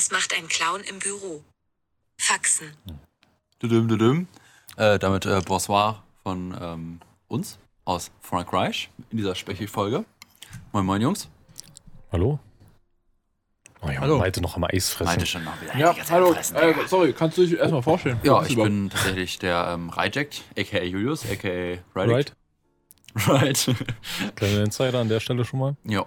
[0.00, 1.44] Was macht ein Clown im Büro?
[2.16, 2.72] Faxen.
[3.62, 4.28] Düdüm, düdüm.
[4.78, 10.06] Äh, damit äh, Bonsoir von ähm, uns aus Frank Reich in dieser Spechi-Folge.
[10.72, 11.28] Moin, moin, Jungs.
[12.10, 12.38] Hallo?
[13.82, 14.16] Oh ja, Hallo.
[14.16, 15.10] Malte noch am Eis fressen.
[15.10, 15.76] Meinte schon noch wieder.
[15.76, 16.32] Ja, hallo.
[16.32, 18.18] fressen, Äh, sorry, kannst du dich erstmal vorstellen?
[18.22, 20.82] Ja, ich bin tatsächlich der ähm, Reject, a.k.a.
[20.82, 21.76] Julius, a.k.a.
[21.94, 22.34] Right?
[23.26, 23.68] Right.
[24.34, 25.76] Kleiner Insider an der Stelle schon mal.
[25.84, 26.06] ja.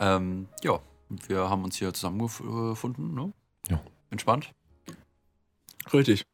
[0.00, 0.80] Ähm, ja,
[1.28, 3.32] wir haben uns hier zusammengefunden, ne?
[3.68, 3.80] Ja.
[4.10, 4.50] Entspannt.
[5.92, 6.24] Richtig.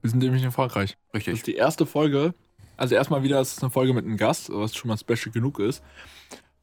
[0.00, 0.96] Wir sind nämlich in Frankreich.
[1.12, 1.34] Das Richtig.
[1.34, 2.34] ist die erste Folge.
[2.76, 5.58] Also erstmal wieder, es ist eine Folge mit einem Gast, was schon mal special genug
[5.58, 5.82] ist.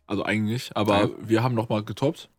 [0.08, 0.76] Also eigentlich.
[0.76, 1.10] Aber Ja.
[1.22, 2.30] wir haben nochmal getoppt.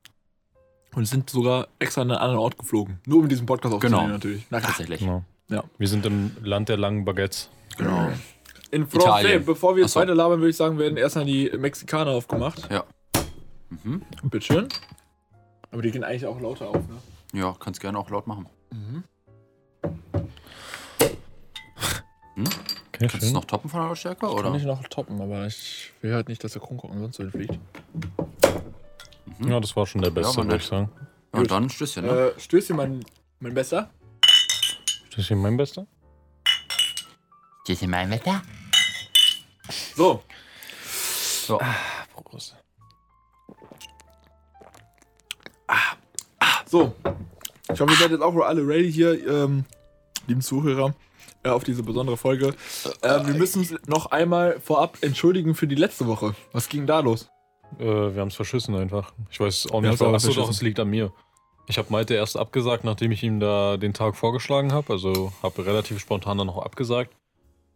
[0.95, 2.99] Und sind sogar extra an einen anderen Ort geflogen.
[3.07, 4.13] Nur um diesen Podcast aufzunehmen Genau.
[4.13, 4.45] natürlich.
[4.51, 4.61] Na.
[4.61, 4.99] Tatsächlich.
[5.01, 5.25] Genau.
[5.49, 5.63] Ja.
[5.79, 7.49] Wir sind im Land der langen Baguettes.
[7.77, 8.11] Genau.
[8.73, 8.91] In Italien.
[9.01, 10.01] Frankreich, bevor wir jetzt so.
[10.01, 12.69] weiter labern, würde ich sagen, werden erstmal die Mexikaner aufgemacht.
[13.85, 14.03] Mhm.
[14.25, 14.67] Bitteschön.
[15.71, 16.99] Aber die gehen eigentlich auch lauter auf, ne?
[17.33, 18.47] Ja, kannst gerne auch laut machen.
[18.73, 19.05] Mhm.
[22.37, 23.33] Okay, Kannst du es schön.
[23.33, 24.27] noch toppen von der Lautstärke?
[24.27, 24.55] Kann Oder?
[24.55, 27.59] ich noch toppen, aber ich will halt nicht, dass der Kronkorken sonst so fliegt.
[29.39, 29.49] Mhm.
[29.51, 30.91] Ja, das war schon der beste, war würde ich sagen.
[31.33, 32.33] Ja, und dann Stößchen, ne?
[32.37, 33.05] Äh, Stößchen, mein,
[33.39, 33.91] mein Bester.
[35.15, 35.87] Hier mein Bester?
[37.65, 38.43] Stößchen, mein Wetter.
[39.95, 40.23] So,
[41.47, 41.59] So.
[42.15, 42.57] Prost.
[46.71, 46.93] So.
[47.73, 49.65] Ich hoffe, ihr seid jetzt auch alle ready hier, ähm,
[50.27, 50.95] lieben Zuhörer,
[51.45, 52.55] äh, auf diese besondere Folge.
[53.03, 56.35] Äh, wir müssen uns noch einmal vorab entschuldigen für die letzte Woche.
[56.53, 57.29] Was ging da los?
[57.79, 59.13] Äh, wir haben es verschissen einfach.
[59.31, 60.15] Ich weiß auch nicht, warum.
[60.15, 61.13] Achso, doch, es liegt an mir.
[61.69, 64.93] Ich habe Malte erst abgesagt, nachdem ich ihm da den Tag vorgeschlagen habe.
[64.93, 67.13] Also habe relativ spontan dann noch abgesagt.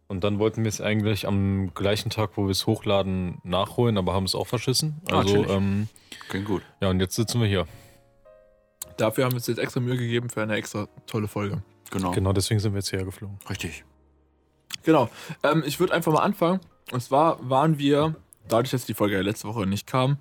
[0.07, 4.13] Und dann wollten wir es eigentlich am gleichen Tag, wo wir es hochladen, nachholen, aber
[4.13, 5.01] haben es auch verschissen.
[5.09, 5.49] Ah, Also, chillig.
[5.49, 5.87] ähm,
[6.29, 6.61] Klingt gut.
[6.81, 7.65] ja, und jetzt sitzen wir hier.
[8.97, 11.61] Dafür haben wir uns jetzt extra Mühe gegeben für eine extra tolle Folge.
[11.91, 12.11] Genau.
[12.11, 13.37] Genau deswegen sind wir jetzt hierher geflogen.
[13.49, 13.83] Richtig.
[14.83, 15.09] Genau.
[15.43, 16.59] Ähm, ich würde einfach mal anfangen.
[16.91, 18.15] Und zwar waren wir,
[18.47, 20.17] dadurch, dass die Folge ja letzte Woche nicht kam,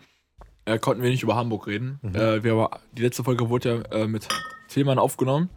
[0.65, 1.99] äh, konnten wir nicht über Hamburg reden.
[2.03, 2.15] Mhm.
[2.17, 4.29] Äh, wir war, die letzte Folge wurde ja äh, mit
[4.69, 5.51] Tillmann aufgenommen.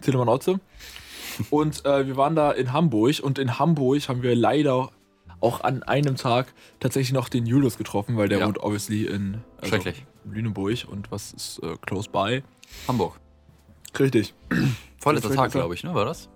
[0.00, 0.60] Tillmann Otze.
[1.50, 3.20] Und äh, wir waren da in Hamburg.
[3.22, 4.90] Und in Hamburg haben wir leider
[5.40, 8.46] auch an einem Tag tatsächlich noch den Julius getroffen, weil der Ja.
[8.46, 10.04] wohnt obviously in also Schrecklich.
[10.24, 10.86] Lüneburg.
[10.88, 12.42] Und was ist äh, close by?
[12.88, 13.14] Hamburg.
[13.98, 14.34] Richtig.
[14.98, 15.94] Vorletzter Tag, glaube ich, ne?
[15.94, 16.28] War das?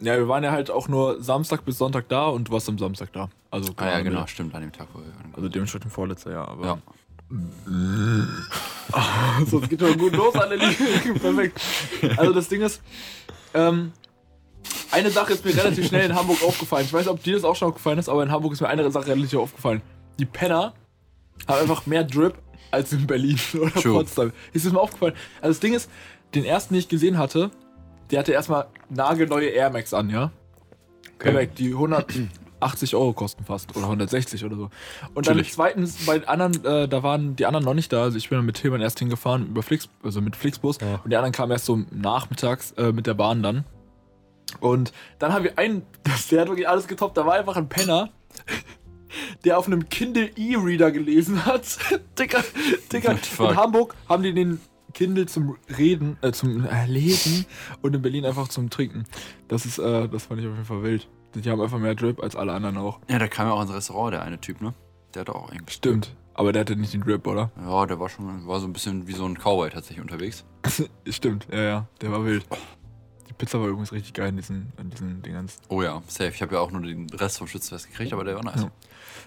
[0.00, 2.78] Ja, wir waren ja halt auch nur Samstag bis Sonntag da und du warst am
[2.78, 3.28] Samstag da.
[3.50, 5.12] Also, Ah ja, genau, stimmt, an dem Tag, wo wir.
[5.32, 6.64] Also dementsprechend vorletzter Jahr, aber.
[6.64, 6.78] Ja.
[9.46, 10.74] so, es geht schon gut los, Anneli.
[11.20, 11.60] Perfekt.
[12.16, 12.80] Also das Ding ist,
[13.54, 13.92] ähm,
[14.90, 16.86] eine Sache ist mir relativ schnell in Hamburg aufgefallen.
[16.86, 18.68] Ich weiß nicht, ob dir das auch schon aufgefallen ist, aber in Hamburg ist mir
[18.68, 19.82] eine Sache relativ aufgefallen.
[20.18, 20.74] Die Penner
[21.46, 22.34] haben einfach mehr Drip
[22.70, 23.94] als in Berlin oder True.
[23.94, 24.32] Potsdam.
[24.52, 25.14] Ist das mir aufgefallen?
[25.40, 25.90] Also das Ding ist,
[26.34, 27.50] den ersten, den ich gesehen hatte,
[28.10, 30.30] der hatte erstmal nagelneue Air Max an, ja?
[31.18, 34.62] Perfekt, die 180 Euro kosten fast oder 160 oder so.
[35.14, 35.52] Und dann Natürlich.
[35.52, 38.02] zweitens, bei den anderen, äh, da waren die anderen noch nicht da.
[38.02, 41.00] Also ich bin dann mit Tilman erst hingefahren über Flix, also mit Flixbus Ja.
[41.02, 43.64] und die anderen kamen erst so nachmittags äh, mit der Bahn dann.
[44.60, 47.16] Und dann haben wir einen, das, der hat wirklich alles getoppt.
[47.16, 48.10] Da war einfach ein Penner,
[49.44, 51.64] der auf einem Kindle E-Reader gelesen hat.
[52.18, 53.50] The fuck?
[53.50, 54.60] In Hamburg haben die den
[54.94, 57.46] Kindle zum Reden, äh, zum äh, Lesen
[57.82, 59.04] und in Berlin einfach zum Trinken.
[59.48, 61.08] Das ist, äh, das fand ich auf jeden Fall wild.
[61.34, 63.00] Die haben einfach mehr Drip als alle anderen auch.
[63.08, 64.74] Ja, der kam ja auch ins Restaurant, der eine Typ, ne?
[65.14, 65.76] Der hatte auch eigentlich.
[65.76, 66.16] Stimmt.
[66.34, 67.50] Aber der hatte nicht den Drip, oder?
[67.60, 70.44] Ja, der war schon, war so ein bisschen wie so ein Cowboy tatsächlich unterwegs.
[71.08, 71.88] Stimmt, ja, ja.
[72.00, 72.46] Der war wild.
[73.28, 75.58] Die Pizza war übrigens richtig geil in diesen, in diesen Dingens.
[75.68, 76.30] Oh ja, safe.
[76.30, 78.62] Ich habe ja auch nur den Rest vom Schützenfest gekriegt, aber der war nice.
[78.62, 78.70] Ja.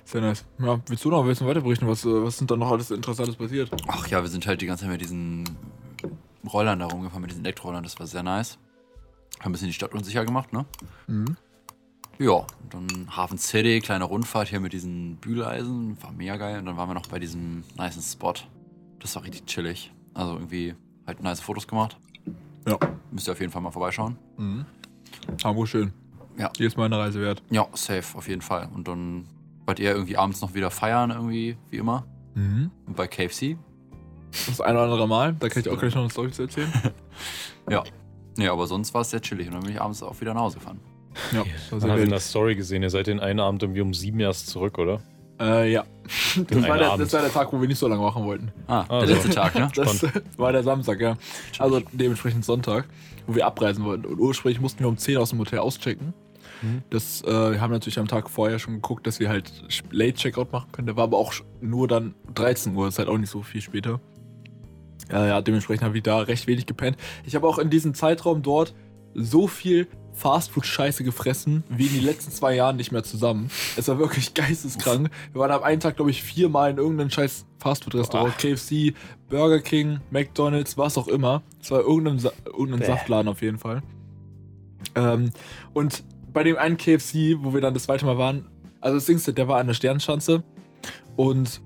[0.05, 0.45] Sehr nice.
[0.59, 1.87] Ja, willst du noch ein bisschen weiter berichten?
[1.87, 3.71] Was, äh, was sind da noch alles Interessantes passiert?
[3.87, 5.45] Ach ja, wir sind halt die ganze Zeit mit diesen
[6.51, 7.83] Rollern da rumgefahren, mit diesen Elektrorollern.
[7.83, 8.57] Das war sehr nice.
[9.39, 10.65] Haben ein bisschen die Stadt unsicher gemacht, ne?
[11.07, 11.37] Mhm.
[12.19, 16.59] Ja, und dann Hafen City, kleine Rundfahrt hier mit diesen Bügeleisen, war mega geil.
[16.59, 18.33] Und dann waren wir noch bei diesem nicen Spot.
[18.99, 19.91] Das war richtig chillig.
[20.13, 20.75] Also irgendwie
[21.07, 21.97] halt nice Fotos gemacht.
[22.67, 22.77] Ja.
[23.11, 24.17] Müsst ihr auf jeden Fall mal vorbeischauen.
[24.37, 24.65] Mhm.
[25.43, 25.93] Hamburg schön.
[26.37, 26.51] Ja.
[26.57, 27.41] Jedes Mal eine Reise wert.
[27.49, 28.69] Ja, safe, auf jeden Fall.
[28.73, 29.25] Und dann
[29.71, 32.05] wart ihr irgendwie abends noch wieder feiern, irgendwie, wie immer.
[32.35, 32.71] Mhm.
[32.87, 33.55] Und bei KFC.
[34.47, 35.33] Das ein oder andere Mal.
[35.39, 36.71] Da kann ich auch gleich noch eine Story zu erzählen.
[37.69, 37.83] Ja.
[38.37, 39.47] Nee, aber sonst war es sehr chillig.
[39.47, 40.79] Und dann bin ich abends auch wieder nach Hause gefahren.
[41.31, 43.61] ja, das war Man sehr hat in der Story gesehen, ihr seid den einen Abend
[43.61, 44.99] irgendwie um sieben erst zurück, oder?
[45.39, 45.85] Äh, ja.
[46.49, 48.51] Das war, der, das war der Tag, wo wir nicht so lange machen wollten.
[48.67, 49.69] Ah, Ah, der letzte Tag, ne?
[49.75, 50.03] Das
[50.37, 51.15] war der Samstag, ja.
[51.59, 52.89] Also dementsprechend Sonntag,
[53.27, 54.05] wo wir abreisen wollten.
[54.05, 56.13] Und ursprünglich mussten wir um 10 aus dem Hotel auschecken.
[56.61, 56.83] Mhm.
[56.89, 59.51] Das äh, wir haben natürlich am Tag vorher schon geguckt, dass wir halt
[59.91, 60.87] Late Checkout machen können.
[60.87, 63.99] Der war aber auch nur dann 13 Uhr, ist halt auch nicht so viel später.
[65.11, 66.97] Ja, ja, dementsprechend habe ich da recht wenig gepennt.
[67.25, 68.73] Ich habe auch in diesem Zeitraum dort
[69.13, 73.49] so viel Fastfood-Scheiße gefressen, wie in den letzten zwei Jahren nicht mehr zusammen.
[73.77, 75.09] Es war wirklich geisteskrank.
[75.31, 78.37] Wir waren am einen Tag, glaube ich, viermal in irgendeinem scheiß Fastfood-Restaurant.
[78.37, 78.93] KFC,
[79.29, 81.43] Burger King, McDonalds, was auch immer.
[81.61, 82.83] Es war irgendein, Sa irgendein.
[82.83, 83.81] Saftladen auf jeden Fall.
[84.95, 85.31] Ähm,
[85.73, 86.03] und
[86.33, 88.45] bei dem einen KFC, wo wir dann das zweite Mal waren,
[88.79, 90.43] also das Ding ist, der war an der Sternschanze
[91.15, 91.61] und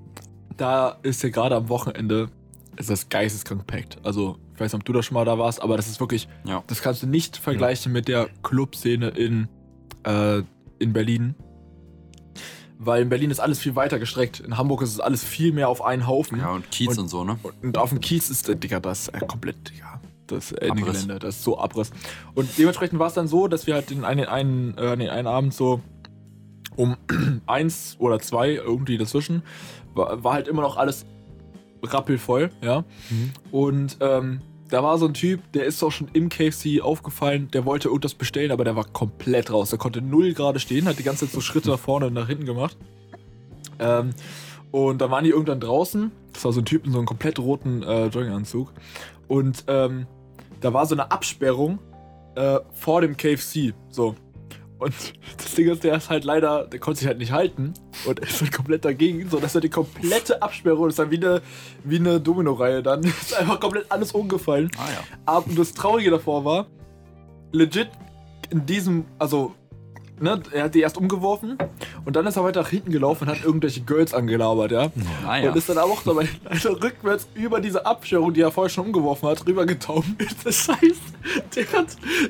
[0.58, 2.30] da ist ja gerade am Wochenende
[2.78, 3.98] ist das geisteskrank packt.
[4.04, 6.28] Also, ich weiß nicht, ob du da schon mal da warst, aber das ist wirklich,
[6.44, 6.62] Ja.
[6.68, 9.48] das kannst du nicht vergleichen mit der Clubszene in,
[10.04, 10.42] äh,
[10.80, 11.36] in Berlin.
[12.78, 14.42] Weil in Berlin ist alles viel weiter gestreckt.
[14.42, 16.40] In Hamburg ist es alles viel mehr auf einen Haufen.
[16.40, 17.40] Ja, und Kiez Und- und, so, ne?
[17.62, 19.85] Und auf dem Kiez ist, äh, Digga, das äh, komplett, Digga,
[20.28, 20.54] das.
[20.54, 21.92] Gelände, das ist so Abriss.
[22.34, 25.28] Und dementsprechend war es dann so, dass wir halt den einen, einen, äh, den einen
[25.28, 25.82] Abend so
[26.76, 26.98] um
[27.46, 29.44] eins oder zwei irgendwie dazwischen,
[29.94, 31.06] war, war halt immer noch alles
[31.84, 32.84] rappelvoll, ja.
[33.10, 33.32] Mhm.
[33.52, 37.66] Und ähm, da war so ein Typ, der ist auch schon im KFC aufgefallen, der
[37.66, 39.70] wollte irgendwas bestellen, aber der war komplett raus.
[39.70, 42.28] Der konnte null gerade stehen, hat die ganze Zeit so Schritte nach vorne und nach
[42.28, 42.76] hinten gemacht.
[43.80, 44.12] Ähm,
[44.72, 46.12] und dann waren die irgendwann draußen.
[46.34, 48.74] Das war so ein Typ in so einem komplett roten äh, Jogginganzug.
[49.28, 50.08] Und ähm,
[50.66, 51.78] da war so eine Absperrung
[52.34, 53.76] äh, vor dem KFC.
[53.90, 54.16] So.
[54.80, 54.94] Und
[55.38, 57.76] das Ding ist, der ist halt leider, der konnte sich halt nicht halten
[58.08, 61.18] und ist halt komplett dagegen, so dass er die komplette Absperrung, das ist dann wie
[61.18, 61.44] eine,
[61.84, 64.72] wie eine Domino-Reihe dann, ist einfach komplett alles umgefallen.
[64.78, 65.04] Ah ja.
[65.28, 66.66] Aber das Traurige davor war,
[67.52, 67.90] legit
[68.50, 69.54] in diesem, also,
[70.20, 71.58] ne, er hat die erst umgeworfen
[72.06, 74.92] und dann ist er weiter nach hinten gelaufen und hat irgendwelche Girls angelabert, ja.
[75.26, 75.50] Ah ja.
[75.50, 79.30] Und ist dann auch dabei also rückwärts über diese Abscherung, die er vorher schon umgeworfen
[79.30, 80.06] hat, rübergetaucht.
[80.44, 81.02] Das heißt,
[81.56, 81.88] der hat,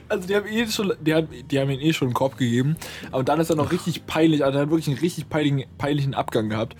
[0.07, 2.77] also die haben, eh schon, die, haben, die haben ihm eh schon einen Korb gegeben.
[3.11, 6.13] Aber dann ist er noch richtig peinlich, also er hat wirklich einen richtig peinlichen, peinlichen
[6.13, 6.75] Abgang gehabt.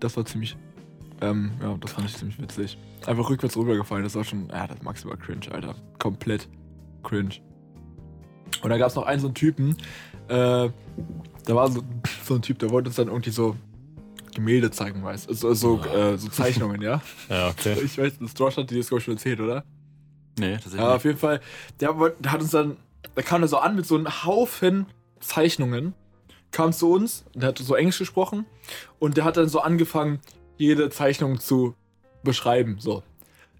[0.00, 0.56] Das war ziemlich,
[1.20, 2.78] ähm, ja, das fand ich ziemlich witzig.
[3.06, 5.74] Einfach rückwärts rübergefallen, das war schon, ja, das maximal cringe, Alter.
[5.98, 6.48] Komplett
[7.02, 7.36] cringe.
[8.62, 9.76] Und da gab es noch einen so einen Typen,
[10.30, 10.70] äh,
[11.46, 11.82] da war so,
[12.24, 13.56] so ein Typ, der wollte uns dann irgendwie so
[14.34, 15.34] Gemälde zeigen, weißt du?
[15.34, 17.02] So, so, äh, so Zeichnungen, ja?
[17.28, 17.76] Ja, okay.
[17.84, 19.64] Ich weiß, das Josh hat dir das, ich, schon erzählt, oder?
[20.38, 20.80] Nee, tatsächlich.
[20.80, 21.40] Ja, auf jeden Fall.
[21.80, 22.76] Der, wollte- der hat uns dann,
[23.16, 24.86] der kam da so an mit so einem Haufen
[25.18, 25.94] Zeichnungen,
[26.52, 28.46] kam zu uns, der hat so Englisch gesprochen
[28.98, 30.20] und der hat dann so angefangen,
[30.56, 31.74] jede Zeichnung zu
[32.22, 32.76] beschreiben.
[32.78, 33.02] So.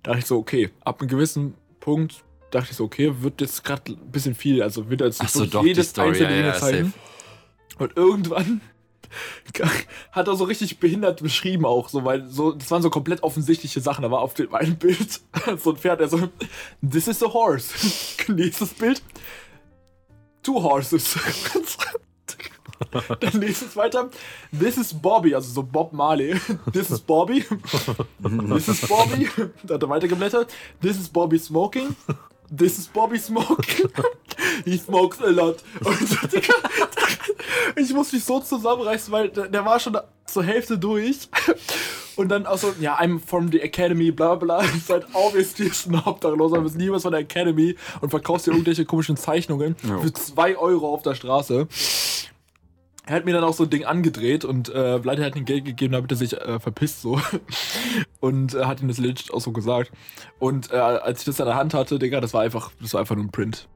[0.02, 3.64] Da dachte ich so, okay, ab einem gewissen Punkt dachte ich so, okay, wird jetzt
[3.64, 4.62] gerade ein bisschen viel.
[4.62, 6.94] Also wird er jetzt so, doch, jedes Story, einzelne ja, ja, zeichnen.
[7.78, 8.60] Und irgendwann
[10.12, 13.80] hat er so richtig behindert beschrieben auch, so, weil so, das waren so komplett offensichtliche
[13.80, 14.02] Sachen.
[14.02, 15.20] Da war auf dem einen Bild
[15.58, 16.28] so ein Pferd, der so,
[16.88, 17.74] this is a horse.
[18.32, 19.02] Nächstes Bild,
[20.42, 21.18] two horses.
[23.20, 24.10] Dann nächstes weiter,
[24.58, 26.34] this is Bobby, also so Bob Marley.
[26.72, 27.44] This is Bobby.
[28.48, 29.28] This is Bobby.
[29.62, 30.52] Da hat er weitergeblättert.
[30.80, 31.94] This is Bobby smoking.
[32.56, 33.90] This is Bobby smoking.
[34.64, 35.56] He smokes a lot.
[35.84, 36.54] Und Digga,
[37.76, 41.28] ich muss mich so zusammenreißen, weil der, der war schon zur Hälfte durch.
[42.16, 44.62] Und dann auch so, ja, I'm from the Academy, bla bla.
[44.62, 48.50] Ist halt obviously ist ein Obdachloser, du bist niemals von der Academy und verkaufst dir
[48.52, 49.98] irgendwelche komischen Zeichnungen Ja.
[49.98, 51.68] für 2 Euro auf der Straße.
[53.10, 55.64] Er hat mir dann auch so ein Ding angedreht und äh, leider hat ihm Geld
[55.64, 57.20] gegeben, damit er sich äh, verpisst so.
[58.20, 59.90] Und äh, hat ihm das legit auch so gesagt.
[60.38, 63.00] Und äh, als ich das in der Hand hatte, Digga, das war einfach, das war
[63.00, 63.68] einfach nur ein Print.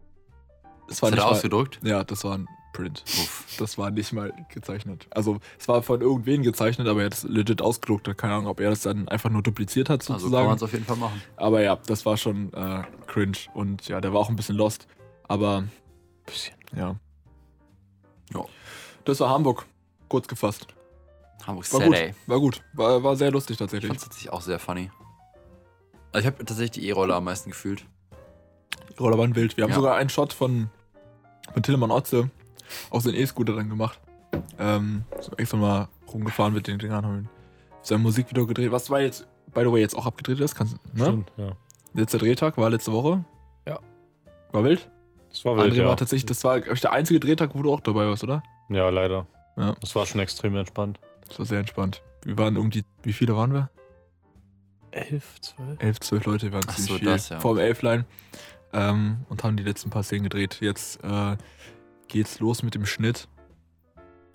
[0.87, 1.80] Das war Hat er nicht mal, ausgedruckt?
[1.82, 3.02] Ja, das war ein Print.
[3.09, 3.56] Uff.
[3.59, 5.09] Das war nicht mal gezeichnet.
[5.11, 8.16] Also es war von irgendwen gezeichnet, aber er hat es legit ausgedruckt.
[8.16, 10.47] Keine Ahnung, ob er das dann einfach nur dupliziert hat Also kann sozusagen.
[10.47, 11.20] man es auf jeden Fall machen.
[11.35, 13.38] aber ja, das war schon äh, cringe.
[13.52, 14.87] Und ja, der war auch ein bisschen lost.
[15.26, 15.64] Aber
[16.25, 16.54] Bisschen.
[16.76, 16.94] Ja.
[19.04, 19.66] Das war Hamburg.
[20.08, 20.66] Kurz gefasst.
[21.46, 21.96] Hamburg War gut.
[22.26, 22.62] War gut.
[22.73, 23.88] War, war sehr lustig Ich tatsächlich.
[23.88, 24.90] fand es tatsächlich auch sehr funny.
[26.12, 27.84] Also ich habe tatsächlich die E-Roller am meisten gefühlt.
[28.96, 29.56] Die Roller waren wild.
[29.56, 29.76] Wir haben Ja.
[29.76, 30.70] sogar einen Shot von,
[31.52, 32.30] von Tillemann Otze
[32.90, 33.99] auf seinen E-Scooter dann gemacht.
[34.58, 37.04] Ähm, so extra mal rumgefahren mit den Dingern.
[37.04, 37.28] Haben
[37.82, 38.70] sein Musikvideo gedreht.
[38.73, 40.54] Was war jetzt, by the way, jetzt auch abgedreht ist.
[40.54, 41.04] Kannst, ne?
[41.04, 41.52] Stimmt, ja.
[41.92, 43.25] Letzter Drehtag war letzte Woche.
[43.66, 43.80] Ja.
[44.52, 44.88] War wild?
[45.30, 45.88] Das war wild, André ja.
[45.88, 48.42] war tatsächlich, das war ich, der einzige Drehtag, wo du auch dabei warst, oder?
[48.68, 49.26] Ja, leider.
[49.56, 49.75] Ja.
[49.80, 50.99] Das war schon extrem entspannt.
[51.28, 52.02] Das war sehr entspannt.
[52.25, 53.71] Wir waren irgendwie, wie viele waren wir?
[54.90, 55.83] Elf, zwölf?
[55.83, 57.09] Elf, zwölf Leute, wir waren Ach ziemlich so, viel.
[57.09, 57.40] das, ja.
[57.40, 58.04] Vor dem Elfline.
[58.73, 60.59] Ähm, und haben die letzten paar Szenen gedreht.
[60.61, 61.37] Jetzt äh,
[62.09, 63.28] geht's los mit dem Schnitt.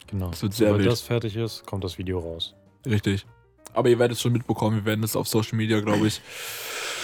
[0.08, 0.30] Genau.
[0.30, 0.92] Das wird sehr Sobald wild.
[0.92, 2.56] das fertig ist, kommt das Video raus.
[2.86, 3.26] Richtig.
[3.74, 6.22] Aber ihr werdet es schon mitbekommen, wir werden es auf Social Media, glaube ich,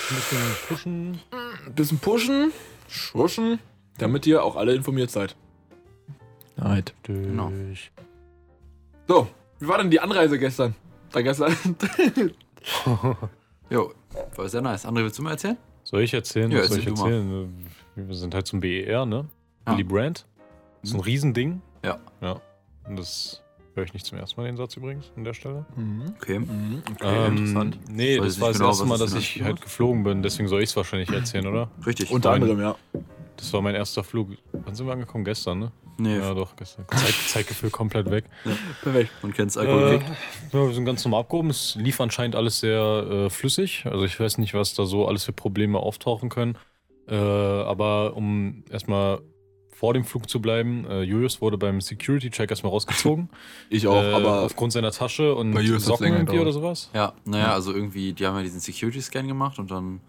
[0.10, 1.20] Ein bisschen pushen.
[1.68, 2.52] ein bisschen pushen,
[2.88, 3.60] schuschen,
[4.00, 5.36] damit ihr auch alle informiert seid.
[6.58, 6.94] Right.
[7.04, 7.50] Genau.
[7.50, 7.92] Durch.
[9.08, 9.28] So,
[9.60, 10.76] wie war denn die Anreise gestern?
[11.12, 11.56] Da gestern?
[13.70, 13.94] Jo,
[14.36, 14.86] war sehr nice.
[14.86, 15.58] André, willst du mal erzählen?
[15.84, 16.52] Soll ich erzählen?
[16.52, 17.12] Ja, Was soll ich erzähl du mal.
[17.14, 17.68] erzählen?
[17.96, 19.26] Wir sind halt zum BER, ne?
[19.66, 19.74] Ja.
[19.74, 20.26] Willy Brandt.
[20.82, 21.62] Das ist ein Riesending.
[21.84, 22.00] Ja.
[22.22, 22.40] Ja.
[22.88, 23.42] Und das
[23.74, 25.66] höre ich nicht zum ersten Mal den Satz übrigens an der Stelle.
[25.76, 26.14] Mhm.
[26.22, 26.40] Okay.
[26.40, 26.84] Mhm.
[26.92, 27.80] Okay, Ähm, interessant.
[27.90, 30.22] Nee, das war das genau, erste Mal, dass genau ich halt geflogen bin.
[30.22, 31.70] Deswegen soll ich es wahrscheinlich erzählen, oder?
[31.86, 32.12] Richtig.
[32.12, 32.76] Unter anderem, ja.
[33.38, 34.30] Das war mein erster Flug.
[34.52, 35.26] Wann sind wir angekommen?
[35.26, 35.72] Gestern, ne?
[35.98, 36.86] nee, Ja, doch, gestern.
[36.90, 38.26] Zeit, Zeitgefühl komplett weg.
[38.82, 39.12] Perfekt.
[39.22, 40.02] man kennt es Äh, ja,
[40.52, 41.50] wir sind ganz normal abgehoben.
[41.50, 43.86] Es lief anscheinend alles sehr äh, flüssig.
[43.86, 46.58] Also ich weiß nicht, was da so alles für Probleme auftauchen können.
[47.08, 49.22] Äh, aber um erstmal
[49.76, 53.30] vor dem Flug zu bleiben, äh, Julius wurde beim Security-Check erstmal rausgezogen.
[53.70, 56.90] Ich auch, äh, aber aufgrund seiner Tasche und Socken irgendwie oder sowas.
[56.94, 60.00] Ja, naja, also irgendwie, die haben ja diesen Security-Scan gemacht und dann,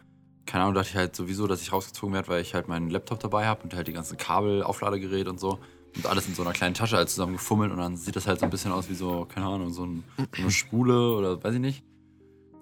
[0.47, 3.21] keine Ahnung, dachte ich halt sowieso, dass ich rausgezogen werde, weil ich halt meinen Laptop
[3.21, 5.59] dabei habe und halt die ganzen Kabel, Aufladegerät und so.
[5.97, 8.39] Und alles in so einer kleinen Tasche halt zusammen gefummelt und dann sieht das halt
[8.39, 10.05] so ein bisschen aus wie so, keine Ahnung, so, ein,
[10.37, 11.85] so eine Spule oder weiß ich nicht.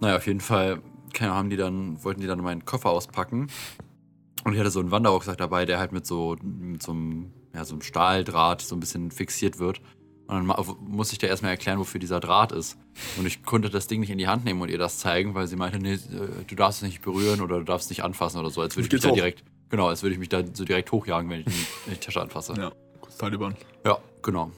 [0.01, 0.81] Naja, auf jeden Fall,
[1.13, 3.49] keine Ahnung, haben die dann, wollten die dann meinen Koffer auspacken.
[4.45, 7.65] Und ich hatte so einen Wanderrucksack dabei, der halt mit so, mit so einem, ja,
[7.65, 9.81] so einem Stahldraht so ein bisschen fixiert wird.
[10.27, 12.79] Und dann musste ich da erstmal erklären, wofür dieser Draht ist.
[13.19, 15.47] Und ich konnte das Ding nicht in die Hand nehmen und ihr das zeigen, weil
[15.47, 15.99] sie meinte, nee, äh,
[16.47, 18.63] du darfst es nicht berühren oder du darfst es nicht anfassen oder so.
[18.63, 21.29] Als würde ich mich da direkt, genau, als würde ich mich da so direkt hochjagen,
[21.29, 22.55] wenn ich die, Tasche anfasse.
[22.57, 22.73] Ja,
[23.19, 23.55] Taliban.
[23.85, 24.51] Ja, genau.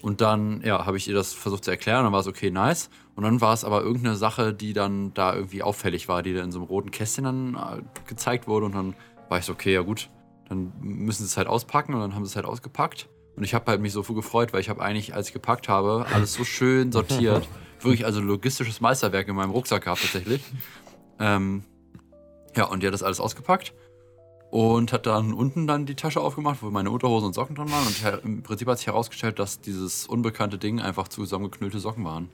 [0.00, 2.88] Und dann, ja, habe ich ihr das versucht zu erklären, dann war es okay, nice.
[3.16, 6.42] Und dann war es aber irgendeine Sache, die dann da irgendwie auffällig war, die da
[6.42, 8.66] in so einem roten Kästchen dann äh, gezeigt wurde.
[8.66, 8.94] Und dann
[9.28, 10.08] war ich so, okay, ja gut,
[10.48, 13.08] dann müssen sie es halt auspacken und dann haben sie es halt ausgepackt.
[13.36, 16.06] Und ich habe halt mich so gefreut, weil ich habe eigentlich, als ich gepackt habe,
[16.12, 17.48] alles so schön sortiert.
[17.80, 20.42] Wirklich, also logistisches Meisterwerk in meinem Rucksack gehabt tatsächlich.
[21.18, 21.64] Ähm,
[22.54, 23.72] ja, und die hat das alles ausgepackt
[24.50, 27.86] und hat dann unten dann die Tasche aufgemacht, wo meine Unterhosen und Socken drin waren.
[27.86, 32.28] Und im Prinzip hat sich herausgestellt, dass dieses unbekannte Ding einfach zusammengeknüllte Socken waren.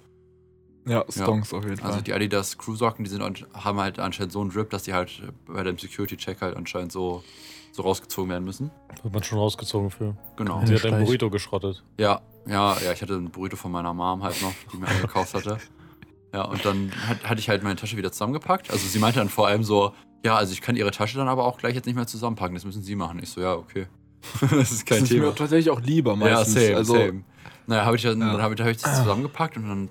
[0.86, 1.90] Ja, Stonks auf jeden Fall.
[1.90, 3.22] Also die Adidas Crew Socken, die sind,
[3.52, 6.92] haben halt anscheinend so einen Drip, dass die halt bei dem Security Check halt anscheinend
[6.92, 7.22] so,
[7.76, 8.71] so rausgezogen werden müssen.
[9.04, 10.16] Hat man schon rausgezogen für.
[10.37, 10.64] Genau.
[10.64, 11.04] Sie hat ein.
[11.04, 11.85] Burrito geschrottet.
[11.99, 15.35] Ja, ja, ja, ich hatte einen Burrito von meiner Mom halt noch, die mir gekauft
[15.35, 15.59] hatte.
[16.33, 18.71] Ja, und dann hat, hatte ich halt meine Tasche wieder zusammengepackt.
[18.71, 19.92] Also sie meinte dann vor allem so,
[20.25, 22.64] ja, also ich kann ihre Tasche dann aber auch gleich jetzt nicht mehr zusammenpacken, das
[22.64, 23.21] müssen sie machen.
[23.23, 23.87] Ich so, ja, okay.
[24.40, 25.26] das ist kein das ist Thema.
[25.28, 26.54] mir tatsächlich auch lieber meistens.
[26.54, 27.25] Ja, same, also, same.
[27.66, 28.33] Naja, habe ich dann, Ja.
[28.33, 29.88] dann habe ich, hab ich das zusammengepackt und dann,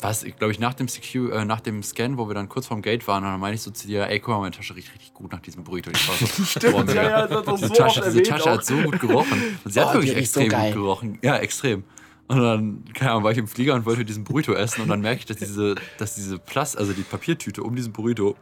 [0.00, 2.82] was, glaube ich, nach dem, Secu äh, nach dem Scan, wo wir dann kurz vorm
[2.82, 4.92] Gate waren, und dann meinte ich so zu dir, ey, guck mal, meine Tasche riecht
[4.92, 5.90] richtig gut nach diesem Burrito.
[5.90, 8.44] Ich war so, Stimmt, boah, ja, ja, das hat doch diese so Tasche, diese Tasche
[8.44, 8.54] auch.
[8.58, 9.58] hat so gut gerochen.
[9.64, 10.72] Und sie hat Oh, wirklich riecht so extrem geil.
[10.72, 11.18] gut gerochen.
[11.22, 11.84] Ja, extrem.
[12.28, 15.00] Und dann, keine Ahnung, war ich im Flieger und wollte diesen Burrito essen und dann
[15.00, 18.36] merke ich, dass diese, dass diese Plast, also die Papiertüte um diesen Burrito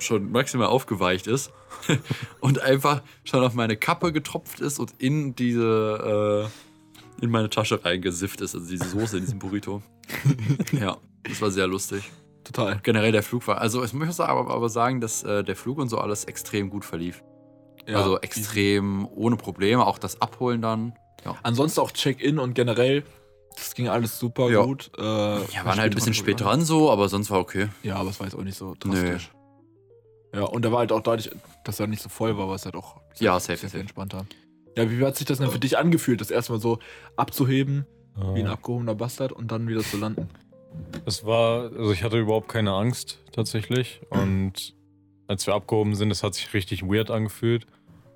[0.00, 1.52] schon maximal aufgeweicht ist
[2.40, 6.69] und einfach schon auf meine Kappe getropft ist und in diese, äh,
[7.20, 9.82] in meine Tasche reingesifft ist, also diese Soße in diesem Burrito.
[10.72, 12.10] ja, das war sehr lustig.
[12.44, 12.80] Total.
[12.82, 15.88] Generell der Flug war, also ich muss aber, aber sagen, dass äh, der Flug und
[15.88, 17.22] so alles extrem gut verlief.
[17.86, 20.94] Ja, also extrem ohne Probleme, auch das Abholen dann.
[21.42, 23.04] Ansonsten auch Check-in und generell,
[23.56, 24.62] das ging alles super Ja.
[24.64, 24.90] gut.
[24.96, 27.68] Äh, Ja, waren halt ein bisschen spät dran so, aber sonst war okay.
[27.82, 29.30] Ja, aber es war jetzt auch nicht so drastisch.
[30.34, 31.30] Ja, und da war halt auch dadurch,
[31.64, 33.80] dass er nicht so voll war, war es halt auch Ja, sehr, safe, sehr safe.
[33.80, 34.24] entspannter.
[34.76, 36.78] Ja, wie hat sich das denn für dich angefühlt, das erstmal so
[37.16, 37.86] abzuheben,
[38.34, 40.28] wie ein Äh, abgehobener Bastard und dann wieder zu landen?
[41.04, 44.00] Es war, also ich hatte überhaupt keine Angst tatsächlich.
[44.10, 44.74] Und
[45.26, 47.66] als wir abgehoben sind, es hat sich richtig weird angefühlt.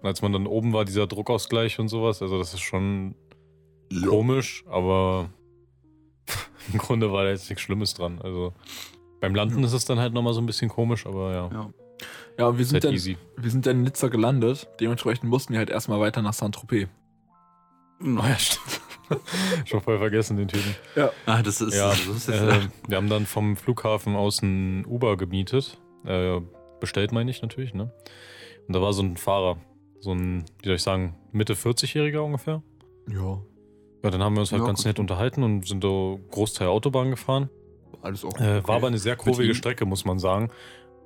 [0.01, 3.15] Und als man dann oben war, dieser Druckausgleich und sowas, also das ist schon
[4.09, 5.31] komisch, aber
[6.73, 8.21] im Grunde war da jetzt nichts Schlimmes dran.
[8.23, 8.53] Also
[9.21, 11.71] beim Landen ist es dann halt nochmal so ein bisschen komisch, aber ja, Ja.
[12.39, 14.69] Ja, und wir sind, halt dann, wir sind dann in Nizza gelandet.
[14.81, 16.89] Dementsprechend mussten wir halt erstmal weiter nach Saint-Tropez.
[18.03, 18.81] Oh ja, stimmt.
[19.67, 20.75] Schon voll vergessen, den Typen.
[21.27, 24.85] Ah, das ist, Ja, das ist jetzt, äh, wir haben dann vom Flughafen aus ein
[24.87, 25.79] Uber gemietet.
[26.05, 26.41] Äh,
[26.81, 27.93] bestellt, meine ich natürlich, ne?
[28.67, 29.59] Und da war so ein Fahrer,
[30.01, 32.63] so ein, wie soll ich sagen, Mitte 40-Jähriger ungefähr.
[33.09, 33.39] Ja.
[34.03, 34.87] Ja, dann haben wir uns halt Ja, ganz gut.
[34.87, 37.49] nett unterhalten und sind da Großteil Autobahn gefahren.
[38.03, 38.37] Alles auch.
[38.39, 39.55] Äh, War aber eine sehr kurvige?
[39.55, 40.51] Strecke, muss man sagen.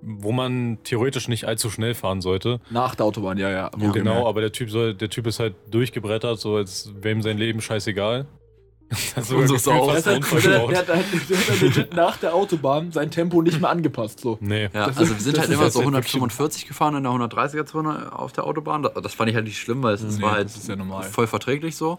[0.00, 2.61] Wo man theoretisch nicht allzu schnell fahren sollte.
[2.71, 3.71] Nach der Autobahn, ja, ja.
[3.78, 7.23] Ja, genau, aber der Typ soll, der Typ ist halt durchgebrettert, so als wäre ihm
[7.23, 8.26] sein Leben scheißegal.
[9.21, 9.88] Sogar Unseres gefühlt auch.
[9.88, 10.71] einen hat, der, gebaut.
[10.71, 14.21] der, hat, der hat legit nach der Autobahn sein Tempo nicht mehr angepasst.
[14.21, 14.38] So.
[14.40, 14.62] Nee.
[14.73, 16.95] ja, das also ist- wir sind das halt ist immer jetzt so halt 145 gefahren
[16.95, 18.83] in der 130er-Zone auf der Autobahn.
[18.85, 20.76] Das, das fand ich halt nicht schlimm, weil es, Nee, war halt das ist ja
[20.76, 21.02] normal.
[21.02, 21.99] voll verträglich so.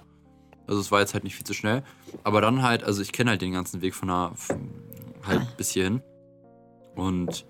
[0.66, 1.84] Also es war jetzt halt nicht viel zu schnell.
[2.24, 4.70] Aber dann halt, also ich kenne halt den ganzen Weg von der, von-
[5.28, 6.02] halt bis hierhin.
[6.96, 7.46] Und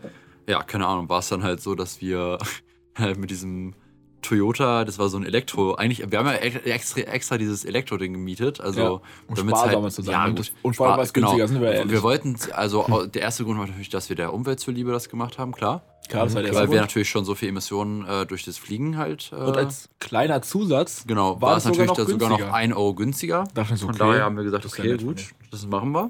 [0.49, 2.37] ja, keine Ahnung, war es dann halt so, dass wir
[2.97, 3.73] halt mit diesem
[4.21, 8.59] Toyota, das war so ein Elektro, eigentlich, wir haben ja extra, extra dieses Elektro-Ding gemietet,
[8.59, 8.89] also Ja,
[9.27, 10.11] um damit's sparsamer zu sein.
[10.13, 10.51] Ja, Und gut.
[10.61, 11.91] und vor allem war es Spar- günstiger, sind wir ehrlich.
[11.93, 15.37] Wir wollten, also der erste Grund war natürlich, dass wir der Umwelt zuliebe das gemacht
[15.37, 15.83] haben, klar.
[16.09, 16.89] Klar, das war der Weil erste wir Grund.
[16.89, 19.31] natürlich schon so viel Emissionen äh, durch das Fliegen halt.
[19.31, 22.53] Äh, Und als kleiner Zusatz genau, war es es natürlich sogar noch da sogar noch.
[22.53, 23.43] 1 Euro günstiger.
[23.53, 26.09] dachte ich so, Von okay, daher haben wir gesagt, okay, von gut, das machen wir.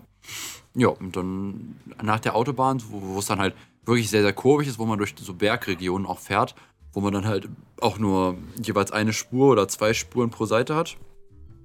[0.73, 3.53] Ja, und dann nach der Autobahn, wo es dann halt
[3.89, 6.55] wirklich sehr, sehr kurvig ist, wo man durch so Bergregionen auch fährt,
[6.93, 7.49] wo man dann halt
[7.81, 10.97] auch nur jeweils eine Spur oder zwei Spuren pro Seite hat,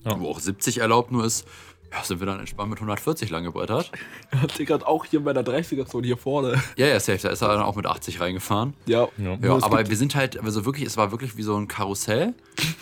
[0.05, 0.19] Ja.
[0.19, 1.47] wo auch 70 erlaubt nur ist,
[1.93, 3.93] ja, sind wir dann entspannt mit 140 lang gebrettert.
[4.35, 6.61] Hat der gerade auch hier bei der 30er-Zone hier vorne.
[6.77, 8.75] Ja, ja, safe, da ist er dann auch mit 80 reingefahren.
[8.87, 9.07] Ja.
[9.17, 9.39] Ja.
[9.41, 12.35] Ja, aber wir sind halt, also wirklich, es war wirklich wie so ein Karussell.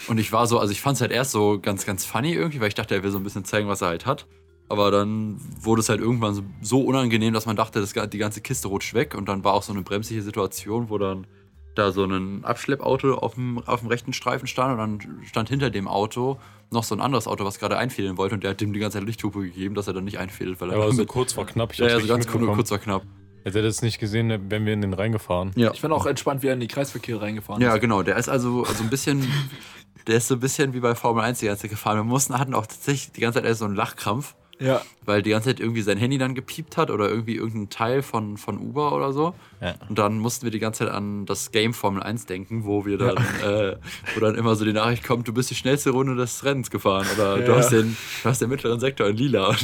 [0.08, 2.60] Und ich war so, also ich fand es halt erst so ganz, ganz funny irgendwie,
[2.60, 4.26] weil ich dachte, er will so ein bisschen zeigen, was er halt hat.
[4.72, 8.40] Aber dann wurde es halt irgendwann so, so unangenehm, dass man dachte, das, die ganze
[8.40, 9.14] Kiste rutscht weg.
[9.14, 11.26] Und dann war auch so eine bremsliche Situation, wo dann
[11.74, 15.68] da so ein Abschleppauto auf dem, auf dem rechten Streifen stand und dann stand hinter
[15.68, 16.38] dem Auto
[16.70, 18.96] noch so ein anderes Auto, was gerade einfädeln wollte und der hat dem die ganze
[18.98, 21.44] Zeit Lichthupe gegeben, dass er dann nicht einfädelt, weil er Er war so kurz vor
[21.44, 21.72] knapp.
[21.74, 23.02] Ich ja, ja, so ganz kurz, war knapp.
[23.44, 25.52] Hätte er das nicht gesehen, wären wir in den reingefahren.
[25.54, 25.70] Ja.
[25.74, 27.80] Ich bin auch entspannt, wie er in die Kreisverkehre reingefahren Ja, ist.
[27.82, 28.02] genau.
[28.02, 29.28] Der ist also so ein bisschen,
[30.06, 31.98] der ist so ein bisschen wie bei Formel 1 die ganze Zeit gefahren.
[31.98, 34.80] Wir mussten, hatten auch tatsächlich die ganze Zeit so einen Lachkrampf, Ja.
[35.04, 38.36] weil die ganze Zeit irgendwie sein Handy dann gepiept hat oder irgendwie irgendein Teil von,
[38.36, 39.34] von Uber oder so.
[39.60, 39.74] Ja.
[39.88, 42.98] Und dann mussten wir die ganze Zeit an das Game Formel 1 denken, wo wir
[42.98, 43.76] dann, äh,
[44.14, 47.06] wo dann immer so die Nachricht kommt, du bist die schnellste Runde des Rennens gefahren
[47.14, 47.56] oder du, Ja.
[47.58, 49.48] hast den, du hast den mittleren Sektor in lila.
[49.48, 49.62] Und,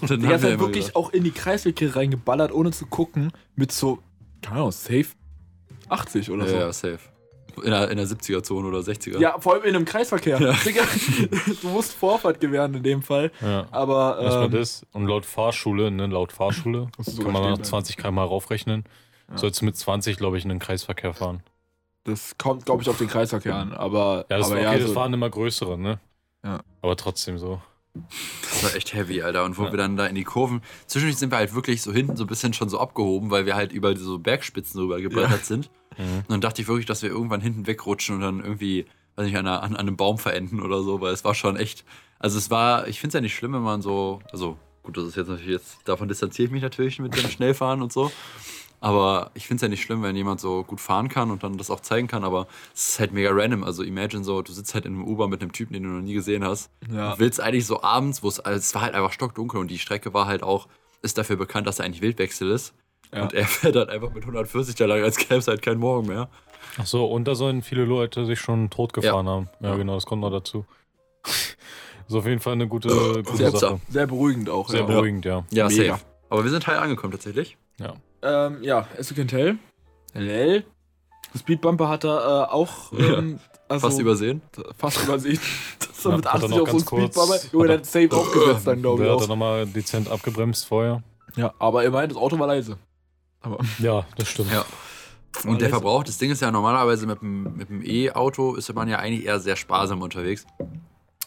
[0.00, 3.32] und dann Die haben wir wirklich gesagt, auch in die Kreisverkehre reingeballert, ohne zu gucken,
[3.56, 3.98] mit so,
[4.42, 5.06] keine Ahnung, safe
[5.88, 6.56] 80 oder ja, so.
[6.56, 6.98] ja, safe.
[7.62, 9.18] In der, in der 70er-Zone oder 60er.
[9.18, 10.40] Ja, vor allem in einem Kreisverkehr.
[10.40, 10.54] Ja.
[11.62, 13.30] Du musst Vorfahrt gewähren in dem Fall.
[13.40, 13.66] Ja.
[13.70, 14.84] Aber Erstmal ähm, das.
[14.92, 17.64] Und laut Fahrschule, ne, laut Fahrschule, du kann man nach bleiben.
[17.64, 18.84] 20 km raufrechnen.
[19.30, 19.38] Ja.
[19.38, 21.40] Sollst du mit 20, glaube ich, in den Kreisverkehr fahren.
[22.04, 23.72] das kommt, glaube ich, auf den Kreisverkehr an.
[23.72, 25.98] Aber, Ja, das, aber war, okay, so, das waren immer größere, ne?
[26.44, 26.60] Ja.
[26.82, 27.60] Aber trotzdem so.
[28.42, 29.44] Das war echt heavy, Alter.
[29.44, 29.72] Und wo Ja.
[29.72, 32.26] wir dann da in die Kurven, zwischendurch sind wir halt wirklich so hinten so ein
[32.28, 35.70] bisschen schon so abgehoben, weil wir halt über so Bergspitzen rüber gebrettert sind.
[35.98, 36.18] Mhm.
[36.20, 38.86] Und dann dachte ich wirklich, dass wir irgendwann hinten wegrutschen und dann irgendwie,
[39.16, 41.84] weiß nicht, an, einer, an einem Baum verenden oder so, weil es war schon echt,
[42.18, 45.04] also es war, ich finde es ja nicht schlimm, wenn man so, also gut, das
[45.04, 48.12] ist jetzt natürlich jetzt, davon distanziere ich mich natürlich mit dem Schnellfahren und so.
[48.80, 51.56] Aber ich finde es ja nicht schlimm, wenn jemand so gut fahren kann und dann
[51.58, 53.64] das auch zeigen kann, aber es ist halt mega random.
[53.64, 56.02] Also imagine so, du sitzt halt in einem Uber mit einem Typen, den du noch
[56.02, 57.12] nie gesehen hast Ja.
[57.12, 59.78] und willst eigentlich so abends, wo es, also es war halt einfach stockdunkel und die
[59.78, 60.68] Strecke war halt auch,
[61.02, 62.74] ist dafür bekannt, dass da eigentlich Wildwechsel ist.
[63.14, 63.22] Ja.
[63.22, 66.06] Und er fährt halt einfach mit 140 da lang, als gäbe es halt keinen Morgen
[66.08, 66.28] mehr.
[66.78, 69.48] Ach so, und da sollen viele Leute sich schon totgefahren haben.
[69.60, 69.76] Ja, Ja.
[69.76, 70.66] genau, das kommt noch dazu.
[71.24, 72.88] ist auf jeden Fall eine gute,
[73.24, 73.80] gute Sehr Sache.
[73.88, 74.68] sehr beruhigend auch.
[74.68, 74.86] Sehr ja.
[74.86, 75.44] beruhigend, ja.
[75.50, 75.94] Ja, Mega.
[75.94, 76.04] safe.
[76.28, 77.56] Aber wir sind heil angekommen tatsächlich.
[77.80, 77.94] ja.
[78.22, 79.58] Ähm, ja, as you can tell.
[80.14, 80.64] LL.
[81.36, 84.40] Speedbumper hat er äh, auch ähm, also, Fast übersehen.
[84.78, 85.38] fast übersehen.
[85.78, 87.52] Das war Ja, mit hat er 80 noch auf so einen ganz kurz- Speedbumper.
[87.52, 89.06] Junge, hat der er- hat safe aufgesetzt dann, glaube ich.
[89.06, 91.02] Der hat dann nochmal dezent abgebremst vorher.
[91.36, 92.78] Ja, aber immerhin, das Auto war leise.
[93.40, 94.52] Aber Ja, das stimmt.
[94.52, 94.64] Ja.
[95.44, 98.88] Und der Verbrauch, das Ding ist ja normalerweise mit dem, mit dem E-Auto ist man
[98.88, 100.46] ja eigentlich eher sehr sparsam unterwegs,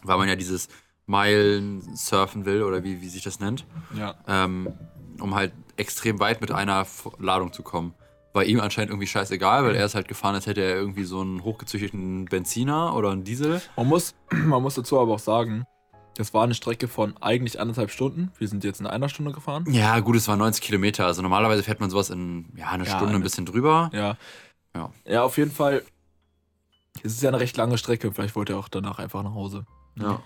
[0.04, 0.68] weil man ja dieses
[1.06, 3.66] Meilen surfen will oder wie, wie sich das nennt,
[3.98, 4.16] ja.
[4.28, 4.74] ähm,
[5.20, 6.86] um halt extrem weit mit einer
[7.20, 7.94] Ladung zu kommen.
[8.34, 11.22] War ihm anscheinend irgendwie scheißegal, weil er ist halt gefahren, als hätte er irgendwie so
[11.22, 13.62] einen hochgezüchteten Benziner oder einen Diesel.
[13.76, 15.66] Man muss, man muss dazu aber auch sagen,
[16.16, 18.32] das war eine Strecke von eigentlich anderthalb Stunden.
[18.38, 19.66] Wir sind jetzt in einer Stunde gefahren.
[19.72, 21.06] Ja, gut, es waren 90 Kilometer.
[21.06, 23.90] Also normalerweise fährt man sowas in ja, eine Ja, Stunde ein eine- bisschen drüber.
[23.94, 24.18] Ja.
[24.76, 24.92] Ja.
[25.06, 25.82] Ja, auf jeden Fall.
[27.04, 28.12] Es ist ja eine recht lange Strecke.
[28.12, 29.66] Vielleicht wollte er auch danach einfach nach Hause.
[29.96, 30.22] Ja.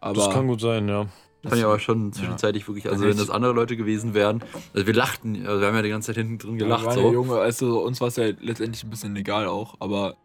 [0.00, 1.06] Aber Das kann gut sein, ja.
[1.48, 4.42] Fand ich aber schon zwischenzeitlich wirklich, also wenn das andere Leute gewesen wären,
[4.74, 7.12] also wir lachten, also wir haben ja die ganze Zeit hinten drin gelacht Ja, so.
[7.12, 10.16] Junge, also uns war es ja letztendlich ein bisschen egal auch, aber.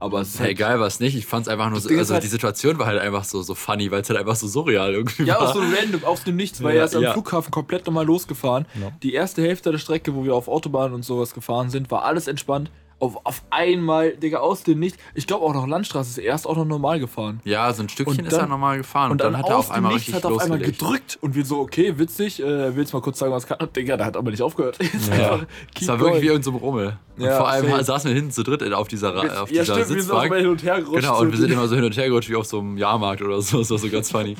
[0.00, 1.16] Aber es Ist ja egal, was nicht.
[1.16, 3.42] Ich fand es einfach nur Das so, also halt- die Situation war halt einfach so,
[3.42, 5.48] so funny, weil es halt einfach so surreal irgendwie Ja, war.
[5.48, 7.12] auch so random, aus dem Nichts, weil Ja, er ist am ja.
[7.14, 8.66] Flughafen komplett nochmal losgefahren.
[8.80, 8.92] Ja.
[9.02, 12.28] Die erste Hälfte der Strecke, wo wir auf Autobahn und sowas gefahren sind, war alles
[12.28, 12.70] entspannt.
[13.00, 14.98] Auf, auf einmal, Digga, aus dem Nichts.
[15.14, 17.40] Ich glaube auch noch Landstraße ist er erst auch noch normal gefahren.
[17.44, 19.70] ja, so ein Stückchen Und ist er dann- normal gefahren und, dann, hat er auf
[19.70, 22.92] einmal Nichts richtig hat er auf einmal gedrückt und wir so, okay, witzig, äh, willst
[22.92, 23.56] mal kurz sagen, was kann.
[23.76, 24.78] Digga, der hat aber nicht aufgehört.
[25.16, 25.40] Ja.
[25.80, 26.22] Es war wirklich going.
[26.22, 26.98] wie irgendein so Rummel.
[27.16, 27.84] Und Ja, vor allem safe.
[27.84, 30.20] saßen wir hinten zu dritt auf dieser, Ra- auf ja, dieser stimmt, wir sind auch
[30.22, 30.34] Sitzbank.
[30.42, 31.00] hin und her gerutscht.
[31.02, 33.22] Genau, und wir sind immer so hin und her gerutscht wie auf so einem Jahrmarkt
[33.22, 33.58] oder so.
[33.58, 34.34] Das war so ganz funny.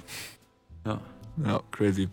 [0.85, 1.01] Ja.
[1.47, 2.09] Ja, crazy.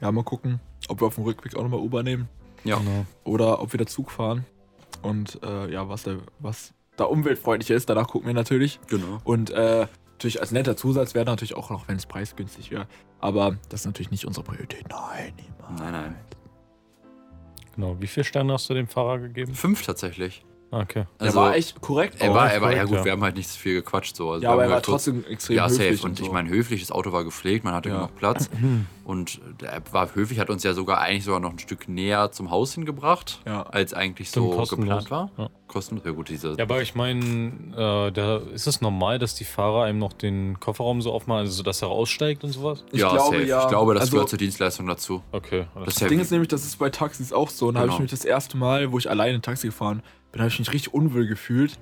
[0.00, 2.28] Ja, mal gucken, ob wir auf dem Rückweg auch nochmal Uber nehmen.
[2.64, 2.76] Ja.
[2.78, 3.06] Genau.
[3.24, 4.44] oder ob wir da Zug fahren.
[5.02, 8.78] Und äh, ja, was da, was da umweltfreundlicher ist, danach gucken wir natürlich.
[8.88, 9.20] Genau.
[9.24, 12.86] Und äh, natürlich als netter Zusatz wäre natürlich auch noch, wenn es preisgünstig wäre.
[13.20, 14.86] Aber das ist natürlich nicht unsere Priorität.
[14.88, 15.80] Nein, niemals.
[15.80, 16.16] Nein, nein.
[17.74, 17.96] genau.
[18.00, 19.54] Wie viele Sterne hast du dem Fahrer gegeben?
[19.54, 20.44] Fünf tatsächlich.
[20.74, 21.04] Okay.
[21.18, 22.16] er war echt korrekt.
[22.18, 23.04] Er war, er war, ja korrekt, gut, ja.
[23.04, 24.30] wir haben halt nicht so viel gequatscht so.
[24.30, 25.96] Also ja, aber er haben war halt trotzdem extrem Ja, höflich.
[25.98, 26.08] safe.
[26.08, 26.24] Und so.
[26.24, 27.96] ich meine, höflich, das Auto war gepflegt, man hatte Ja.
[27.96, 28.48] genug Platz.
[29.04, 32.50] und er war höflich, hat uns ja sogar eigentlich sogar noch ein Stück näher zum
[32.50, 33.62] Haus hingebracht, Ja.
[33.64, 35.04] als eigentlich Stimmt, so kostenlos.
[35.04, 35.30] geplant war.
[35.36, 35.50] Ja.
[35.68, 36.54] Kostenlos, ja gut, diese.
[36.56, 37.20] Ja, aber ich meine,
[37.76, 41.62] äh, da ist es normal, dass die Fahrer einem noch den Kofferraum so aufmachen, also
[41.62, 42.84] dass er aussteigt und sowas?
[42.92, 43.46] Ich ja, glaube, safe.
[43.46, 43.62] ja.
[43.62, 45.22] Ich glaube, das Also- gehört zur Dienstleistung dazu.
[45.32, 45.66] Okay.
[45.74, 47.68] Das ja Das Ding ist nämlich, das ist bei Taxis auch so.
[47.68, 48.02] Und da habe ich Genau.
[48.02, 50.06] mich das erste Mal, wo ich alleine Taxi gefahren bin,
[50.40, 51.78] habe ich mich richtig unwohl gefühlt.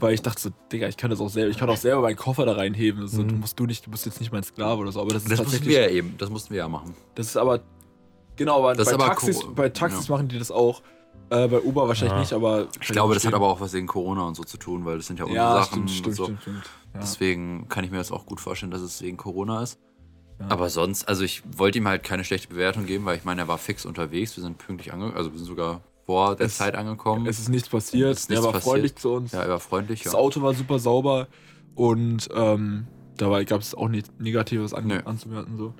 [0.00, 2.16] Weil ich dachte so, Digga, ich kann das auch selber, ich kann auch selber meinen
[2.16, 3.06] Koffer da reinheben.
[3.06, 3.28] So, Mhm.
[3.28, 5.00] Du musst du nicht, du bist jetzt nicht mein Sklave oder so.
[5.00, 5.76] Aber das ist Das mussten tatsächlich.
[5.76, 6.94] wir ja eben, das mussten wir ja machen.
[7.14, 7.60] Das ist aber.
[8.36, 10.14] Genau, aber, Das bei, ist aber Taxis, Cor- bei Taxis ja.
[10.14, 10.82] machen die das auch.
[11.30, 12.20] Äh, bei Uber wahrscheinlich Ja.
[12.20, 12.66] nicht, aber.
[12.80, 15.06] Ich glaube, das hat aber auch was wegen Corona und so zu tun, weil das
[15.06, 16.24] sind ja unsere Ja, Sachen stimmt, stimmt, und so.
[16.24, 16.64] stimmt, stimmt.
[16.94, 17.00] Ja.
[17.00, 19.78] Deswegen kann ich mir das auch gut vorstellen, dass es wegen Corona ist.
[20.40, 20.46] Ja.
[20.50, 23.48] Aber sonst, also ich wollte ihm halt keine schlechte Bewertung geben, weil ich meine, er
[23.48, 24.36] war fix unterwegs.
[24.36, 27.26] Wir sind pünktlich angekommen, also wir sind sogar vor der Es- Zeit angekommen.
[27.26, 28.12] Es ist nichts passiert.
[28.12, 28.70] Es ist er nichts war passiert.
[28.72, 29.32] freundlich zu uns.
[29.32, 30.02] ja, er war freundlich.
[30.04, 30.18] Das Ja.
[30.18, 31.28] Auto war super sauber
[31.74, 32.86] und ähm,
[33.18, 35.00] dabei gab es auch nichts Negatives an, Nö.
[35.04, 35.58] anzumerken.
[35.58, 35.74] So.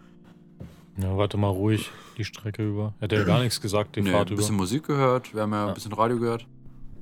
[0.98, 2.92] Ja, warte mal ruhig die Strecke über.
[3.00, 4.36] Er hat ja gar nichts gesagt, die Nee, Fahrt ein über.
[4.42, 5.72] bisschen Musik gehört, wir haben ja ein Ja.
[5.74, 6.46] bisschen Radio gehört.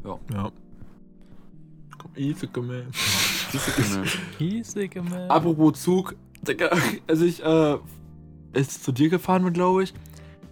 [0.04, 0.52] Ja.
[1.98, 2.84] Komm, easy, komm her.
[4.38, 5.28] Nee.
[5.28, 6.14] Apropos Zug,
[6.46, 6.70] Digga,
[7.08, 7.78] als ich äh,
[8.54, 9.94] als zu dir gefahren bin, glaube ich,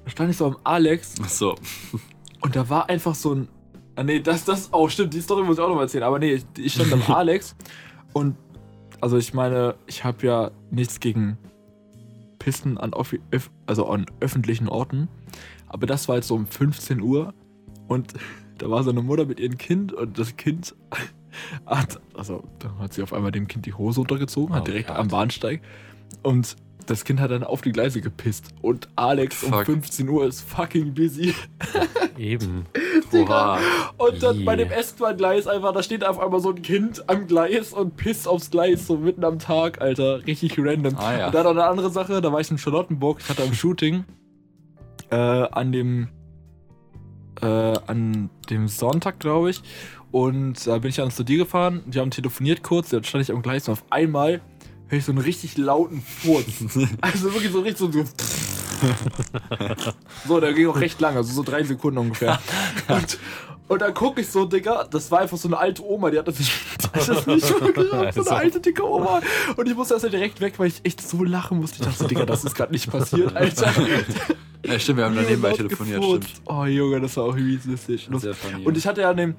[0.04, 1.54] da stand ich so am Alex Ach so.
[2.44, 3.48] Und da war einfach so ein.
[3.96, 6.04] Ah, nee, das, das, oh, stimmt, die Story muss ich auch noch mal erzählen.
[6.04, 7.56] Aber nee, ich, stand am Alex
[8.12, 8.36] und,
[9.00, 11.38] also ich meine, ich habe ja nichts gegen
[12.38, 12.92] Pissen an,
[13.66, 15.08] also an öffentlichen Orten.
[15.68, 17.32] Aber das war jetzt so um 15 Uhr
[17.88, 18.12] und
[18.58, 20.74] da war so eine Mutter mit ihrem Kind und das Kind
[21.66, 24.90] hat, also da hat sie auf einmal dem Kind die Hose untergezogen, hat Oh, direkt
[24.90, 25.62] am Bahnsteig
[26.22, 28.54] und das Kind hat dann auf die Gleise gepisst.
[28.62, 29.66] Und Alex um Fuck.
[29.66, 31.34] 15 Uhr ist fucking busy.
[32.18, 32.66] Eben.
[33.12, 33.58] Oha.
[33.96, 37.72] Und dann bei dem S-Bahn-Gleis einfach, da steht auf einmal so ein Kind am Gleis
[37.72, 40.24] und pisst aufs Gleis, so mitten am Tag, Alter.
[40.26, 40.96] Richtig random.
[40.96, 41.26] Ah, ja.
[41.26, 44.04] Und dann noch eine andere Sache, da war ich in Charlottenburg, ich hatte am Shooting
[45.10, 46.08] äh, an dem
[47.40, 49.62] äh, an dem Sonntag, glaube ich.
[50.10, 53.32] Und da bin ich dann zu dir gefahren, die haben telefoniert kurz, dann stand ich
[53.32, 54.40] am Gleis und auf einmal
[54.88, 56.46] höre ich so einen richtig lauten Furz.
[57.00, 58.04] also wirklich so richtig so, so
[60.28, 62.38] so, der ging auch recht lang, also so drei Sekunden ungefähr.
[62.88, 63.18] Und,
[63.66, 66.28] und dann gucke ich so, Digga, das war einfach so eine alte Oma, die hat
[66.28, 66.52] das nicht,
[66.92, 69.22] das nicht schon gerafft, so eine alte, dicke Oma.
[69.56, 71.78] Und ich musste erst direkt weg, weil ich echt so lachen musste.
[71.78, 73.72] Ich dachte so, Digga, das ist gerade nicht passiert, Alter.
[74.66, 76.28] Ja, stimmt, wir haben dann nebenbei Laut telefoniert, gefurzt.
[76.28, 76.42] stimmt.
[76.46, 77.58] Oh, Junge, das war auch funny,
[78.64, 79.34] Und ich hatte ja an dem,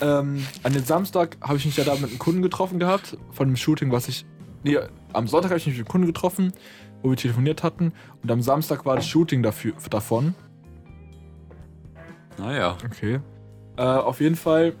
[0.00, 3.48] ähm, an dem Samstag habe ich mich ja da mit einem Kunden getroffen gehabt, von
[3.48, 4.26] dem Shooting, was ich,
[4.64, 4.78] nee,
[5.12, 6.52] am Sonntag habe ich mich mit Kunden getroffen,
[7.02, 7.92] wo wir telefoniert hatten.
[8.22, 10.34] Und am Samstag war das Shooting dafür, davon.
[12.38, 12.76] Naja.
[12.84, 13.20] Okay.
[13.76, 14.74] Äh, auf jeden Fall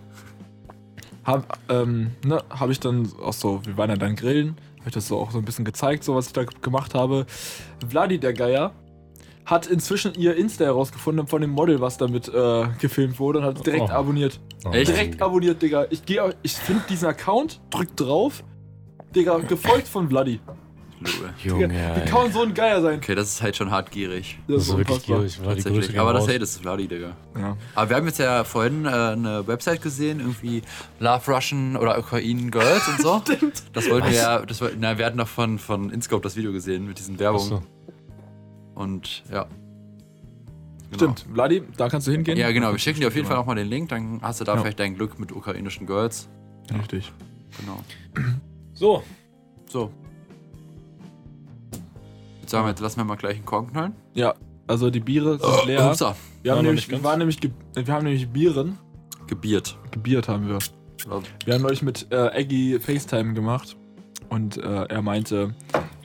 [1.24, 4.94] habe ähm, ne, hab ich dann auch so, wir waren ja dann grillen, habe ich
[4.94, 7.26] das so auch so ein bisschen gezeigt, so was ich da gemacht habe.
[7.88, 8.72] Vladi, der Geier,
[9.46, 13.64] hat inzwischen ihr Insta herausgefunden von dem Model, was damit äh, gefilmt wurde und hat
[13.66, 13.92] direkt Oh.
[13.92, 14.40] abonniert.
[14.72, 14.88] Echt?
[14.88, 15.86] Direkt abonniert, Digga.
[15.90, 18.42] Ich gehe, ich finde diesen Account, drück drauf,
[19.14, 20.40] Digga, gefolgt von Vladi.
[21.00, 21.34] Lol.
[21.42, 22.98] Digga, wie kann man so ein Geier sein?
[22.98, 24.38] Okay, das ist halt schon hartgierig.
[24.48, 25.88] Das Das ist wirklich gierig.
[25.88, 27.16] Ging Aber das, hey, das ist Vladi, Digga.
[27.38, 27.56] Ja.
[27.74, 30.62] Aber wir haben jetzt ja vorhin äh, eine Website gesehen, irgendwie
[31.00, 33.22] Love Russian oder Ukraine Girls und so.
[33.72, 36.52] Das wollten wir ja, das wollten, na, wir hatten noch von, von InScope das Video
[36.52, 37.52] gesehen mit diesen Werbungen.
[37.52, 37.62] Achso.
[38.74, 39.46] Und ja.
[40.90, 40.96] Genau.
[40.96, 42.38] Stimmt, Vladi, da kannst du hingehen.
[42.38, 42.70] Ja, genau.
[42.70, 44.60] Wir schicken dir auf jeden Fall nochmal den Link, dann hast du da Ja.
[44.60, 46.28] vielleicht dein Glück mit ukrainischen Girls.
[46.72, 47.12] Richtig.
[47.60, 47.80] Genau.
[48.74, 49.02] So,
[49.68, 49.90] So.
[52.40, 53.94] Jetzt sagen wir, jetzt lassen wir mal gleich einen Korken knallen.
[54.14, 54.34] Ja,
[54.66, 55.88] also die Biere sind leer.
[55.90, 56.14] Upsa.
[56.42, 58.78] Wir haben, Ja, nämlich, wir, waren nämlich wir haben nämlich Bieren.
[59.26, 59.78] Gebiert.
[59.90, 60.58] Gebiert haben wir.
[61.44, 63.76] Wir haben neulich mit äh, Eggy FaceTime gemacht.
[64.28, 65.54] Und äh, er meinte,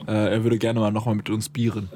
[0.06, 1.88] äh, er würde gerne mal nochmal mit uns bieren.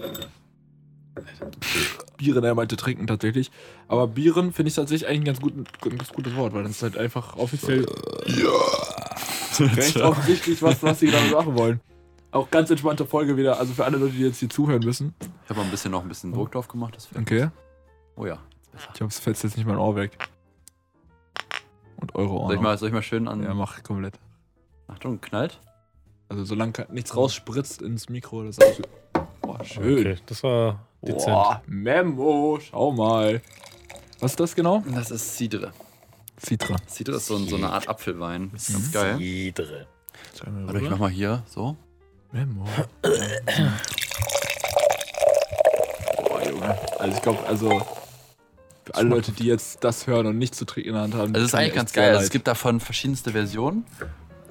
[2.16, 3.50] Bieren, er meinte trinken tatsächlich.
[3.88, 6.82] Aber Bieren finde ich tatsächlich eigentlich ein ganz, gut, ganz gutes Wort, weil das ist
[6.82, 7.86] halt einfach offiziell
[9.60, 11.80] recht offensichtlich, was, was sie gerade machen wollen.
[12.30, 15.14] Auch ganz entspannte Folge wieder, also für alle Leute, die jetzt hier zuhören müssen.
[15.20, 16.96] Ich habe mal ein bisschen noch ein bisschen Druck drauf gemacht.
[16.96, 17.48] Das Okay.
[18.16, 18.38] oh ja.
[18.76, 20.18] Ich hoffe, es fällt jetzt nicht mein Ohr weg.
[22.00, 22.46] Und eure Ohren.
[22.48, 23.42] Soll ich mal, soll ich mal schön an.
[23.42, 24.18] Ja, mach komplett.
[24.88, 25.60] Achtung, knallt.
[26.28, 28.82] Also solange nichts rausspritzt ins Mikro, das ist.
[29.40, 30.00] Boah, schön.
[30.00, 31.26] okay, das war dezent.
[31.26, 33.40] Boah, Memo, schau mal.
[34.18, 34.82] Was ist das genau?
[34.92, 35.72] Das ist Cidre.
[36.38, 36.76] Citra.
[36.88, 38.50] Cidre ist so, so eine Art Apfelwein.
[38.52, 39.16] Das ist ganz geil.
[39.18, 39.86] Cidre.
[40.44, 41.76] Warte, ich mach mal hier so.
[42.32, 42.66] Memo.
[46.22, 46.78] Boah, Junge.
[46.98, 47.86] Also ich glaube, also
[48.84, 51.34] Für alle Leute, die jetzt das hören und nicht zu trinken in der Hand haben.
[51.34, 52.10] Also es ist eigentlich ganz geil.
[52.10, 53.86] Also es gibt davon verschiedenste Versionen.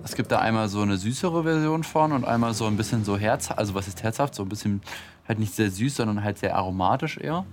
[0.04, 3.18] Es gibt da einmal so eine süßere Version von und einmal so ein bisschen so
[3.18, 4.82] herz, also was ist herzhaft, so ein bisschen
[5.28, 7.46] halt nicht sehr süß, sondern halt sehr aromatisch eher.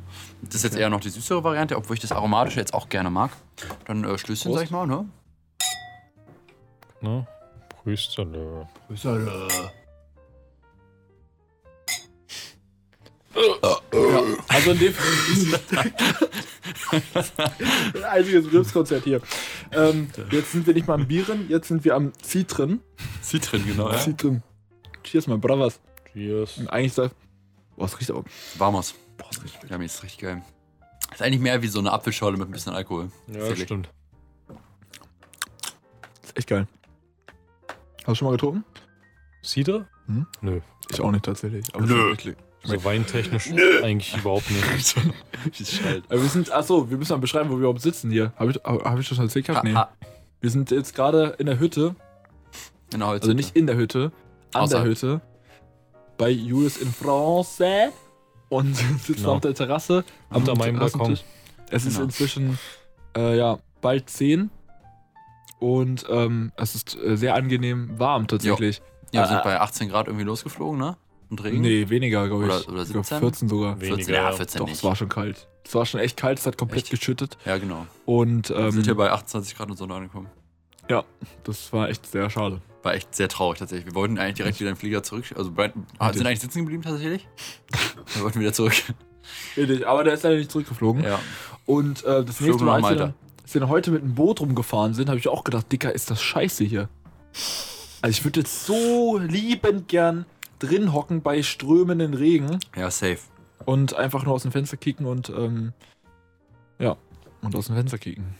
[0.42, 3.10] Das ist jetzt eher noch die süßere Variante, obwohl ich das aromatische jetzt auch gerne
[3.10, 3.30] mag.
[3.86, 4.58] Dann äh, Schlüsschen, Prost.
[4.58, 5.06] sag ich mal, ne?
[7.00, 7.26] Ne?
[7.82, 8.66] Prüsterle.
[14.48, 14.94] Also in dem
[17.94, 19.20] Ein einziges Ripskonzert hier.
[19.72, 22.80] Ähm, jetzt sind wir nicht mal am Bieren, jetzt sind wir am Zitren.
[23.22, 23.90] Zitrin, genau.
[23.90, 23.98] Ja.
[23.98, 24.42] Zitren.
[25.04, 25.80] Cheers, mein Brothers.
[26.12, 26.58] Cheers.
[26.58, 27.10] Und eigentlich.
[27.80, 28.24] Boah, es riecht aber.
[28.58, 28.94] Vamos.
[29.16, 30.42] Boah, es riecht Ja, mir ist richtig geil.
[31.14, 33.10] Ist eigentlich mehr wie so eine Apfelschorle mit ein bisschen Alkohol.
[33.26, 33.64] Ja, Tatsächlich.
[33.64, 33.88] stimmt.
[36.22, 36.68] ist echt geil.
[38.00, 38.64] Hast du schon mal getrunken?
[39.42, 39.88] Cider?
[40.06, 40.26] Hm?
[40.42, 40.60] Nö.
[40.92, 41.64] Ich auch nicht tatsächlich.
[41.74, 42.14] Aber Nö.
[42.64, 43.50] So weintechnisch
[43.82, 44.94] eigentlich überhaupt nicht.
[45.84, 46.04] Halt.
[46.10, 48.34] Wir sind, achso, wir müssen mal beschreiben, wo wir überhaupt sitzen hier.
[48.36, 49.64] Habe ich, hab ich das schon erzählt gehabt?
[49.64, 49.74] Nee.
[50.42, 51.96] Wir sind jetzt gerade in der Hütte,
[52.90, 53.22] Genau, heute.
[53.22, 54.12] also nicht in der Hütte,
[54.52, 54.84] an Außerhalb.
[54.84, 55.20] der Hütte,
[56.20, 57.92] bei Julius in France
[58.50, 59.34] und sitzen Genau.
[59.36, 60.04] auf der Terrasse.
[60.30, 61.24] Unter meinem Terrassentisch.
[61.70, 62.04] Es ist Genau.
[62.04, 62.58] inzwischen,
[63.16, 64.50] äh, ja, bald 10
[65.58, 68.82] und ähm, es ist äh, sehr angenehm warm tatsächlich.
[69.12, 69.42] Ja, wir sind Ah.
[69.44, 70.96] bei 18 Grad irgendwie losgeflogen, ne?
[71.30, 71.60] Und Regen.
[71.60, 72.50] Nee, weniger, glaube ich.
[72.50, 73.18] Oder- oder Ich glaub, 17?
[73.20, 73.76] 14 sogar.
[73.76, 74.36] 14, Weniger, ja, ja.
[74.36, 74.76] 14 Doch, nicht.
[74.76, 75.48] es war schon kalt.
[75.64, 76.90] Es war schon echt kalt, es hat komplett Echt?
[76.90, 77.38] geschüttet.
[77.44, 77.86] Ja, genau.
[78.04, 80.28] Und Wir ähm, sind hier bei 28 Grad und Sonne angekommen.
[81.44, 82.60] das war echt sehr schade.
[82.82, 83.86] War echt sehr traurig tatsächlich.
[83.86, 85.24] Wir wollten eigentlich direkt wieder in den Flieger zurück.
[85.36, 87.28] Also Brighton, ah, sind eigentlich sitzen geblieben tatsächlich.
[88.14, 88.72] Wir wollten wieder zurück.
[89.56, 91.04] Richtig, aber der ist leider nicht zurückgeflogen.
[91.04, 91.20] Ja.
[91.66, 94.14] Und äh, das Flogen nächste Mal, als wir, dann, als wir dann heute mit dem
[94.14, 96.88] Boot rumgefahren sind, habe ich auch gedacht, Dicker, ist das scheiße hier.
[98.02, 100.24] Also ich würde jetzt so liebend gern
[100.58, 103.18] drin hocken bei strömenden Regen Ja, safe.
[103.66, 105.72] und einfach nur aus dem Fenster kicken und ähm,
[106.78, 106.96] ja,
[107.42, 108.34] und aus dem Fenster kicken.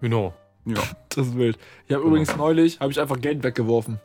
[0.00, 0.34] Genau.
[0.66, 0.82] Ja.
[1.10, 1.56] Das ist wild.
[1.86, 2.08] Ich habe Genau.
[2.16, 4.00] übrigens neulich, habe ich einfach Geld weggeworfen.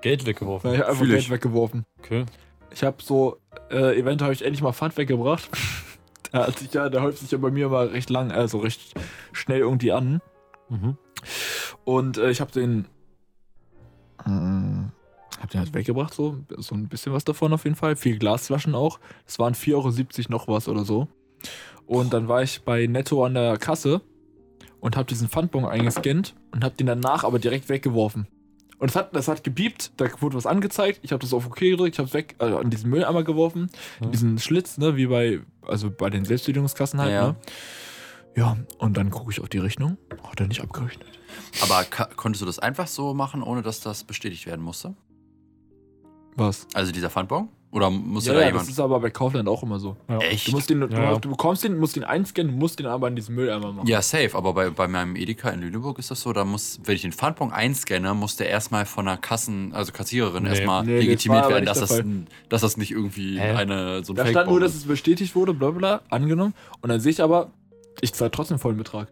[0.00, 0.70] Geld weggeworfen.
[0.70, 1.30] Ja, ich habe einfach Fühl Geld ich.
[1.30, 1.84] weggeworfen.
[1.98, 2.24] Okay.
[2.72, 3.38] Ich habe so,
[3.70, 5.48] äh, eventuell habe ich endlich mal Pfand weggebracht.
[6.32, 8.94] da hat sich ja, der häuft sich ja bei mir mal recht lang, also recht
[9.32, 10.20] schnell irgendwie an.
[10.68, 10.96] Mhm.
[11.84, 12.86] Und äh, ich habe den.
[14.24, 14.30] Äh,
[15.40, 16.38] hab den halt weggebracht, so.
[16.56, 17.94] So ein bisschen was davon auf jeden Fall.
[17.96, 18.98] Viel Glasflaschen auch.
[19.26, 19.92] Das waren 4,70 Euro
[20.30, 21.08] noch was oder so.
[21.86, 24.00] Und dann war ich bei Netto an der Kasse
[24.80, 28.26] und habe diesen Pfandbon eingescannt und habe den danach aber direkt weggeworfen.
[28.78, 31.00] Und es hat, das hat gebiebt, da wurde was angezeigt.
[31.02, 33.70] Ich habe das auf OK gedrückt, ich habe es weg äh, an diesen Mülleimer geworfen.
[34.00, 34.08] Ja.
[34.08, 37.28] Diesen Schlitz, ne, wie bei, also bei den Selbstbedienungskassen halt, Ja.
[37.28, 37.36] ne?
[38.36, 39.96] Ja, und dann gucke ich auf die Rechnung.
[40.22, 41.08] Hat er nicht abgerechnet.
[41.62, 41.84] Aber
[42.16, 44.94] konntest du das einfach so machen, ohne dass das bestätigt werden musste?
[46.34, 46.66] Was?
[46.74, 47.48] Also dieser Pfandbon?
[47.76, 48.62] Oder musste Ja, da ja, jemand.
[48.62, 49.96] das ist aber bei Kaufland auch immer so.
[50.08, 50.16] Ja.
[50.20, 50.48] Echt?
[50.48, 53.16] Du musst den, du, Ja, du bekommst den, musst den einscannen, musst den aber in
[53.16, 53.86] diesen Mülleimer machen.
[53.86, 56.94] Ja, safe, aber bei, bei meinem Edeka in Lüneburg ist das so, da muss, wenn
[56.94, 60.48] ich den Pfandbon einscanne, muss der erstmal von einer Kassen, also Kassiererin Nee.
[60.48, 62.02] erstmal Nee, legitimiert werden, dass das,
[62.48, 63.52] dass das nicht irgendwie Hä?
[63.52, 66.54] eine so ein Da stand Fake-Bon nur, dass es bestätigt wurde, bla bla, angenommen.
[66.80, 67.50] Und dann sehe ich aber,
[68.00, 69.08] ich zahle trotzdem vollen Betrag.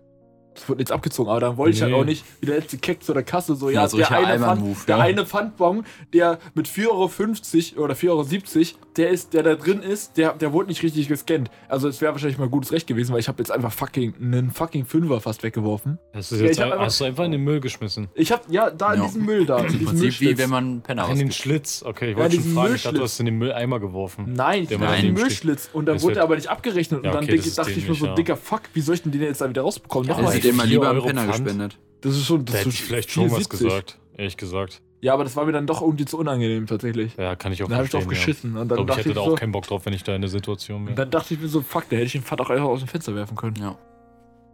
[0.55, 1.99] Das wurde jetzt abgezogen, aber dann wollte ich halt Nee.
[1.99, 4.21] auch nicht wie der letzte Keck zu der Kasse so, ja, Ja, so der, eine
[4.27, 5.03] Pfand, Allmann-Move, der ja.
[5.03, 10.17] eine Pfandbon, der mit 4,50 Euro oder 4,70 Euro, der ist, der da drin ist,
[10.17, 11.51] der, der wurde nicht richtig gescannt.
[11.69, 14.53] Also es wäre wahrscheinlich mal gutes Recht gewesen, weil ich habe jetzt einfach fucking einen
[14.53, 15.99] fucking Fünfer fast weggeworfen.
[16.13, 18.09] Hast du Ja, jetzt ein, einfach- hast du einfach in den Müll geschmissen?
[18.15, 19.07] Ich habe ja da in Ja.
[19.07, 21.33] diesem Müll da, in Im Prinzip wie wenn man Penner in den.
[21.33, 21.83] Schlitz.
[21.85, 22.75] Okay, ich Ja, wollte schon diesen fragen.
[22.77, 24.33] Ich dachte, du hast in den Mülleimer geworfen.
[24.35, 25.69] Nein, Der der war war in den Müllschlitz.
[25.73, 27.03] Und dann Das wurde er aber nicht abgerechnet.
[27.05, 28.15] Ja, und dann dachte ich mir so, ja.
[28.15, 30.09] dicker Fuck, wie soll ich denn den jetzt da wieder rausbekommen?
[30.09, 30.35] Ja, Nochmal.
[30.45, 31.45] Hätte den mal lieber einen 4 Euro Penner Pfand?
[31.45, 31.79] gespendet.
[32.01, 32.45] Das ist schon.
[32.45, 33.49] Das Da hätte ist ich vielleicht schon was 4,70.
[33.51, 33.99] gesagt.
[34.17, 34.83] Ehrlich gesagt.
[35.01, 37.15] Ja, aber das war mir dann doch irgendwie zu unangenehm tatsächlich.
[37.19, 38.57] Ja, kann ich auch Dann habe ich drauf verstehen, geschissen.
[38.57, 38.77] Und Ja.
[38.77, 40.03] dann Ich glaube, ich dachte hätte ich, da so, auch keinen Bock drauf, wenn ich
[40.05, 40.97] da in der Situation wäre.
[40.97, 42.89] dann dachte ich mir so, fuck, da hätte ich den Pfand auch einfach aus dem
[42.89, 43.57] Fenster werfen können.
[43.57, 43.77] Ja.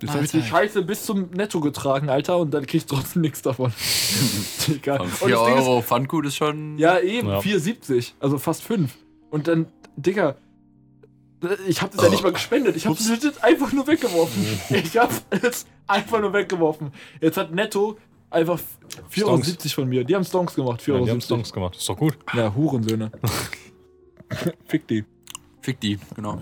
[0.03, 0.43] Jetzt habe ich die.
[0.43, 3.67] Scheiße bis zum Netto getragen, Alter, und dann krieg ich trotzdem nichts davon.
[3.73, 6.79] Und 4 das Ding ist, Euro Pfandgut ist schon.
[6.79, 7.39] ja, eben, Ja.
[7.41, 8.13] 4,70.
[8.19, 8.97] Also fast 5.
[9.31, 10.37] Und dann, Digga,
[11.67, 12.77] ich habe das ja nicht mal gespendet.
[12.77, 14.45] Ich habe das legit einfach nur weggeworfen.
[14.71, 16.93] Ich habe es einfach nur weggeworfen.
[17.21, 17.97] Jetzt hat Netto
[18.31, 18.59] einfach
[19.11, 19.73] 4,70 Euro Stonks.
[19.73, 20.05] von mir.
[20.05, 21.77] Die haben Stonks gemacht, 4,70 Ja, die haben Songs gemacht.
[21.77, 22.19] Ist doch gut.
[22.35, 23.11] Ja, Hurensöhne.
[24.67, 25.05] Fick die.
[25.63, 26.41] Fick die, genau.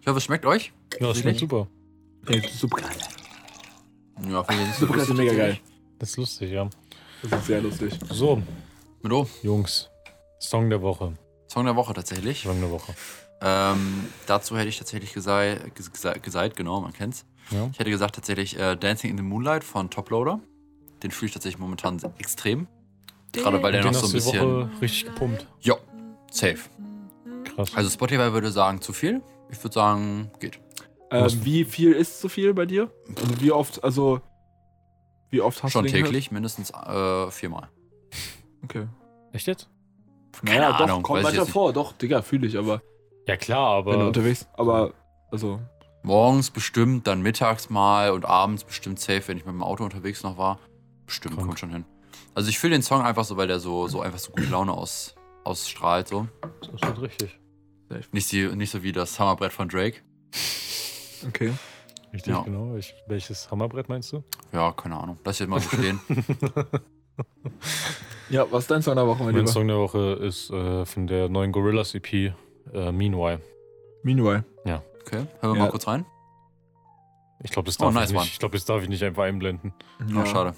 [0.00, 0.72] Ich hoffe, es schmeckt euch.
[1.00, 1.66] Ja, das schmeckt super.
[2.28, 2.96] Ja, super geil.
[4.30, 5.58] Ja, finde ich Super geil, ist mega geil.
[5.98, 6.68] Das ist lustig, ja.
[7.22, 7.92] Das ist sehr lustig.
[8.10, 8.42] So,
[9.02, 9.26] Mit O.
[9.42, 9.90] Jungs.
[10.38, 11.14] Song der Woche.
[11.48, 12.42] Song der Woche tatsächlich.
[12.42, 12.94] Song der Woche.
[13.46, 15.74] Ähm, dazu hätte ich tatsächlich gesagt,
[16.22, 17.26] gesagt, genau, man kennt's.
[17.50, 17.68] Ja.
[17.70, 20.40] Ich hätte gesagt tatsächlich äh, Dancing in the Moonlight von Toploader.
[21.02, 22.66] Den fühle ich tatsächlich momentan extrem.
[23.32, 24.40] Gerade weil der noch so ein bisschen.
[24.40, 25.46] Woche richtig gepumpt.
[25.60, 25.74] Ja,
[26.30, 26.58] safe.
[27.44, 27.74] Krass.
[27.74, 29.20] Also Spotify würde sagen zu viel.
[29.50, 30.58] Ich würde sagen, geht.
[31.10, 32.90] Ähm, wie viel ist zu viel bei dir?
[33.14, 34.20] Also wie oft, also
[35.28, 36.06] wie oft hast Schon du gehört?
[36.06, 37.68] täglich, mindestens äh, viermal.
[38.62, 38.86] Okay.
[39.32, 39.68] Echt jetzt?
[40.42, 41.72] Naja, Keine doch, Ahnung, kommt ich manchmal jetzt vor.
[41.74, 42.80] Doch, Digga, fühle ich, aber
[43.26, 44.92] Ja klar, wenn du aber unterwegs, aber
[45.30, 45.60] also
[46.02, 50.22] Morgens bestimmt, dann mittags mal und abends bestimmt safe, wenn ich mit dem Auto unterwegs
[50.22, 50.58] noch war.
[51.06, 51.46] Bestimmt, Krank.
[51.46, 51.84] kommt schon hin.
[52.34, 54.72] Also ich fühle den Song einfach so, weil der so, so einfach so gute Laune
[54.72, 56.08] aus, ausstrahlt.
[56.08, 56.26] So.
[56.60, 57.40] das ist richtig.
[58.12, 60.00] Nicht, die, nicht so wie das Hammerbrett von Drake.
[61.26, 61.52] okay.
[62.12, 62.42] Richtig, Ja.
[62.42, 62.76] genau.
[62.76, 64.22] Ich, welches Hammerbrett meinst du?
[64.52, 65.18] Ja, keine Ahnung.
[65.24, 66.00] Lass ich jetzt mal so stehen.
[68.30, 69.48] Ja, was ist dein Song der Woche, mein Mein Lieber?
[69.52, 72.32] Song der Woche ist äh, von der neuen Gorillaz EP,
[72.72, 73.40] äh, Meanwhile.
[74.02, 74.44] Meanwhile.
[75.06, 75.62] Okay, hören wir Ja.
[75.64, 76.06] mal kurz rein.
[77.42, 79.24] Ich glaube, das, Oh, darf nice ich nicht- ich glaub, das darf ich nicht einfach
[79.24, 79.74] einblenden.
[80.16, 80.54] Oh, schade.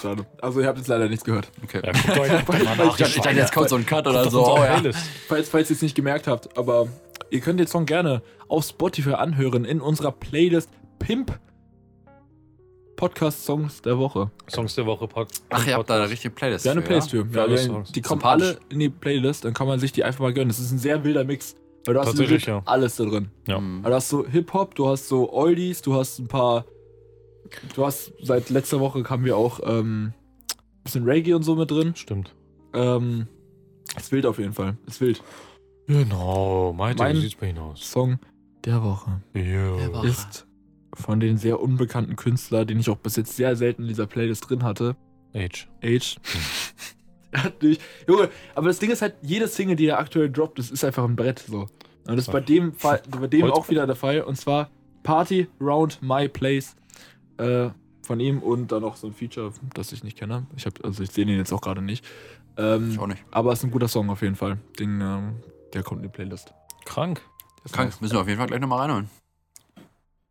[0.00, 0.24] schade.
[0.40, 1.50] Also ihr habt jetzt leider nichts gehört.
[1.64, 1.80] Okay.
[1.84, 2.28] Ja, guckt euch
[2.64, 4.46] mal nach, Ich dachte, jetzt kommt so ein Cut oder so.
[4.46, 4.80] Oh, ja.
[5.26, 6.86] Falls, falls ihr es nicht gemerkt habt, aber
[7.30, 11.36] ihr könnt den Song gerne auf Spotify anhören in unserer Playlist Pimp
[13.00, 14.30] Podcast Songs der Woche.
[14.48, 15.08] Songs der Woche.
[15.08, 16.64] Pod Ach, ihr habt da eine richtige Playlist.
[16.66, 17.24] Ja, eine für, Playlist für.
[17.26, 17.92] Für Ja, Songs.
[17.92, 20.48] die kommen alle in die Playlist, dann kann man sich die einfach mal gönnen.
[20.48, 21.56] Das ist ein sehr wilder Mix.
[21.86, 22.62] Weil du hast Tatsächlich, legit ja.
[22.66, 23.30] alles da drin.
[23.48, 23.58] Ja.
[23.58, 23.78] Mhm.
[23.84, 26.66] Also du hast so Hip-Hop, du hast so Oldies, du hast ein paar.
[27.74, 30.12] Du hast seit letzter Woche haben wir auch ähm,
[30.52, 31.94] ein bisschen Reggae und so mit drin.
[31.96, 32.34] Stimmt.
[32.74, 33.26] Ähm,
[33.96, 34.76] ist wild auf jeden Fall.
[34.86, 35.22] Ist wild.
[35.86, 36.72] Genau.
[36.76, 37.80] Malte, Mein- wie sieht's bei Ihnen aus?
[37.90, 38.18] Song
[38.64, 39.76] der Woche Ja.
[39.76, 40.06] Der Woche.
[40.08, 40.46] ist
[40.94, 44.48] von den sehr unbekannten Künstler, den ich auch bis jetzt sehr selten in dieser Playlist
[44.48, 44.96] drin hatte.
[45.34, 45.68] Age.
[45.82, 46.16] Age.
[47.30, 47.80] er hat nicht.
[48.08, 51.04] Junge, aber das Ding ist halt, jede Single, die er aktuell droppt, das ist einfach
[51.04, 51.60] ein Brett so.
[52.06, 54.22] Und das ist bei dem Fall, bei dem auch wieder der Fall.
[54.22, 54.70] Und zwar
[55.02, 56.74] Party Round My Place
[57.36, 57.70] äh,
[58.02, 60.46] von ihm und dann noch so ein Feature, das ich nicht kenne.
[60.56, 62.04] Ich hab, also ich sehe den jetzt auch gerade nicht.
[62.56, 63.22] Ähm, Ich auch nicht.
[63.30, 64.58] aber es ist ein guter Song auf jeden Fall.
[64.78, 65.36] Den, ähm,
[65.72, 66.52] der kommt in die Playlist.
[66.84, 67.22] Krank.
[67.70, 68.00] Krank, nice.
[68.00, 69.08] müssen wir auf jeden Fall gleich nochmal reinholen.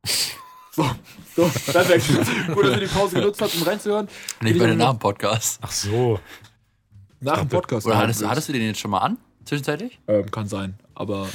[0.71, 2.05] So, perfekt.
[2.53, 4.08] Gut, dass ihr die Pause genutzt habt, um reinzuhören.
[4.41, 5.60] Nicht Ich bei den Namen-Podcast.
[5.62, 6.19] Ach so.
[7.21, 7.86] Nach dem Podcast.
[7.88, 9.17] Oder hattest, hattest du den jetzt schon mal an?
[9.45, 9.99] Zwischenzeitlich?
[10.08, 11.27] Ähm, kann sein, aber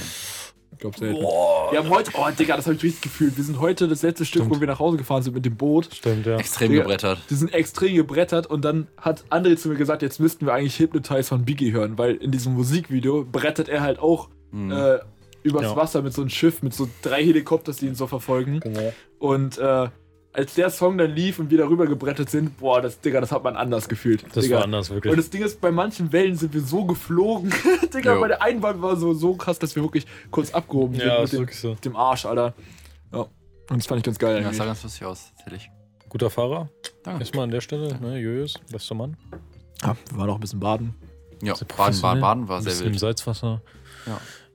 [0.72, 1.20] ich glaube selten.
[1.20, 3.36] Wir haben heute, oh Digga, das habe ich richtig gefühlt.
[3.36, 4.56] Wir sind heute das letzte Stück, Stimmt.
[4.56, 5.88] wo wir nach Hause gefahren sind mit dem Boot.
[5.92, 6.36] Stimmt, ja.
[6.38, 6.82] Extrem Digga.
[6.84, 7.18] gebrettert.
[7.28, 10.78] Die sind extrem gebrettert und dann hat André zu mir gesagt, jetzt müssten wir eigentlich
[10.78, 14.70] Hypnotize von Biggie hören, weil in diesem Musikvideo brettert er halt auch Mhm.
[14.70, 14.98] äh,
[15.44, 15.76] übers Ja.
[15.76, 18.58] Wasser mit so einem Schiff, mit so drei Helikopters, die ihn so verfolgen.
[18.60, 18.92] Genau.
[19.20, 19.88] Und äh,
[20.32, 23.44] als der Song dann lief und wir darüber gebrettet sind, boah, das, Digga, das hat
[23.44, 24.24] man anders gefühlt.
[24.34, 24.56] Das Digga.
[24.56, 25.12] war anders, wirklich.
[25.12, 27.52] Und das Ding ist, bei manchen Wellen sind wir so geflogen.
[27.94, 28.20] Digga, Jo.
[28.20, 31.14] bei der einen Wand war so, so krass, dass wir wirklich kurz abgehoben sind ja,
[31.16, 31.74] mit ist dem, wirklich so.
[31.74, 32.52] dem Arsch, Alter.
[33.12, 33.20] Ja.
[33.20, 35.70] Und das fand ich ganz geil Ja, das sah ganz lustig aus, tatsächlich.
[36.08, 36.68] Guter Fahrer.
[37.04, 37.20] Danke.
[37.20, 39.16] Erstmal an der Stelle, ne, Jojos, bester Mann.
[39.82, 40.94] Ja, wir waren auch ein bisschen baden.
[41.42, 42.00] Ja, Baden.
[42.00, 43.00] Baden, Baden war Ein sehr bisschen im wild.
[43.00, 43.62] Salzwasser.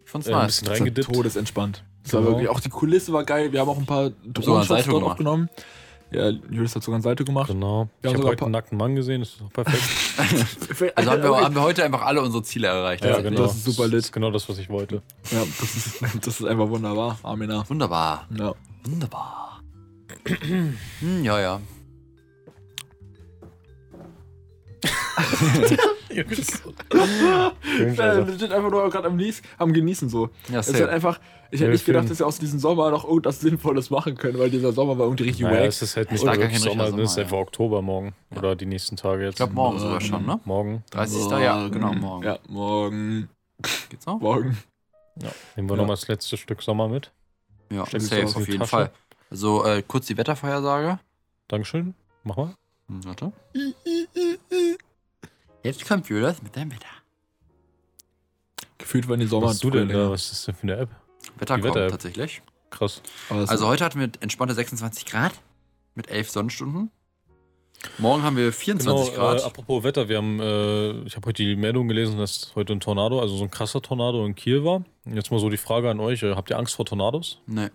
[0.09, 0.47] Ich fand's Äh, ein nice.
[0.47, 1.13] bisschen Das war reingedippt.
[1.13, 1.83] todesentspannt.
[2.03, 2.31] Das war Genau.
[2.31, 3.53] wirklich, auch die Kulisse war geil.
[3.53, 5.03] Wir haben auch ein paar ein Salto dort gemacht.
[5.11, 5.49] aufgenommen.
[6.11, 7.49] Ja, Julius hat sogar ein Seite gemacht.
[7.51, 7.83] Genau.
[7.83, 9.83] Wir ich haben habe sogar heute einen nackten Mann gesehen, das ist doch perfekt.
[10.95, 13.03] Also haben wir, haben wir heute einfach alle unsere Ziele erreicht.
[13.03, 13.35] ja, tatsächlich.
[13.35, 13.45] genau.
[13.47, 13.99] Das ist super lit.
[13.99, 15.03] Das ist genau das, was ich wollte.
[15.29, 17.19] Ja, das ist, das ist einfach wunderbar.
[17.21, 17.69] Amina.
[17.69, 18.25] Wunderbar.
[18.35, 18.55] Ja.
[18.85, 19.61] Wunderbar.
[20.99, 21.61] hm, ja, ja.
[24.79, 26.23] Äh,
[28.01, 28.21] also.
[28.31, 29.19] legit einfach nur gerade am,
[29.57, 30.29] am Genießen so.
[30.49, 31.19] Ja, Es ist halt einfach,
[31.51, 34.39] ich Ja, hätte nicht gedacht, dass wir aus diesem Sommer noch irgendwas Sinnvolles machen können,
[34.39, 35.67] weil dieser Sommer war irgendwie richtig Naja, wack.
[35.67, 37.01] es ist halt nicht gar kein richtiger Sommer, ne?
[37.03, 38.13] es ist Sommer, einfach Oktober morgen.
[38.35, 39.33] Oder die nächsten Tage jetzt.
[39.33, 40.39] Ich glaube morgen sogar schon, ne?
[40.45, 40.83] Morgen.
[40.91, 41.31] 30.
[41.31, 42.23] Ja, genau, morgen.
[42.23, 43.29] Ja, morgen.
[43.89, 44.19] Geht's noch?
[44.19, 44.57] Morgen.
[45.21, 45.29] Ja.
[45.55, 45.81] Nehmen wir Ja.
[45.81, 47.11] nochmal das letzte Stück Sommer mit.
[47.71, 48.69] Ja, safe auf jeden Tasche?
[48.69, 48.91] Fall.
[49.29, 50.99] Also äh, kurz die Wettervorhersage.
[51.47, 51.93] Dankeschön.
[52.23, 52.53] Mach mal.
[52.89, 53.31] Hm, warte.
[55.63, 56.87] Jetzt kommt Julius mit deinem Wetter.
[58.77, 59.93] Gefühlt waren die Sommer Was hast du denn da?
[59.95, 60.11] länger.
[60.11, 60.89] Was ist das denn für eine App?
[61.37, 61.91] Wetter kommt Wetter-App.
[61.91, 62.41] tatsächlich.
[62.69, 63.01] Krass.
[63.29, 65.33] Also heute hatten wir entspannte 26 Grad
[65.95, 66.91] mit 11 Sonnenstunden.
[67.97, 69.43] Morgen haben wir 24 Genau, äh, Grad.
[69.45, 73.19] apropos Wetter, wir haben, äh, ich habe heute die Meldung gelesen, dass heute ein Tornado,
[73.21, 74.83] also so ein krasser Tornado in Kiel war.
[75.05, 77.41] Und Jetzt mal so die Frage an euch, äh, habt ihr Angst vor Tornados?
[77.47, 77.69] nee.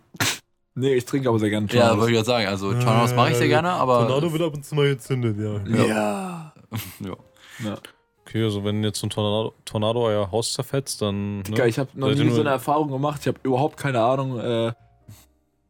[0.74, 1.98] Nee, ich trinke aber sehr gerne Ja, Tornados.
[1.98, 2.46] wollte ich gerade sagen.
[2.48, 4.08] Also Tornados mache ich sehr gerne, aber.
[4.32, 5.84] wird ab und zu mal gezündet, ja.
[5.86, 6.52] Ja.
[7.00, 7.16] ja.
[7.64, 7.78] Ja.
[8.26, 11.38] Okay, also wenn jetzt so ein Tornado, Tornado euer Haus zerfetzt, dann.
[11.38, 11.42] Ne?
[11.44, 13.20] Digga, ich habe noch nie so eine Erfahrung gemacht.
[13.20, 14.72] Ich habe überhaupt keine Ahnung, äh,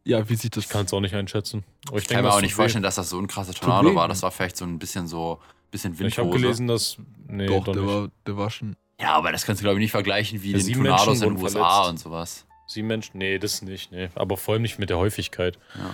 [0.04, 1.64] ja, wie sieht das Ich kann es auch nicht einschätzen.
[1.88, 4.06] Aber Ich kann mir auch nicht vorstellen, dass das so ein krasser Tornado war.
[4.08, 5.38] Das war vielleicht so ein bisschen so
[5.70, 6.40] bisschen Ich habe Windhose.
[6.42, 6.96] gelesen, dass.
[7.26, 7.92] Nee, Doch, doch, der nicht.
[7.94, 8.76] war, der war schon.
[9.00, 11.42] Ja, aber das kannst du glaube ich nicht vergleichen wie Ja, den Tornados in den
[11.42, 11.90] USA verletzt.
[11.90, 12.46] und sowas.
[12.66, 13.18] Sieben Menschen?
[13.18, 13.92] Nee, das nicht.
[13.92, 14.08] Nee.
[14.14, 15.58] Aber vor allem nicht mit der Häufigkeit.
[15.76, 15.90] Ja,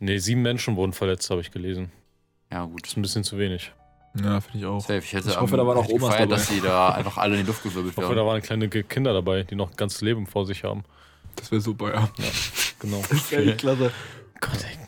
[0.00, 1.90] Nee, sieben Menschen wurden verletzt, habe ich gelesen.
[2.52, 2.82] ja gut.
[2.82, 3.72] Das ist ein bisschen zu wenig.
[4.22, 4.80] Ja, finde ich auch.
[4.80, 4.98] Safe.
[4.98, 6.34] Ich hätte Ich hoffe, da waren auch Omas gefeiert, dabei.
[6.36, 8.26] dass die da einfach alle in die Luft gewirbelt Ich hoffe, da werden.
[8.28, 10.84] waren kleine Kinder dabei, die noch ganz Leben vor sich haben.
[11.36, 12.08] Das wäre super, ja.
[12.80, 13.02] Genau.
[13.10, 13.90] Das wäre echt klasse.
[14.40, 14.78] Gott, ey.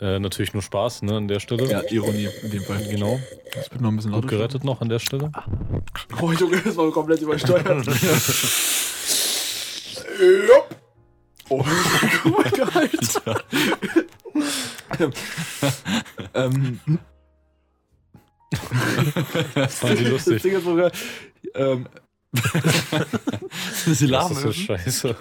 [0.16, 1.70] äh, natürlich nur Spaß, ne, an der Stelle.
[1.70, 2.82] Ja, Ironie in dem Fall.
[2.88, 3.20] Genau.
[3.54, 5.30] Das wird noch ein bisschen Gut gerettet noch an der Stelle.
[6.20, 7.86] Oh, Junge, das war komplett übersteuert.
[10.20, 10.76] Jupp.
[11.48, 11.64] Oh,
[12.22, 13.44] guck mal, Alter.
[16.34, 16.80] ähm,
[19.54, 20.42] Das fand ich das lustig.
[20.42, 20.92] Ding ist sogar,
[21.54, 21.88] ähm,
[23.86, 25.16] Sie Das ist so scheiße.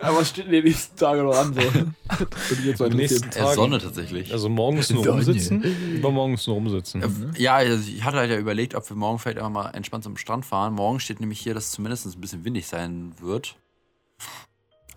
[0.00, 1.54] Aber was steht in den nächsten Tagen noch an?
[1.54, 2.84] So?
[2.84, 3.54] Am nächsten Tagen.
[3.54, 4.32] Sonne tatsächlich.
[4.32, 5.24] Also morgens nur Sonne.
[5.24, 5.62] rumsitzen,
[5.96, 7.32] übermorgens nur rumsitzen.
[7.36, 10.16] Ja, also ich hatte halt ja überlegt, ob wir morgen vielleicht einfach mal entspannt zum
[10.16, 10.74] Strand fahren.
[10.74, 13.56] Morgen steht nämlich hier, dass es zumindest ein bisschen windig sein wird.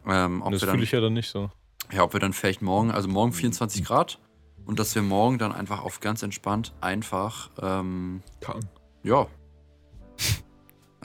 [0.08, 1.50] Ähm, ob, das wir fühle dann, ich ja dann nicht so.
[1.92, 4.20] ja, ob wir dann vielleicht morgen, also morgen 24 Grad
[4.66, 8.70] und dass wir morgen dann einfach auf ganz entspannt einfach, ähm, Kacken.
[9.04, 9.28] ja,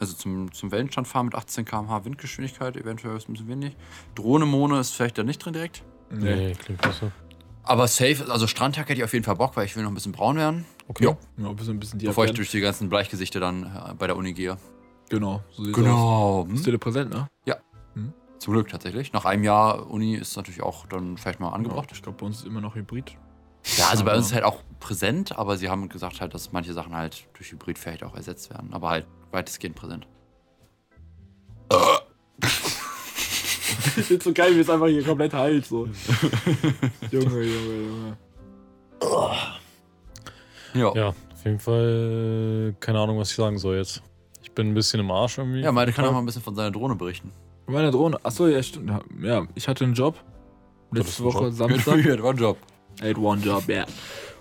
[0.00, 3.76] also zum, zum Wellenstand fahren mit 18 km/h Windgeschwindigkeit, eventuell ist es ein bisschen windig.
[4.14, 5.82] Drohne-Mone ist vielleicht da nicht drin direkt.
[6.10, 6.52] Nee.
[6.54, 7.12] klingt besser.
[7.62, 9.94] Aber safe, also Strandtag hätte ich auf jeden Fall Bock, weil ich will noch ein
[9.94, 11.04] bisschen braun werden, Okay.
[11.04, 11.16] Ja.
[11.36, 14.16] Ja, ein bisschen, ein bisschen bevor ich durch die ganzen Bleichgesichter dann äh, bei der
[14.16, 14.56] Uni gehe.
[15.08, 15.84] Genau, so sieht's aus.
[15.84, 16.44] Genau.
[16.48, 17.28] Bist du dir präsent, ne?
[18.40, 19.12] Zum Glück tatsächlich.
[19.12, 21.90] Nach einem Jahr Uni ist natürlich auch dann vielleicht mal Ja, angebracht.
[21.92, 23.14] ich glaube, bei uns ist immer noch Hybrid.
[23.76, 26.72] Ja, also bei uns ist halt auch präsent, aber sie haben gesagt halt, dass manche
[26.72, 28.72] Sachen halt durch Hybrid vielleicht auch ersetzt werden.
[28.72, 30.06] Aber halt weitestgehend präsent.
[33.96, 35.66] Ich find's so geil, wie es einfach hier komplett heilt.
[35.66, 35.86] So.
[37.10, 38.16] Junge, Junge, Junge.
[40.74, 40.94] Ja.
[40.94, 44.02] Ja, auf jeden Fall, keine Ahnung, was ich sagen soll jetzt.
[44.42, 45.60] Ich bin ein bisschen im Arsch irgendwie.
[45.60, 47.32] Ja, Malte kann auch mal ein bisschen von seiner Drohne berichten.
[47.66, 48.18] Meine Drohne.
[48.24, 48.90] Achso, ja, stimmt.
[49.22, 50.16] Ja, ich hatte einen Job.
[50.92, 51.52] Letzte Woche Job.
[51.52, 52.02] Samstag.
[52.02, 52.56] Good, one job.
[53.02, 53.86] I had one job, yeah.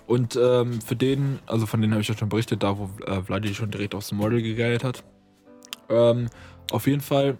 [0.06, 3.22] Und ähm, für den, also von denen habe ich ja schon berichtet, da wo äh,
[3.22, 5.04] Vladi schon direkt aufs Model gegeilt hat.
[5.88, 6.28] Ähm,
[6.72, 7.38] auf jeden Fall.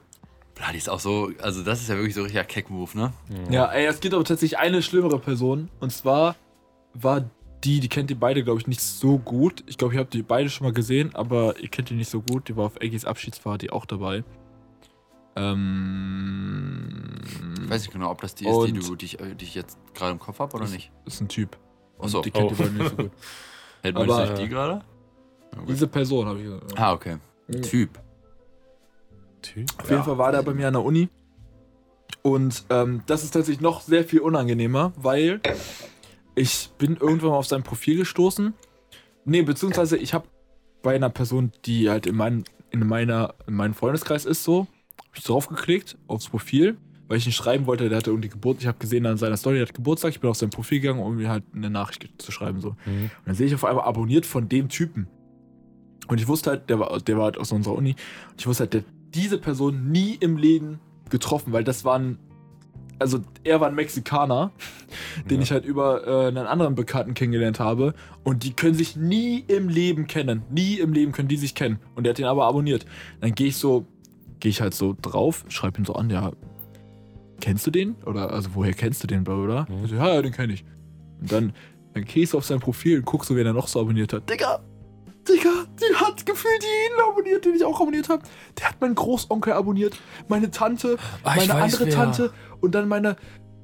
[0.54, 3.12] Bloody ist auch so, also das ist ja wirklich so richtiger Keck-Move, ne?
[3.50, 5.68] Ja, ey, es gibt aber tatsächlich eine schlimmere Person.
[5.80, 6.36] Und zwar
[6.94, 7.28] war
[7.64, 9.64] die, die kennt ihr beide, glaube ich, nicht so gut.
[9.66, 12.22] Ich glaube, ihr habt die beide schon mal gesehen, aber ihr kennt die nicht so
[12.22, 12.48] gut.
[12.48, 14.22] Die war auf Eggis Abschiedsparty auch dabei.
[15.36, 17.20] Ähm.
[17.62, 19.54] Ich weiß nicht genau, ob das die ist, die, du, die, ich, äh, die ich
[19.54, 20.90] jetzt gerade im Kopf habe oder nicht.
[21.06, 21.56] Ist ein Typ.
[21.98, 22.20] Achso.
[22.22, 22.62] die kennt Oh.
[22.62, 23.10] ihr nicht so gut.
[23.82, 24.82] Hält man nicht die gerade?
[25.68, 26.78] Diese Person habe ich gesagt.
[26.78, 27.18] Ah, okay.
[27.62, 27.98] Typ.
[29.42, 29.68] Typ.
[29.78, 30.02] Auf jeden Ja.
[30.02, 31.08] Fall war der bei mir an der Uni.
[32.22, 35.40] Und ähm, das ist tatsächlich noch sehr viel unangenehmer, weil
[36.34, 38.52] ich bin irgendwann mal auf sein Profil gestoßen.
[39.24, 40.26] Nee, beziehungsweise ich habe
[40.82, 44.66] bei einer Person, die halt in, mein, in, meiner, in meinem Freundeskreis ist, so,
[45.10, 46.76] hab ich draufgeklickt aufs Profil,
[47.08, 48.58] weil ich ihn schreiben wollte, der hatte irgendwie Geburt.
[48.60, 50.10] Ich habe gesehen an seiner Story, der hat Geburtstag.
[50.12, 52.60] Ich bin auf sein Profil gegangen, um mir halt eine Nachricht zu schreiben.
[52.60, 52.70] So.
[52.86, 53.04] Mhm.
[53.04, 55.08] Und dann sehe ich auf einmal abonniert von dem Typen.
[56.06, 57.96] Und ich wusste halt, der war, der war halt aus unserer Uni.
[58.30, 62.18] Und ich wusste halt, der hat diese Person nie im Leben getroffen, weil das waren.
[63.00, 64.52] Also, er war ein Mexikaner,
[65.30, 65.42] den Ja.
[65.42, 67.94] ich halt über äh, einen anderen Bekannten kennengelernt habe.
[68.24, 70.42] Und die können sich nie im Leben kennen.
[70.50, 71.78] Nie im Leben können die sich kennen.
[71.94, 72.84] Und der hat den aber abonniert.
[73.20, 73.86] Dann gehe ich so,
[74.40, 76.32] gehe ich halt so drauf, schreibe ihn so an, ja.
[77.40, 77.94] Kennst du den?
[78.04, 79.66] Oder, also, woher kennst du den, Bruder?
[79.68, 79.84] Mhm.
[79.84, 80.64] Ich so, ja, ja, den kenne ich.
[81.20, 81.52] Und dann,
[81.94, 84.28] dann gehst du auf sein Profil und guckst so, wen er noch so abonniert hat.
[84.28, 84.60] Digga!
[85.28, 88.22] Digga, die hat gefühlt jeden abonniert, den ich auch abonniert habe.
[88.58, 89.94] Der hat meinen Großonkel abonniert,
[90.28, 91.94] meine Tante, Ah, ich meine andere wer.
[91.94, 93.16] Tante und dann meine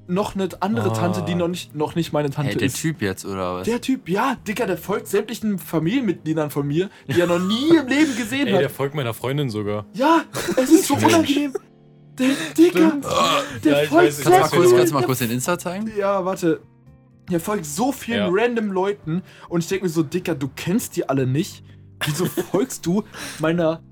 [0.09, 0.95] noch eine andere Ah.
[0.95, 2.81] Tante, die noch nicht, noch nicht meine Tante Hey, der ist.
[2.81, 3.65] Typ jetzt, oder was?
[3.67, 7.87] Der Typ, ja, Digga, der folgt sämtlichen Familienmitgliedern von mir, die er noch nie im
[7.89, 8.61] Leben gesehen Ey, hat.
[8.61, 9.87] der folgt meiner Freundin sogar.
[9.95, 10.23] Ja,
[10.57, 11.55] es ist so unangenehm.
[12.19, 12.93] Der Digga,
[13.65, 15.59] der Ja, ich folgt kannst, du mal kurz, kannst du mal der- kurz den Insta
[15.59, 15.91] zeigen?
[15.99, 16.61] Ja, warte.
[17.31, 18.29] Der folgt so vielen Ja.
[18.45, 21.63] random Leuten und ich denke mir so, Dicker, du kennst die alle nicht.
[22.05, 23.03] Wieso folgst du
[23.41, 23.83] meiner.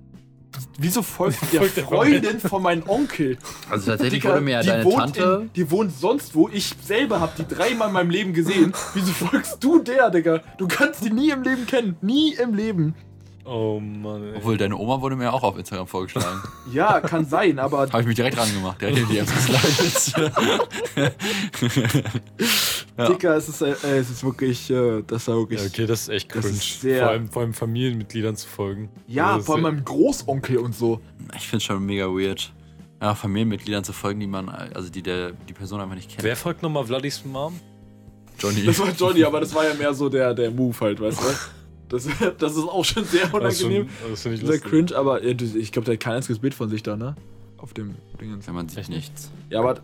[0.78, 3.38] Wieso folgst du der Folgt der Freundin von meinem Onkel?
[3.70, 5.40] Also tatsächlich Dicker, wurde mir ja die deine wohnt Tante.
[5.42, 6.48] In, die wohnt sonst wo.
[6.52, 8.72] Ich selber hab die dreimal in meinem Leben gesehen.
[8.94, 10.40] Wieso folgst du der, Digga?
[10.58, 11.96] Du kannst die nie im Leben kennen.
[12.00, 12.94] Nie im Leben.
[13.44, 14.36] Oh Mann, ey.
[14.36, 16.42] Obwohl, deine Oma wurde mir auch auf Instagram vorgeschlagen.
[16.72, 18.80] Ja, kann sein, aber Habe ich mich direkt dran gemacht.
[18.80, 20.34] Direkt in die Apps geslidet.
[22.96, 23.08] Ja.
[23.08, 25.60] Dicker, es ist, äh, es ist wirklich, äh, das war wirklich.
[25.60, 26.56] Ja, okay, das ist echt Das cringe.
[26.58, 28.88] ist sehr- vor, allem, vor allem Familienmitgliedern zu folgen.
[29.08, 31.00] Ja, Das ist vor allem meinem Großonkel und so.
[31.34, 32.52] Ich finde es schon mega weird.
[33.02, 36.22] Ja, Familienmitgliedern zu folgen, die man, also die der, die Person einfach nicht kennt.
[36.22, 37.58] Wer folgt nochmal Vladis Mom?
[38.38, 38.64] Johnny.
[38.64, 41.24] Das war Johnny, aber das war ja mehr so der, der Move halt, weißt du?
[41.86, 43.88] Das, das ist auch schon sehr Das, ist schon- unangenehm.
[44.10, 44.70] das finde ich Sehr lustig.
[44.70, 47.14] cringe, aber ich glaube, der hat kein einziges Bild von sich da, ne?
[47.58, 48.46] Auf dem Dingens.
[48.46, 49.30] Ja, man sieht Echt nichts.
[49.50, 49.80] Ja, aber.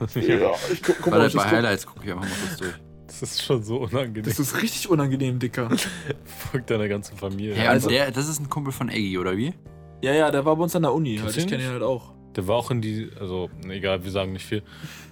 [0.00, 1.50] Ja, ich guck, guck mal, ich das bei.
[1.50, 2.74] Highlights gucke ich einfach mal kurz durch.
[3.06, 4.24] Das ist schon so unangenehm.
[4.24, 5.68] Das ist richtig unangenehm, Dicker.
[6.50, 7.54] Folgt deiner ganzen Familie.
[7.54, 9.54] Hey, also- der, das ist ein Kumpel von Eggy, oder wie?
[10.02, 11.18] Ja, ja, der war bei uns an der Uni.
[11.18, 11.36] Halt.
[11.36, 12.12] Ich kenne ihn halt auch.
[12.34, 14.62] Der war auch in die, also egal, wir sagen nicht viel.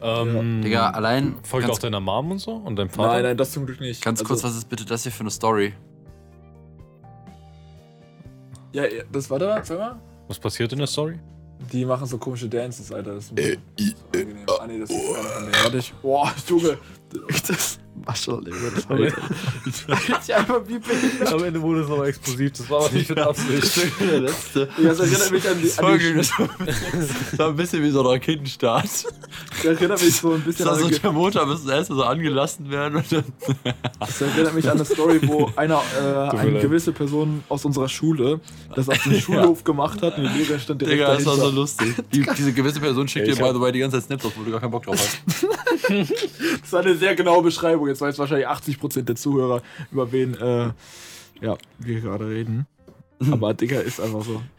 [0.02, 1.36] Ähm, Digga, allein.
[1.44, 3.12] Folgt auch deiner Mom und so und deinem Vater?
[3.12, 4.02] Nein, nein, das zum Glück nicht.
[4.04, 5.72] ganz Also, kurz, was ist bitte das hier für eine Story?
[8.72, 10.00] Ja, ja, das war da, sag mal.
[10.28, 11.18] Was passiert in der Story?
[11.70, 13.14] Die machen so komische Dances, Alter.
[13.14, 14.46] Das ist ein bisschen so angenehm.
[14.60, 15.64] Ah, nee, das ist gar nicht.
[15.64, 15.94] Warte, ich.
[16.02, 16.78] Boah, Junge.
[17.46, 17.78] Das.
[18.04, 18.86] Maschallah, das
[20.26, 21.32] Ich einfach wie behindert.
[21.32, 23.80] Am Ende wurde es aber explosiv, das war aber nicht mit Absicht.
[24.00, 24.68] der letzte.
[24.78, 25.78] Ja, das erinnert mich an die.
[25.78, 28.84] War, die das war ein bisschen- war wie so ein Raketenstart.
[28.84, 32.02] das erinnert mich so ein bisschen war an so eine, der Motor müsste erst so
[32.02, 33.24] angelassen werden und dann.
[34.00, 38.40] Das erinnert mich an eine Story, wo einer, äh, eine gewisse Person aus unserer Schule
[38.74, 41.50] das auf dem Schulhof gemacht hat und die Lehrerin stand direkt Digga, das war so
[41.50, 41.94] lustig.
[42.12, 44.42] Die, diese gewisse Person schickt dir, by the way, die ganze Zeit Snaps auf, wo
[44.42, 45.46] du gar keinen Bock drauf hast.
[46.60, 47.88] Das war eine sehr genaue Beschreibung.
[47.88, 50.70] Jetzt weiß wahrscheinlich 80% der Zuhörer, über wen äh,
[51.40, 52.66] ja, wir gerade reden.
[53.30, 54.42] Aber Digga ist einfach so.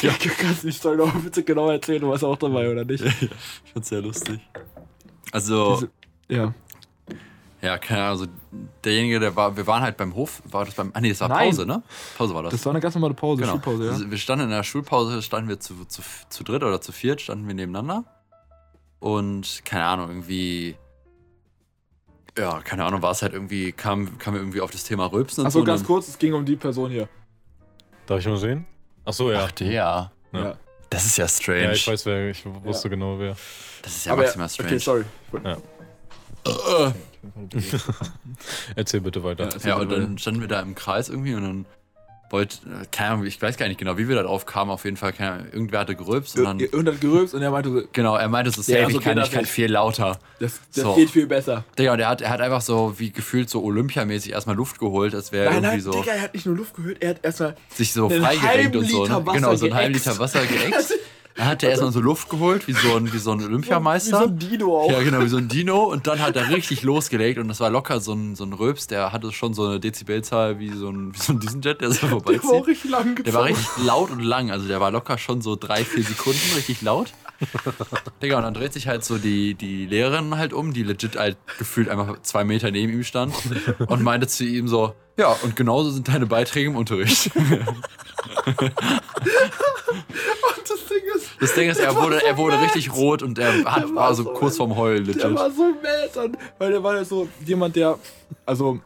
[0.00, 3.04] Ja, du kannst die Story noch bitte genau erzählen, du warst auch dabei, oder nicht?
[3.64, 4.40] Ich fand's sehr lustig.
[5.32, 5.90] Also, Diese-
[6.34, 6.54] Ja.
[7.60, 8.26] ja, keine Ahnung, also
[8.82, 11.28] derjenige, der war, wir waren halt beim Hof, war das beim, ah nee, das war
[11.28, 11.50] Nein.
[11.50, 11.82] Pause, ne?
[12.16, 12.52] Pause war das.
[12.52, 13.52] Das war eine ganz normale Pause, genau.
[13.52, 13.90] Schulpause, ja.
[13.92, 17.20] Also, wir standen in der Schulpause, standen wir zu, zu, zu dritt oder zu viert,
[17.20, 18.04] standen wir nebeneinander.
[19.00, 20.76] Und, keine Ahnung, irgendwie,
[22.38, 25.40] ja, keine Ahnung, war es halt irgendwie, kam, kam wir irgendwie auf das Thema Rülpsen
[25.42, 25.64] und Achso, so.
[25.64, 27.08] ganz kurz, es ging um die Person hier.
[28.06, 28.66] Darf ich mal sehen?
[29.04, 29.44] Achso, ja.
[29.44, 29.70] Ach, der.
[29.72, 30.12] Ja.
[30.32, 30.56] Ja.
[30.90, 31.62] Das ist ja strange.
[31.62, 33.36] Ja, ich weiß, wer, ich wusste genau wer.
[33.82, 34.68] Das ist ja Aber maximal strange.
[34.70, 35.04] okay, sorry.
[38.76, 39.48] Erzähl bitte weiter.
[39.60, 41.66] Ja, Ja, und dann standen wir da im Kreis irgendwie und dann
[42.30, 44.84] wollte, äh, keine Ahnung, ich weiß gar nicht genau, wie wir da drauf kamen, auf
[44.84, 47.70] jeden Fall, keine Ahnung, irgendwer hatte gerülpst und dann, Und hat gerülpst und er meinte
[47.70, 50.18] so, genau, er meinte so, Ja, safe, so ich kann, ich das kann viel lauter.
[50.38, 50.94] das, das So.
[50.94, 51.64] geht viel besser.
[51.78, 55.14] Digga, und er hat, er hat einfach so, wie gefühlt so olympiamäßig erstmal Luft geholt,
[55.14, 57.56] als wäre irgendwie nein, so, Digga, er hat nicht nur Luft gehört, er hat erstmal
[57.74, 59.04] sich so freigerenkt und so.
[59.06, 59.26] Ne?
[59.26, 59.94] Wasser Genau, so einen halben.
[59.94, 60.94] Liter Wasser geäxt.
[61.36, 64.18] Dann hat er erstmal so Luft geholt, wie so ein, wie so ein wie Olympiameister.
[64.18, 64.90] so ein Dino auch.
[64.90, 65.84] Ja, genau, wie so ein Dino.
[65.84, 68.88] Und dann hat er richtig losgelegt und das war locker so ein, so ein Röps,
[68.88, 72.00] der hatte schon so eine Dezibelzahl wie so ein, wie so ein Düsenjet, der so
[72.00, 72.66] Der war auch vorbeizieht.
[72.66, 73.24] richtig lang gezogen.
[73.24, 76.40] Der war richtig laut und lang, also der war locker schon so drei, vier Sekunden
[76.56, 77.12] richtig laut.
[78.22, 81.38] Digga, und dann dreht sich halt so die, die Lehrerin halt um, die legit halt
[81.58, 83.32] gefühlt einfach zwei Meter neben ihm stand
[83.86, 87.30] und meinte zu ihm so, ja, und genauso sind deine Beiträge im Unterricht.
[90.90, 93.64] das Ding ist, Das Ding ist, er wurde, er wurde richtig rot und er hat,
[93.64, 95.34] war war so so- kurz vorm Heulen, der legit.
[95.34, 97.98] war so mad, dann, weil der war ja so jemand, der,
[98.46, 98.80] also,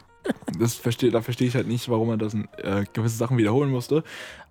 [0.59, 3.69] das verstehe, da verstehe ich halt nicht, warum er das in, äh, gewisse Sachen wiederholen
[3.71, 4.03] musste.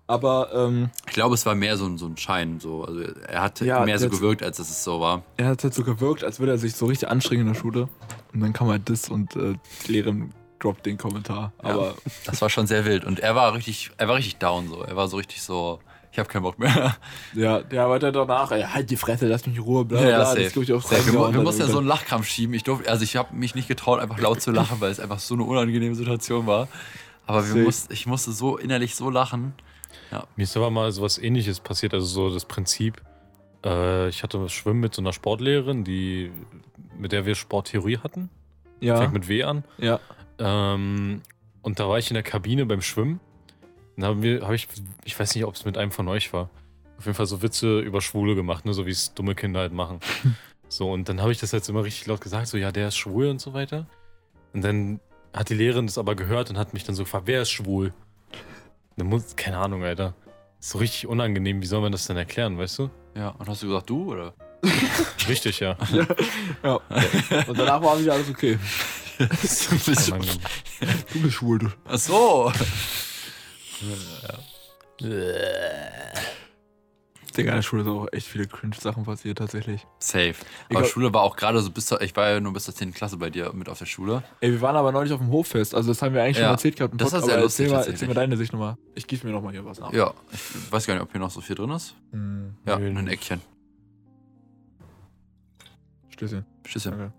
[0.07, 2.59] Aber ähm, Ich glaube, es war mehr so, ein- so ein Schein.
[2.59, 2.83] So.
[2.83, 5.23] Also er hat Ja, mehr so gewirkt, als dass es so war.
[5.37, 7.89] er hat halt so gewirkt, als würde er sich so richtig anstrengen in der Schule.
[8.31, 9.55] Und dann kam halt das und äh,
[9.87, 11.53] die Lehrerin droppt den Kommentar.
[11.63, 11.69] Ja.
[11.71, 11.95] Aber
[12.25, 13.03] Das war schon sehr wild.
[13.03, 14.83] Und er war richtig, er war richtig down so.
[14.83, 15.79] Er war so richtig so,
[16.15, 16.95] ich habe keinen Bock mehr.
[17.33, 20.17] ja, der weiter danach, ey, halt die Fresse, lass mich in Ruhe, bla Ja, bla,
[20.19, 20.43] ja, safe.
[20.43, 21.11] Das glaube ich auch Safe.
[21.11, 22.55] Wir, wir mussten ja so einen Lachkrampf schieben.
[22.55, 25.19] Ich durfte, also ich habe mich nicht getraut, einfach laut zu lachen, weil es einfach
[25.19, 26.69] so eine unangenehme Situation war.
[27.27, 29.53] Aber wir mussten, ich musste so innerlich so lachen.
[30.37, 33.01] Mir ist aber mal sowas ähnliches passiert, also so das Prinzip.
[33.65, 36.31] Äh, ich hatte Schwimmen mit so einer Sportlehrerin, die,
[36.97, 38.29] mit der wir Sporttheorie hatten.
[38.79, 39.65] Ja, Fängt mit W an.
[39.77, 39.99] ja.
[40.39, 41.21] Ähm,
[41.61, 43.19] und da war ich in der Kabine beim Schwimmen.
[43.95, 44.67] Dann haben wir, habe ich,
[45.03, 46.49] ich weiß nicht, ob es mit einem von euch war.
[46.97, 49.73] Auf jeden Fall so Witze über Schwule gemacht, ne, so wie es dumme Kinder halt
[49.73, 49.99] machen.
[50.67, 52.97] so, und dann habe ich das jetzt immer richtig laut gesagt, so, ja, der ist
[52.97, 53.85] schwul und so weiter.
[54.53, 54.99] Und dann
[55.33, 57.93] hat die Lehrerin das aber gehört und hat mich dann so gefragt, wer ist schwul?
[58.97, 60.13] Dann muss, keine Ahnung, Alter.
[60.59, 62.89] Ist so richtig unangenehm, wie soll man das denn erklären, weißt du?
[63.15, 64.33] Ja, und hast du gesagt, du oder?
[65.27, 65.77] Richtig, ja.
[66.63, 66.79] ja.
[67.47, 68.57] Und danach war wieder alles okay.
[70.07, 70.39] Unangenehm.
[71.13, 71.67] Du bist schwul, du.
[71.85, 72.51] Ach so.
[77.37, 79.85] Digga, in der Schule sind auch echt viele Cringe-Sachen passiert, tatsächlich.
[79.99, 80.35] Safe.
[80.69, 82.73] Aber glaub- Schule war auch gerade so bis zur, ich war ja nur bis zur
[82.73, 82.93] 10.
[82.93, 84.23] Klasse bei dir mit auf der Schule.
[84.39, 86.51] Ey, wir waren aber neulich auf dem Hoffest, also das haben wir eigentlich Ja, schon
[86.51, 86.93] erzählt gehabt.
[86.93, 88.77] im das Podcast, sehr aber lustig Erzähl mal, erzähl mal deine Sicht nochmal.
[88.95, 89.91] Ich gieße mir nochmal hier was nach.
[89.91, 91.95] Ja, ich weiß gar nicht, ob hier noch so viel drin ist.
[92.11, 93.07] Hm, Ja, Nö, ein.
[93.09, 93.41] Eckchen.
[96.09, 96.45] Stößchen.
[96.65, 96.91] Stößchen.
[96.91, 97.13] Danke.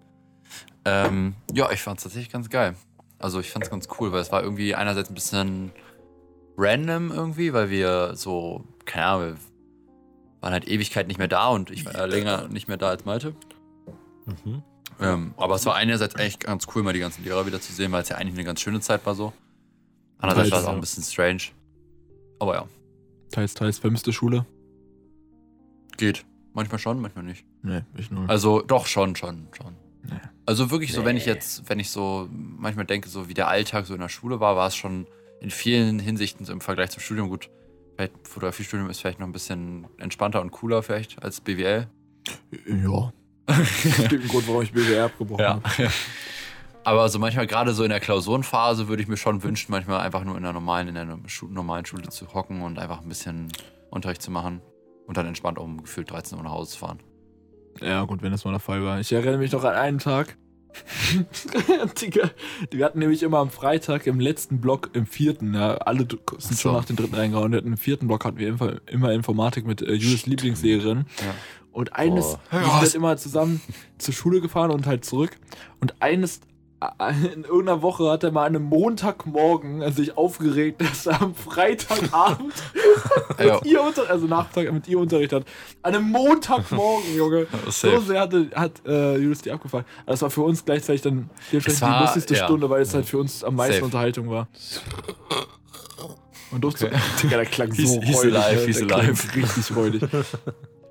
[0.86, 2.74] Ähm, ja, ich fand's tatsächlich ganz geil.
[3.18, 5.72] Also ich fand's ganz cool, weil es war irgendwie einerseits ein bisschen
[6.56, 9.36] random irgendwie, weil wir so, keine Ahnung, wir
[10.40, 13.04] waren halt Ewigkeit nicht mehr da und ich war ja länger nicht mehr da als
[13.04, 13.34] Malte.
[14.26, 14.62] Mhm.
[14.98, 17.92] Ähm, aber es war einerseits echt ganz cool, mal die ganzen Lehrer wieder zu sehen,
[17.92, 19.32] weil es ja eigentlich eine ganz schöne Zeit war so.
[20.18, 21.42] Andererseits war es auch ein bisschen strange.
[22.38, 22.66] Aber ja,
[23.30, 24.46] Teils, teils, vermisste Schule?
[25.96, 26.24] geht.
[26.52, 27.44] Manchmal schon, manchmal nicht.
[27.62, 28.28] Nee, ich nur.
[28.28, 29.74] Also doch schon, schon, schon.
[30.46, 33.86] Also wirklich so, wenn ich jetzt, wenn ich so manchmal denke, so wie der Alltag
[33.86, 35.06] so in der Schule war, war es schon
[35.46, 37.50] in vielen Hinsichten so im Vergleich zum Studium gut.
[37.94, 41.86] Vielleicht Fotografiestudium ist vielleicht noch ein bisschen entspannter und cooler vielleicht als BWL.
[42.66, 43.12] Ja.
[43.46, 45.60] Das gibt einen Grund, warum ich BWR abgebrochen Ja.
[45.62, 45.90] habe.
[46.82, 50.24] Aber so manchmal gerade so in der Klausurenphase würde ich mir schon wünschen, manchmal einfach
[50.24, 51.04] nur in der normalen, in der
[51.48, 53.46] normalen Schule zu hocken und einfach ein bisschen
[53.90, 54.62] Unterricht zu machen
[55.06, 56.98] und dann entspannt um gefühlt 13 Uhr nach Hause zu fahren.
[57.80, 58.98] Ja, gut, wenn das mal der Fall war.
[58.98, 60.36] Ich erinnere mich noch an einen Tag.
[62.00, 62.30] Digga,
[62.70, 66.06] wir hatten nämlich immer am Freitag im letzten Block, im vierten, ja, alle
[66.38, 66.72] sind schon So.
[66.72, 67.52] nach dem dritten reingehauen.
[67.52, 71.06] Im vierten Block hatten wir immer, immer Informatik mit äh, Julis Lieblingslehrerin.
[71.20, 71.34] Ja.
[71.72, 72.56] Und eines, Oh.
[72.56, 73.60] wir sind halt immer zusammen
[73.98, 75.36] zur Schule gefahren und halt zurück.
[75.80, 76.40] Und eines,
[77.34, 81.34] in irgendeiner Woche hat er mal an einem Montagmorgen äh, sich aufgeregt, dass er am
[81.34, 82.52] Freitagabend
[83.38, 83.54] Ja.
[83.54, 85.44] mit ihr Unter also Nachmittag mit ihr Unterricht hat.
[85.82, 87.46] An einem Montagmorgen, Junge.
[87.68, 89.84] So sehr hatte, hat äh, Julius die abgefallen.
[90.02, 92.44] Aber das war für uns gleichzeitig dann dementsprechend war- die lustigste ja.
[92.44, 93.84] Stunde, weil es halt für uns am meisten Safe.
[93.86, 94.48] Unterhaltung war.
[96.52, 96.96] Und durfte Okay.
[97.22, 98.36] Digga, der klang so He's- he's räudig.
[98.36, 98.66] alive, ne?
[98.66, 99.34] he's der alive.
[99.34, 100.02] richtig räudig.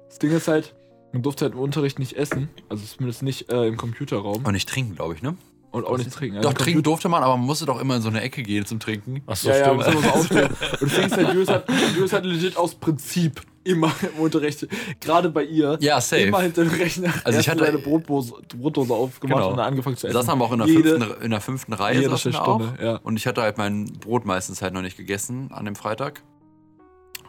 [0.10, 0.76] Das Ding ist halt,
[1.14, 2.50] man durfte halt im Unterricht nicht essen.
[2.70, 4.44] Also zumindest nicht äh, im Computerraum.
[4.46, 5.36] Und nicht trinken, glaube ich, ne?
[5.76, 6.42] Und auch nicht trinken.
[6.42, 8.66] Doch, Also trinken durfte man, aber man musste doch immer in so eine Ecke gehen
[8.66, 9.22] zum Trinken.
[9.28, 9.78] Achso, Ja, ja, stimmt.
[9.78, 10.50] muss immer so aufstehen.
[10.82, 14.68] Und ist halt, Julius hat, Julius hat legit aus Prinzip immer im Unterricht,
[15.02, 16.22] gerade bei ihr, Ja, safe.
[16.24, 17.14] immer hinter dem Rechner.
[17.24, 19.52] Also ich hatte- seine Brotdose, Brotdose aufgemacht Genau.
[19.52, 20.18] und dann angefangen zu Wir essen.
[20.20, 21.96] saßen aber auch in der, Jede- fünften, in der fünften Reihe.
[21.98, 22.84] jede saßen wir Stunde, auch.
[22.84, 22.96] ja.
[22.98, 26.22] Und ich hatte halt mein Brot meistens halt noch nicht gegessen an dem Freitag.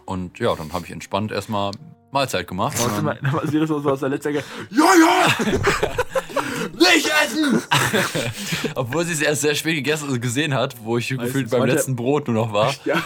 [0.04, 1.72] Und ja, dann habe ich entspannt erstmal
[2.12, 2.76] Mahlzeit gemacht.
[2.78, 5.56] Dann, immer jedes Mal so aus der letzten Ecke, ja, ja!
[6.74, 7.62] Nicht essen!
[8.74, 11.96] obwohl sie es erst sehr spät gegessen, also gesehen hat, wo ich gefühlt beim letzten
[11.96, 12.74] Brot nur noch war.
[12.84, 13.02] Ja,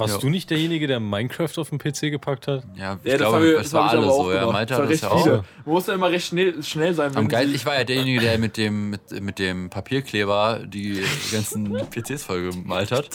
[0.00, 0.20] Warst Ja.
[0.20, 2.64] du nicht derjenige, der Minecraft auf dem PC gepackt hat?
[2.76, 4.32] Ja, ich ja das glaube, das war hab ich alle so.
[4.32, 4.46] Ja.
[4.50, 5.26] Malte das hat war das ja auch.
[5.66, 7.10] Man musste immer recht schnell, schnell sein.
[7.10, 11.02] Am wenn geil, ich war ja derjenige, der mit dem, mit, mit dem Papierkleber die
[11.32, 13.10] ganzen PCs vollgemalt hat.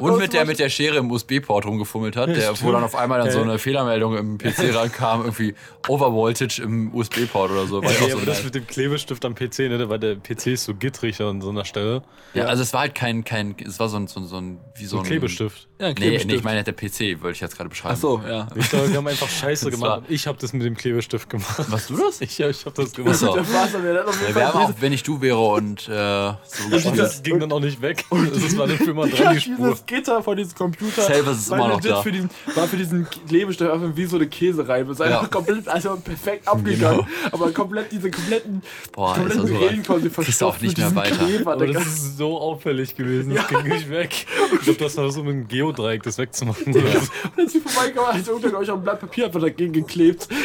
[0.00, 2.94] Und mit der, war- mit der Schere im USB-Port rumgefummelt hat, der, wo dann auf
[2.94, 5.54] einmal dann so eine Fehlermeldung im PC rankam, irgendwie
[5.88, 7.82] Overvoltage im USB-Port oder so.
[7.82, 9.88] War ich Ja, so aber das mit dem Klebestift am PC, ne?
[9.88, 12.02] Weil der PC ist so gittrig an so einer Stelle.
[12.34, 14.58] ja, also es war halt kein, kein, es war so ein, so ein, so ein
[14.76, 15.68] wie so So ein Klebestift.
[15.80, 16.44] Ja, ein Nee, nee, ich Klebestift.
[16.44, 17.94] meine der PC, wollte ich jetzt gerade beschreiben.
[17.96, 18.46] Ach so, ja.
[18.54, 20.02] Ich glaube, wir haben einfach Scheiße gemacht.
[20.08, 21.70] Ich habe das mit dem Klebestift gemacht.
[21.70, 22.20] Warst du das?
[22.20, 23.16] Ich, ja, ich habe das Ach gemacht.
[23.16, 23.36] so.
[23.36, 27.60] Ja, haben auch, wenn ich du wäre und äh, so Und das ging dann auch
[27.60, 28.04] nicht weg.
[28.10, 29.56] Das war dann für immer Ja, dran die Spur.
[29.68, 32.02] dieses Gitter von diesem Computer Selber ist war immer noch da.
[32.02, 34.92] Für diesen, war für diesen Klebestift einfach wie so eine Käsereibe.
[34.92, 35.28] Ist einfach Ja.
[35.28, 37.06] komplett, also perfekt abgegangen.
[37.30, 40.62] Aber komplett diese kompletten, Boah, ist kompletten das so- Rillen quasi kriegst du auch verstopft
[40.62, 41.16] nicht mehr weiter.
[41.26, 43.34] Kleber, das ist so auffällig gewesen.
[43.34, 44.26] Das ging nicht weg.
[44.52, 46.66] Ich glaube, das war so mit einem Geodreieck, das wegzumachen.
[46.74, 46.84] Und
[47.36, 50.28] als sie vorbeikam, hat irgendwer euch auf ein Blatt Papier einfach dagegen geklebt.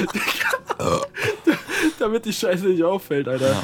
[1.99, 3.49] Damit die Scheiße nicht auffällt, Alter.
[3.51, 3.63] Ja.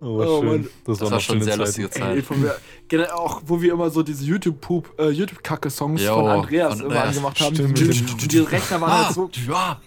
[0.00, 0.48] Oh, Oh, schön.
[0.50, 0.68] Mann.
[0.84, 1.62] Das, Das war schon schöne sehr Zeiten.
[1.82, 2.24] lustige Ey, Zeit.
[2.26, 2.54] von mir,
[2.88, 7.08] generell auch, wo wir immer so diese YouTube-Poop, äh, YouTube-Kacke-Songs von Andreas von immer Andreas.
[7.16, 7.54] angemacht haben.
[7.54, 9.80] Stimmt, die, Rechner waren Ah, halt so, ja.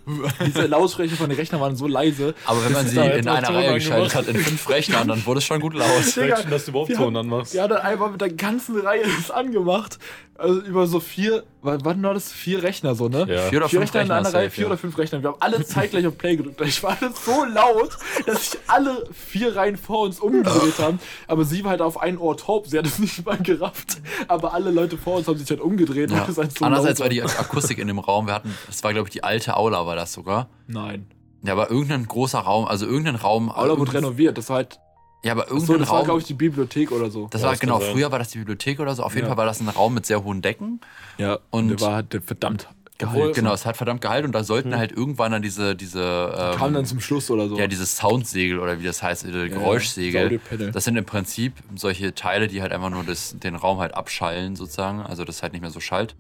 [0.44, 2.34] diese Lautsprecher von den Rechnern waren so leise.
[2.46, 5.38] Aber wenn man sie in auch einer Reihe geschaltet hat, in fünf Rechnern, dann wurde
[5.38, 5.88] es schon gut laut.
[6.16, 7.54] Digga, dass du überhaupt wir Ton anmachst.
[7.54, 10.00] Wir haben dann einfach mit der ganzen Reihe das angemacht.
[10.38, 12.32] Also über so vier, wann war das?
[12.32, 13.26] Vier Rechner so, ne?
[13.28, 13.50] Ja.
[13.50, 14.68] Vier oder Vier fünf Rechner in einer Rechner Reihe, vier ja.
[14.68, 15.22] oder fünf Rechner.
[15.24, 16.62] Wir haben alle zeitgleich auf Play gedrückt.
[16.62, 21.00] Ich war alles so laut, dass sich alle vier Reihen vor uns umgedreht haben.
[21.28, 22.68] Aber sie war halt auf ein Ohr taub.
[22.68, 23.98] Sie hat es nicht mal gerafft.
[24.28, 26.12] Aber alle Leute vor uns haben sich halt umgedreht.
[26.12, 26.28] Ja.
[26.28, 29.08] halt so Andererseits laut war die Akustik in dem Raum, wir hatten, das war glaube
[29.08, 30.50] ich die alte Aula war das sogar.
[30.68, 31.08] Nein.
[31.44, 33.50] Ja, aber irgendein großer Raum, also irgendein Raum.
[33.52, 34.38] Aula wurde renoviert.
[34.38, 34.80] Das war halt.
[35.24, 36.06] Ja, aber So, irgendein das war, Raum.
[36.06, 37.28] glaube ich, die Bibliothek oder so.
[37.32, 39.04] das Ja, war das genau, früher war das die Bibliothek oder so.
[39.04, 39.30] Auf jeden Ja.
[39.30, 40.80] Fall war das ein Raum mit sehr hohen Decken.
[41.18, 42.68] Ja, Und- und der war halt verdammt
[43.02, 43.34] Obwohl- gehalten.
[43.36, 46.74] Genau, es hat verdammt Gehalt und da sollten halt irgendwann dann diese, diese, ähm, Kam
[46.74, 47.58] dann zum Schluss oder so.
[47.58, 50.26] ja, dieses Soundsegel oder wie das heißt, äh, Geräuschsegel.
[50.28, 50.72] Audiopanel.
[50.72, 54.56] Das sind im Prinzip solche Teile, die halt einfach nur das, den Raum halt abschallen,
[54.56, 55.02] sozusagen.
[55.02, 56.16] Also das halt nicht mehr so schallt.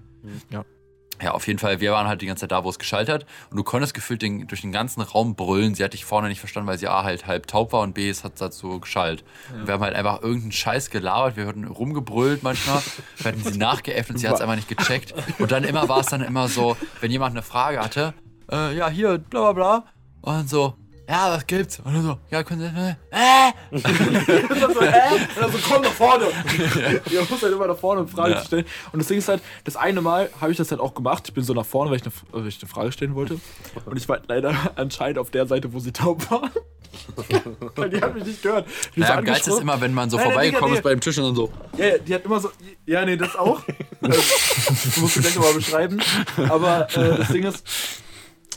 [0.49, 0.65] Ja.
[1.21, 3.25] Ja, auf jeden Fall, wir waren halt die ganze Zeit da, wo es geschaltet hat.
[3.49, 5.73] Und du konntest gefühlt den, durch den ganzen Raum brüllen.
[5.73, 8.09] Sie hat dich vorne nicht verstanden, weil sie A halt halb taub war und B
[8.09, 9.23] es hat dazu geschallt.
[9.53, 11.35] Und wir haben halt einfach irgendeinen Scheiß gelabert.
[11.35, 12.81] Wir hatten rumgebrüllt manchmal.
[13.17, 15.13] wir hatten sie nachgeäfft und sie hat es einfach nicht gecheckt.
[15.39, 18.13] Und dann immer war es dann immer so, wenn jemand eine Frage hatte,
[18.51, 19.83] äh, ja, hier, bla bla bla.
[20.21, 20.75] Und dann so,
[21.09, 21.79] ja, was gibt's?
[21.79, 22.67] Und dann so, ja, können Sie,
[23.11, 23.83] äh, Und
[24.61, 25.13] dann so, hä?
[25.13, 26.25] Und dann so, komm nach vorne.
[27.11, 28.43] Ihr muss halt immer nach vorne und Fragen Ja.
[28.43, 28.65] stellen.
[28.91, 31.23] Und das Ding ist halt, das eine Mal habe ich das halt auch gemacht.
[31.27, 33.39] Ich bin so nach vorne, weil ich eine, weil ich eine Frage stellen wollte.
[33.85, 36.51] Und ich war leider anscheinend auf der Seite, wo sie taub war.
[37.75, 38.67] weil die hat mich nicht gehört.
[38.95, 40.99] Die naja, so am geilsten ist immer, wenn man so Nein, vorbeigekommen ist bei dem
[41.01, 42.49] Tisch und dann so, Ja, ja, die hat immer so.
[42.85, 43.61] Ja, nee, das auch.
[43.67, 45.99] Äh, das musst du gleich nochmal beschreiben.
[46.49, 47.63] Aber äh, das Ding ist,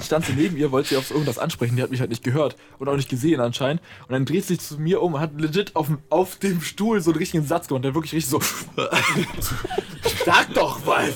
[0.03, 2.57] stand sie neben ihr, wollte sie auf irgendwas ansprechen, die hat mich halt nicht gehört
[2.79, 3.83] und auch nicht gesehen anscheinend.
[4.09, 6.61] Und dann dreht sie sich zu mir um und hat legit auf, dem- auf dem
[6.61, 8.41] Stuhl so einen richtigen Satz gemacht, der wirklich richtig so.
[10.25, 11.11] Sag doch was!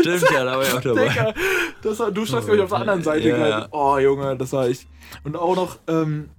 [0.00, 1.08] Stimmt, ja, da war ich auch dabei.
[1.08, 1.34] Digga,
[1.82, 3.28] das war, du standst, glaube ich, auf der anderen Seite.
[3.28, 3.68] Ja, ja.
[3.70, 4.86] Oh, Junge, das war ich.
[5.24, 6.30] Und auch noch, ähm,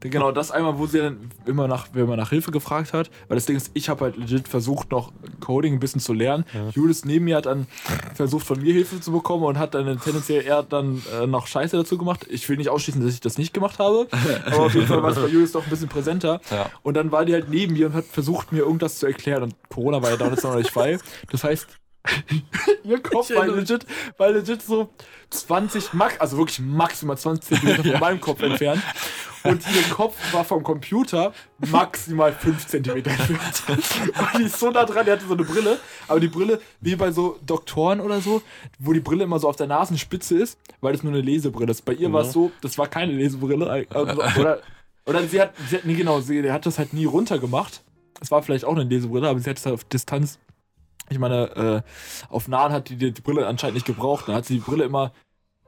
[0.00, 3.36] genau, das einmal, wo sie dann immer nach, wenn man nach Hilfe gefragt hat, weil
[3.36, 6.44] das Ding ist, ich habe halt legit versucht, noch Coding ein bisschen zu lernen.
[6.74, 7.66] Julius neben mir hat dann
[8.14, 11.76] versucht, von mir Hilfe zu bekommen und hat dann tendenziell eher dann äh, noch Scheiße
[11.76, 12.26] dazu gemacht.
[12.30, 14.06] Ich will nicht ausschließen, dass ich das nicht gemacht habe,
[14.46, 16.40] aber auf jeden Fall war es bei Julius doch ein bisschen präsenter.
[16.50, 16.70] Ja.
[16.82, 19.42] Und dann war die halt neben mir und hat versucht, mir irgendwas zu erklären.
[19.42, 20.98] Und Corona war ja damals noch nicht frei.
[21.30, 21.66] Das heißt,
[22.84, 23.86] ihr Kopf war legit,
[24.16, 24.90] war legit so
[25.30, 28.82] 20, max, also wirklich maximal 20 Zentimeter von meinem Kopf entfernt.
[29.44, 33.62] Und ihr Kopf war vom Computer maximal 5 Zentimeter entfernt.
[33.68, 35.78] Und die ist so nah dran, die hatte so eine Brille,
[36.08, 38.42] aber die Brille, wie bei so Doktoren oder so,
[38.78, 41.84] wo die Brille immer so auf der Nasenspitze ist, weil das nur eine Lesebrille ist.
[41.84, 43.86] Bei ihr war es so, das war keine Lesebrille.
[43.90, 44.60] Also, oder,
[45.06, 47.82] oder sie hat, sie hat nie genau, sie hat das halt nie runtergemacht.
[48.20, 50.38] Es war vielleicht auch eine Lesebrille, aber sie hat es halt auf Distanz
[51.10, 54.28] ich meine, äh, auf Nahen hat die, die die Brille anscheinend nicht gebraucht.
[54.28, 55.12] Dann hat sie die Brille immer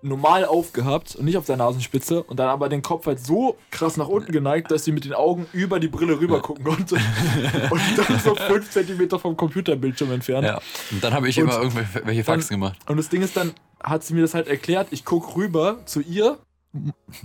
[0.02, 3.96] normal aufgehabt und nicht auf der Nasenspitze und dann aber den Kopf halt so krass
[3.96, 6.94] nach unten geneigt, dass sie mit den Augen über die Brille rüber gucken konnte.
[7.70, 10.46] und dann so 5 cm vom Computerbildschirm entfernt.
[10.46, 10.60] Ja.
[10.90, 12.78] Und dann habe ich Und immer irgendwelche welche Faxen gemacht.
[12.86, 16.00] Und das Ding ist dann, hat sie mir das halt erklärt, ich guck rüber zu
[16.00, 16.38] ihr,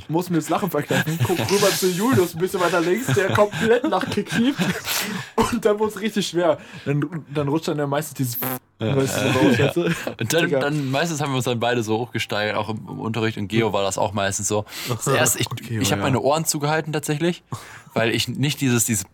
[0.08, 3.88] muss mir das Lachen verkneifen, guck rüber zu Julius, ein bisschen weiter links, der komplett
[3.88, 4.60] nachgekniept.
[5.52, 6.58] Und dann wurde es richtig schwer.
[6.86, 9.10] Dann, dann rutscht dann ja meistens dieses so raus,
[9.60, 9.84] weißt du?
[10.20, 13.38] Und dann, dann meistens haben wir uns dann beide so hochgesteigert, auch im, im Unterricht.
[13.38, 14.66] Und Geo war das auch meistens so.
[15.00, 16.08] Zuerst, ich, Okay, ich habe ja.
[16.08, 17.44] meine Ohren zugehalten tatsächlich,
[17.94, 19.06] weil ich nicht dieses, dieses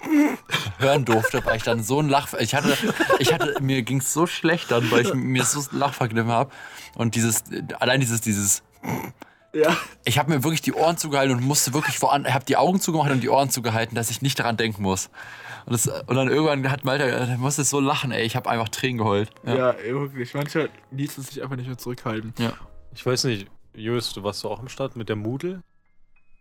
[0.79, 2.33] hören durfte, weil ich dann so ein Lach...
[2.39, 2.75] Ich hatte,
[3.19, 6.51] ich hatte mir ging es so schlecht dann, weil ich mir so Lach verkniffen habe.
[6.95, 7.43] Und dieses,
[7.79, 8.63] allein dieses, dieses...
[9.53, 9.75] Ja.
[10.05, 13.11] Ich habe mir wirklich die Ohren zugehalten und musste wirklich woan, habe die Augen zugemacht
[13.11, 15.09] und die Ohren zugehalten, dass ich nicht daran denken muss.
[15.65, 18.23] Und, das, und dann irgendwann hat Malte, er musste so lachen, ey.
[18.23, 19.29] Ich habe einfach Tränen geheult.
[19.45, 20.33] Ja, ey, wirklich.
[20.33, 22.33] Manchmal ließ es sich einfach nicht mehr zurückhalten.
[22.93, 25.61] Ich weiß nicht, Julius, du warst du auch im Start mit der Moodle?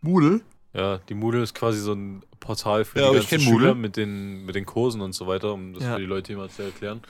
[0.00, 0.40] Moodle?
[0.72, 3.58] Ja, die Moodle ist quasi so ein Portal für Ja, die ganzen Moodle.
[3.60, 5.94] Schüler mit den, mit den Kursen und so weiter, um das Ja.
[5.94, 7.02] für die Leute mal zu erklären.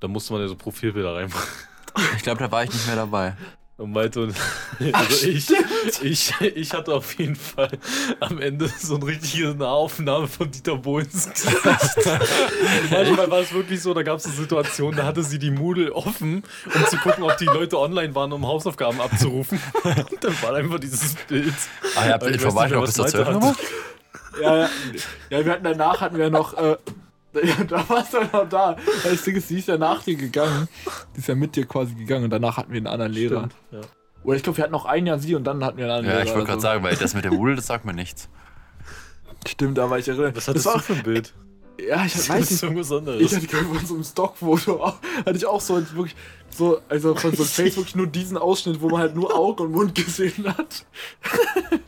[0.00, 1.48] Da musste man ja so Profilbilder reinmachen.
[2.16, 3.36] Ich glaube, da war ich nicht mehr dabei.
[3.80, 4.34] Und meinte, und
[4.92, 5.48] also ich,
[6.02, 7.70] ich, ich hatte auf jeden Fall
[8.20, 11.56] am Ende so eine richtige Nahaufnahme von Dieter Bohlens Gesicht.
[12.90, 15.94] Manchmal war es wirklich so, da gab es eine Situation, da hatte sie die Moodle
[15.94, 19.58] offen, um zu gucken, ob die Leute online waren, um Hausaufgaben abzurufen.
[19.82, 21.54] Und dann war einfach dieses Bild.
[21.96, 23.58] Ah, bis zur was 12 Malte gemacht?
[24.42, 24.70] Ja, ja.
[25.30, 26.52] Ja, wir hatten danach hatten wir noch.
[26.52, 26.76] Äh,
[27.42, 28.76] ja, da warst du noch da.
[29.04, 30.68] Das Ding ist, sie ist ja nach dir gegangen.
[31.14, 33.38] Die ist ja mit dir quasi gegangen und danach hatten wir einen anderen Lehrer.
[33.50, 33.80] Stimmt, ja.
[34.24, 36.06] Oder ich glaube, wir hatten noch ein Jahr sie und dann hatten wir einen anderen
[36.06, 36.24] Ja, Lehrer.
[36.24, 36.66] ich wollte gerade also.
[36.68, 38.28] sagen, weil das mit der Moodle, das sagt mir nichts.
[39.46, 40.36] Stimmt, da war ich erinnert.
[40.36, 41.34] Was das hattest war, du für ein Bild?
[41.88, 42.92] Ja, ich Das weiß ist nicht.
[42.92, 43.20] anderes.
[43.22, 44.84] Ich hatte gerade von so einem Stockfoto
[45.24, 46.14] hatte ich auch so wirklich
[46.60, 49.72] so, also von so Face wirklich nur diesen Ausschnitt, wo man halt nur Augen und
[49.72, 50.84] Mund gesehen hat.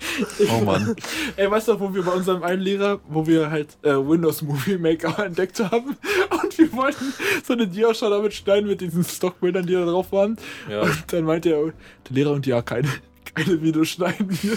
[0.50, 0.94] Oh Mann.
[1.36, 4.76] Ey, weißt du, wo wir bei unserem einen Lehrer, wo wir halt äh, Windows Movie
[4.76, 5.96] Maker entdeckt haben
[6.42, 10.36] und wir wollten so eine Dia-Show damit schneiden mit diesen Stockbildern, die da drauf waren.
[10.68, 10.82] Ja.
[10.82, 11.72] Und dann meinte er, der
[12.10, 12.88] Lehrer und ja, keine,
[13.35, 14.57] keine Videos schneiden wir.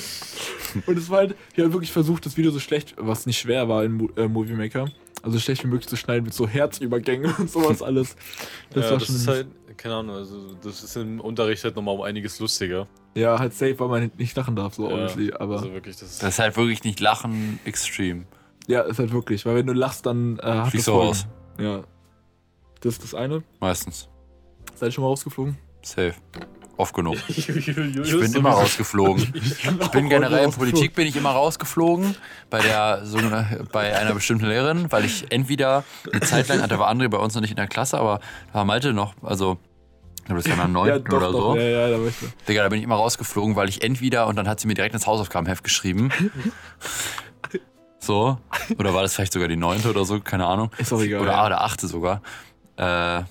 [0.85, 3.69] Und es war halt, wir haben wirklich versucht, das Video so schlecht, was nicht schwer
[3.69, 4.89] war in Mo äh, Movie Maker,
[5.23, 8.15] also schlecht wie möglich zu schneiden mit so Herzübergängen und sowas alles.
[8.71, 9.15] Das ja, war das schon.
[9.15, 9.47] ist halt,
[9.77, 12.87] keine Ahnung, also das ist im Unterricht halt nochmal um einiges lustiger.
[13.15, 15.31] ja, halt safe, weil man nicht lachen darf, so Ja, obviously.
[15.33, 16.23] Aber Also wirklich, das ist.
[16.23, 18.25] Das ist halt wirklich nicht Lachen extrem.
[18.67, 21.27] ja, ist halt wirklich, weil wenn du lachst, dann äh, hat Fliegst das raus.
[21.59, 21.83] Ja.
[22.81, 23.41] Das ist das eine.
[23.61, 24.09] Meistens.
[24.75, 25.57] Seid ihr schon mal rausgeflogen?
[25.81, 26.13] Safe.
[26.77, 27.15] Oft genug.
[27.27, 29.33] ich Ich bin immer rausgeflogen.
[29.33, 32.15] Ich bin generell in Politik bin ich immer rausgeflogen
[32.49, 33.17] bei der so,
[33.71, 37.33] bei einer bestimmten Lehrerin, weil ich entweder eine Zeit lang, da war André bei uns
[37.35, 39.57] noch nicht in der Klasse, aber da war Malte noch, also
[40.17, 40.87] ich glaube, das war am 9.
[40.87, 41.53] Ja, doch, oder doch.
[41.53, 41.55] so.
[41.55, 42.11] Ja, ja, da du.
[42.47, 44.95] Digga, da bin ich immer rausgeflogen, weil ich entweder, und dann hat sie mir direkt
[44.95, 46.11] ins Hausaufgabenheft geschrieben.
[47.99, 48.39] So.
[48.79, 50.71] Oder war das vielleicht sogar die neunte oder so, keine Ahnung.
[50.79, 51.21] Ist auch egal.
[51.21, 51.45] Oder, ja.
[51.45, 52.21] oder achte sogar.
[52.77, 53.23] Äh,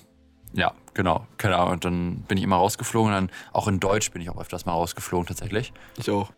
[0.53, 1.27] ja, genau.
[1.37, 1.73] Keine Ahnung.
[1.73, 3.13] Und dann bin ich immer rausgeflogen.
[3.13, 5.71] Und dann auch in Deutsch bin ich auch öfters mal rausgeflogen, tatsächlich.
[5.97, 6.31] Ich auch.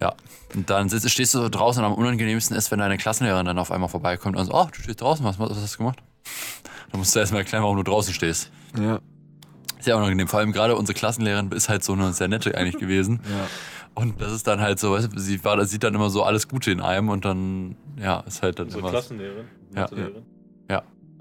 [0.00, 0.14] Ja.
[0.54, 3.58] Und dann sitzt, stehst du so draußen und am unangenehmsten ist, wenn deine Klassenlehrerin dann
[3.58, 5.98] auf einmal vorbeikommt und so, oh, du stehst draußen, was, was hast du gemacht?
[6.90, 8.50] Dann musst du erstmal erklären, warum du draußen stehst.
[8.78, 9.00] Ja.
[9.80, 10.28] Sehr unangenehm.
[10.28, 13.20] Vor allem gerade unsere Klassenlehrerin ist halt so eine sehr nette eigentlich gewesen.
[13.28, 13.48] Ja.
[13.94, 16.48] Und das ist dann halt so, weißt du, sie war, sieht dann immer so alles
[16.48, 18.90] Gute in einem und dann, ja, ist halt dann Unsere immer.
[18.90, 19.46] Klassenlehrerin.
[19.74, 19.82] Ja.
[19.82, 20.22] Mathelehrerin.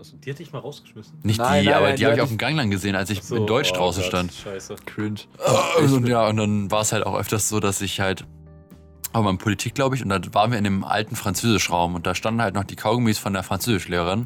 [0.04, 0.10] Ja.
[0.10, 1.20] Also, die hätte ich mal rausgeschmissen.
[1.24, 2.95] Nicht Nein, die, nein, aber nein, die die habe ich auf dem Gang lang gesehen,
[2.95, 4.34] als ich So, in Deutsch oh draußen Gott, stand.
[4.34, 4.76] Scheiße.
[4.86, 5.22] Cringe.
[5.80, 8.26] und ja, und dann war es halt auch öfters so, dass ich halt,
[9.14, 12.08] auch mal in Politik, glaube ich, und da waren wir in dem alten Französischraum und
[12.08, 14.26] da standen halt noch die Kaugummis von der Französischlehrerin.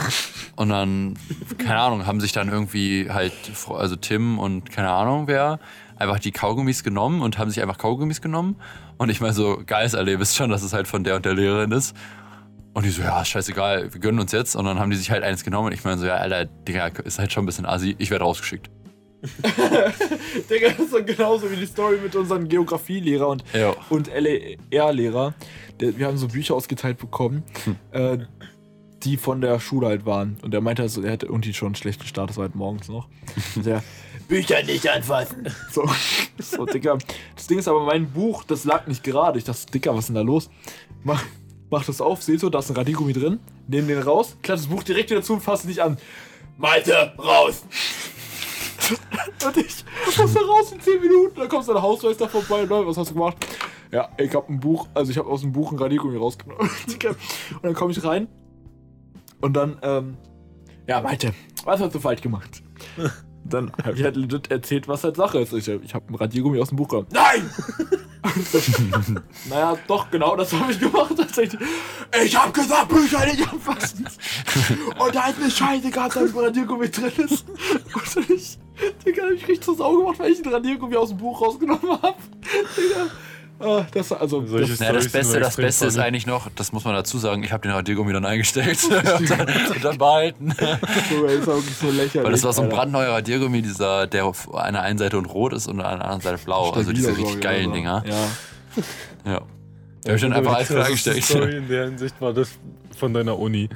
[0.56, 1.18] und dann,
[1.56, 3.32] keine Ahnung, haben sich dann irgendwie halt,
[3.70, 5.58] also Tim und keine Ahnung wer,
[5.96, 8.56] einfach die Kaugummis genommen und haben sich einfach Kaugummis genommen.
[8.98, 11.72] Und ich meine so, geiles Erlebnis schon, dass es halt von der und der Lehrerin
[11.72, 11.96] ist.
[12.74, 14.54] Und die so, ja, ist scheißegal, wir gönnen uns jetzt.
[14.54, 15.68] Und dann haben die sich halt eins genommen.
[15.68, 17.96] Und ich meine so, ja, Alter, Digga, ist halt schon ein bisschen assi.
[17.98, 18.70] Ich werde rausgeschickt.
[20.50, 23.42] Digga, das ist doch genauso wie die Story mit unserem Geografielehrer und,
[23.90, 25.34] und LER-Lehrer.
[25.80, 27.42] Wir haben so Bücher ausgeteilt bekommen,
[27.90, 28.18] äh,
[29.02, 30.38] die von der Schule halt waren.
[30.42, 32.88] Und er meinte, also, er hätte irgendwie schon einen schlechten Start, das war halt morgens
[32.88, 33.08] noch.
[33.56, 33.82] Und der,
[34.28, 35.48] Bücher nicht anfassen.
[35.72, 35.88] So,
[36.38, 36.98] so, Digga.
[37.34, 39.38] Das Ding ist aber, mein Buch, das lag nicht gerade.
[39.38, 40.50] Ich dachte, Digga, was ist denn da los?
[41.02, 41.24] Mach,
[41.70, 43.40] mach das auf, seht ihr, da ist ein Radiergummi drin.
[43.66, 45.98] Nehm den raus, klapp das Buch direkt wieder zu und fass nicht an.
[46.56, 47.64] Malte, raus!
[49.46, 49.84] Und ich
[50.16, 53.10] muss da raus in 10 Minuten, dann kommst du der Hausmeister vorbei und was hast
[53.10, 53.36] du gemacht?
[53.92, 56.68] Ja, ich hab ein Buch, also ich habe aus dem Buch ein Radiergummi rausgenommen.
[56.88, 58.28] und dann komme ich rein
[59.40, 60.16] und dann, ähm,
[60.86, 62.62] ja, Malte, was hast du falsch gemacht?
[63.48, 65.52] Dann habe ich halt legit erzählt, was halt Sache ist.
[65.52, 67.08] Ich, ich habe ein Radiergummi aus dem Buch genommen.
[67.10, 67.48] Nein!
[69.48, 71.14] naja, doch, genau das habe ich gemacht.
[71.16, 71.60] Tatsächlich.
[72.24, 74.06] Ich habe gesagt, Bücher nicht anfassen.
[74.98, 77.46] Und da ist eine Scheiße gehabt, dass ein Radiergummi drin ist.
[77.48, 78.58] Und ich,
[79.04, 82.02] Digga, hab ich richtig zur Sau gemacht, weil ich den Radiergummi aus dem Buch rausgenommen
[82.02, 82.16] habe.
[82.76, 83.06] Digga.
[83.60, 86.84] Ah, das, also, Solche das, Naja, das Beste, das Beste ist eigentlich noch, das muss
[86.84, 88.84] man dazu sagen, ich habe den Radiergummi dann eingesteckt
[89.18, 89.40] und dann,
[89.74, 90.54] und dann behalten.
[91.80, 92.14] So lächerlich.
[92.24, 92.76] Weil das war so ein Alter.
[92.76, 96.20] brandneuer Radiergummi, dieser, der auf einer einen Seite und rot ist und an der anderen
[96.20, 96.70] Seite blau.
[96.70, 97.74] Also diese Stabiler, richtig ich, geilen oder?
[97.76, 98.04] Dinger.
[98.06, 99.32] Ja.
[99.32, 99.40] Ja.
[100.04, 101.24] Da hab ich dann einfach alles Das ist die eingesteckt.
[101.24, 102.50] Story in der Hinsicht war das
[102.96, 103.68] von deiner Uni.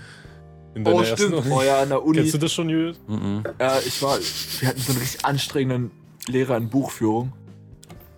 [0.75, 1.35] In deiner Oh, stimmt.
[1.35, 1.51] Uni.
[1.51, 2.19] Oh ja, an der Uni.
[2.19, 3.01] Kennst du das schon, Julius?
[3.09, 3.43] Mhm.
[3.59, 4.17] Äh, ich war,
[4.61, 5.91] wir hatten so einen richtig anstrengenden
[6.29, 7.33] Lehrer in Buchführung.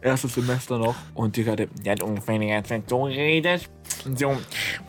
[0.05, 0.95] Erstes Semester noch.
[1.15, 3.71] Und Digga, der, der hat ungefähr die ganze Zeit so geredet.
[4.15, 4.37] So,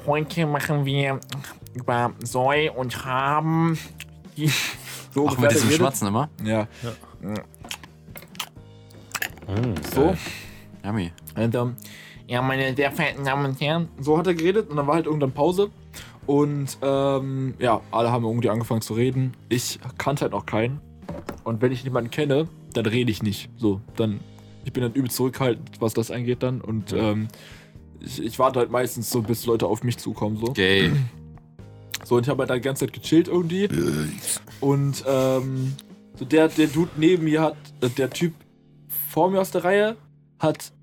[0.06, 1.20] heute machen wir
[1.74, 3.78] über soll und haben.
[4.36, 4.52] Die,
[5.14, 5.78] so Auch mit diesem geredet.
[5.78, 6.30] Schmatzen immer.
[6.44, 6.68] Ja,
[9.48, 9.76] Mhm.
[9.94, 10.16] so.
[10.84, 11.12] Yummy.
[11.36, 11.76] Und, ähm,
[12.28, 13.88] ja, meine sehr verehrten Damen und Herren.
[14.00, 15.70] So hat er geredet und dann war halt irgendwann Pause.
[16.26, 19.34] Und ähm, ja, alle haben irgendwie angefangen zu reden.
[19.48, 20.82] Ich kannte halt noch keinen.
[21.44, 23.50] Und wenn ich jemanden kenne, dann rede ich nicht.
[23.58, 24.20] So, dann.
[24.66, 26.60] Ich bin dann übel zurückhaltend, was das angeht dann.
[26.60, 27.30] Und ähm,
[28.02, 30.38] ich, ich warte halt meistens so, bis Leute auf mich zukommen.
[30.38, 30.92] So, Gay.
[32.04, 33.70] so und ich habe halt die ganze Zeit gechillt irgendwie.
[34.60, 35.74] Und ähm,
[36.16, 38.34] so der, der Dude neben mir hat, äh, der Typ
[39.10, 39.98] vor mir aus der Reihe,
[40.40, 40.74] hat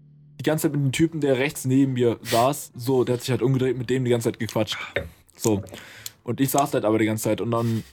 [0.40, 3.30] die ganze Zeit mit dem Typen, der rechts neben mir saß, so, der hat sich
[3.30, 4.78] halt umgedreht, mit dem die ganze Zeit gequatscht.
[5.36, 5.62] So.
[6.24, 7.84] Und ich saß halt aber die ganze Zeit und dann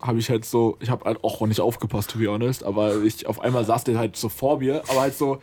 [0.00, 3.26] habe ich halt so, ich habe halt auch nicht aufgepasst, to be honest, aber ich,
[3.26, 5.42] auf einmal saß der halt so vor mir, aber halt so,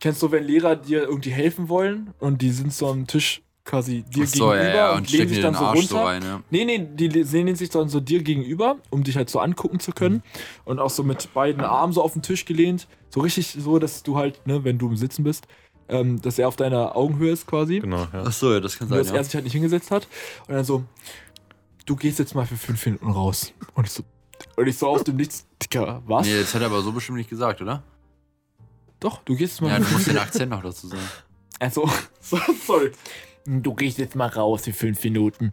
[0.00, 4.02] kennst du, wenn Lehrer dir irgendwie helfen wollen und die sind so am Tisch quasi
[4.02, 4.90] dir so, gegenüber ja, ja.
[4.92, 5.88] und, Und lehnen sich dann den so Arsch runter.
[5.88, 6.42] so rein, ja.
[6.50, 9.92] Nee, nee, die lehnen sich dann so dir gegenüber, um dich halt so angucken zu
[9.92, 10.22] können.
[10.64, 12.86] Und auch so mit beiden Armen so auf den Tisch gelehnt.
[13.10, 15.46] So richtig so, dass du halt, ne, wenn du im Sitzen bist,
[15.88, 17.80] ähm, dass er auf deiner Augenhöhe ist quasi.
[17.80, 18.24] Genau, ja.
[18.24, 19.24] Ach so, ja, das kann sein, dass er ja.
[19.24, 20.06] sich halt nicht hingesetzt hat.
[20.48, 20.84] Und dann so,
[21.86, 23.52] du gehst jetzt mal für fünf Minuten raus.
[23.74, 24.02] Und ich so,
[24.56, 26.26] und ich so aus dem Nichts, Dicker, was?
[26.26, 27.82] Nee, das hat er aber so bestimmt nicht gesagt, oder?
[29.00, 30.18] Doch, du gehst jetzt mal Ja, für du musst den.
[30.18, 31.02] Akzent noch dazu sagen.
[31.58, 31.88] Also,
[32.20, 32.92] so, sorry.
[33.46, 35.52] Du gehst jetzt mal raus für fünf Minuten.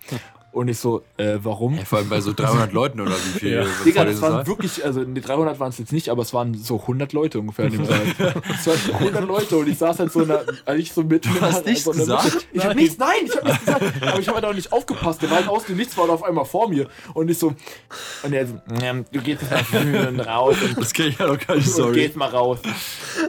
[0.54, 1.76] Und ich so, äh, warum?
[1.78, 3.54] Ja, vor allem bei so 300 Leuten oder wie viel?
[3.54, 3.66] Ja.
[3.84, 6.80] Digga, das waren wirklich, also die 300 waren es jetzt nicht, aber es waren so
[6.80, 8.02] 100 Leute ungefähr in dem Saal.
[8.54, 11.36] Es waren 100 Leute und ich saß halt so in der, also ich so mitten
[11.36, 12.26] in hast nichts so in der gesagt?
[12.36, 12.46] Mitte.
[12.54, 15.24] Ich hab nichts, nein, ich hab nichts gesagt, aber ich hab halt auch nicht aufgepasst.
[15.24, 17.56] Der war halt aus dem Nichts, war auf einmal vor mir und ich so,
[18.22, 21.40] und er so, ähm, du gehst jetzt mal raus und, Das kenne ich ja noch
[21.40, 21.94] gar nicht, und sorry.
[21.96, 22.60] gehst mal raus.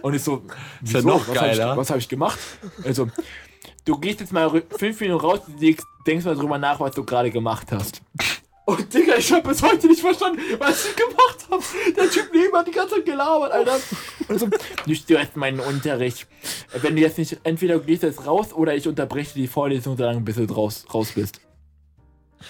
[0.02, 1.08] Und ich so, ja wieso?
[1.08, 1.72] noch was hab geiler.
[1.72, 2.38] Ich, was habe ich gemacht?
[2.84, 3.08] Also,
[3.84, 7.30] du gehst jetzt mal fünf Minuten raus und denkst, mal drüber nach, was du gerade
[7.30, 8.00] gemacht hast.
[8.66, 11.62] Und Digga, ich habe bis heute nicht verstanden, was ich gemacht habe.
[11.94, 13.78] Der Typ neben hat die ganze Zeit gelabert, Alter.
[14.28, 14.48] Und so,
[14.86, 16.26] du störst meinen Unterricht.
[16.80, 20.04] Wenn du jetzt nicht, entweder du gehst jetzt raus oder ich unterbreche die Vorlesung so
[20.04, 21.40] lange, bis du raus, raus bist.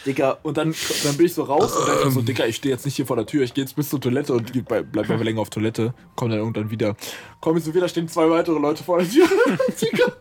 [0.06, 0.74] Digga, und dann,
[1.04, 3.16] dann bin ich so raus und dann so, Digga, ich stehe jetzt nicht hier vor
[3.16, 5.94] der Tür, ich gehe jetzt bis zur Toilette und bei- bleib einfach länger auf Toilette,
[6.16, 6.96] komm dann irgendwann wieder.
[7.40, 9.26] Komm ich so wieder, stehen zwei weitere Leute vor der Tür.
[9.80, 10.12] Digga.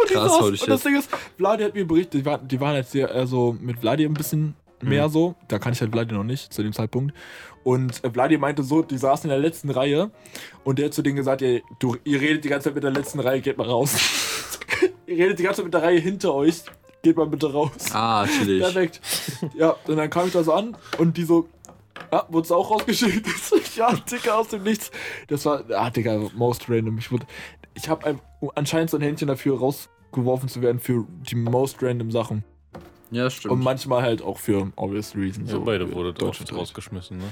[0.00, 2.76] Und, Krass, holy und das Ding ist, Vladi hat mir berichtet, die waren, die waren
[2.76, 5.34] jetzt sehr eher so mit Vladi ein bisschen mehr so.
[5.48, 7.12] Da kann ich halt Vladi noch nicht zu dem Zeitpunkt.
[7.64, 10.10] Und äh, Vladi meinte so, die saßen in der letzten Reihe
[10.64, 12.92] und der hat zu denen gesagt, ihr, du, ihr redet die ganze Zeit mit der
[12.92, 13.96] letzten Reihe, geht mal raus.
[15.06, 16.62] ihr redet die ganze Zeit mit der Reihe hinter euch,
[17.02, 17.72] geht mal bitte raus.
[17.92, 18.62] Ah, chillig.
[18.62, 19.00] Perfekt.
[19.56, 21.48] ja, und dann kam ich da so an und die so,
[22.12, 23.26] ja, wurdest du auch rausgeschickt?
[23.76, 24.90] Ja, Digga, aus dem Nichts.
[25.28, 26.98] Das war, ah, Digga, most random.
[26.98, 27.26] Ich, wurde-
[27.80, 28.18] ich habe
[28.54, 32.44] anscheinend so ein Händchen dafür rausgeworfen zu werden für die most random Sachen.
[33.10, 33.52] Ja, stimmt.
[33.52, 35.50] Und manchmal halt auch für obvious reasons.
[35.50, 37.24] Ja, beide für wurde Deutsch rausgeschmissen, ne?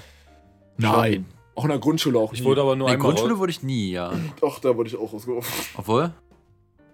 [0.78, 1.26] Nein.
[1.54, 2.46] Auch in der Grundschule auch Ich nie.
[2.46, 4.12] wurde aber nur in der Grundschule raus- wurde ich nie, ja.
[4.46, 5.52] Ach, da wurde ich auch rausgeworfen.
[5.76, 6.12] Obwohl?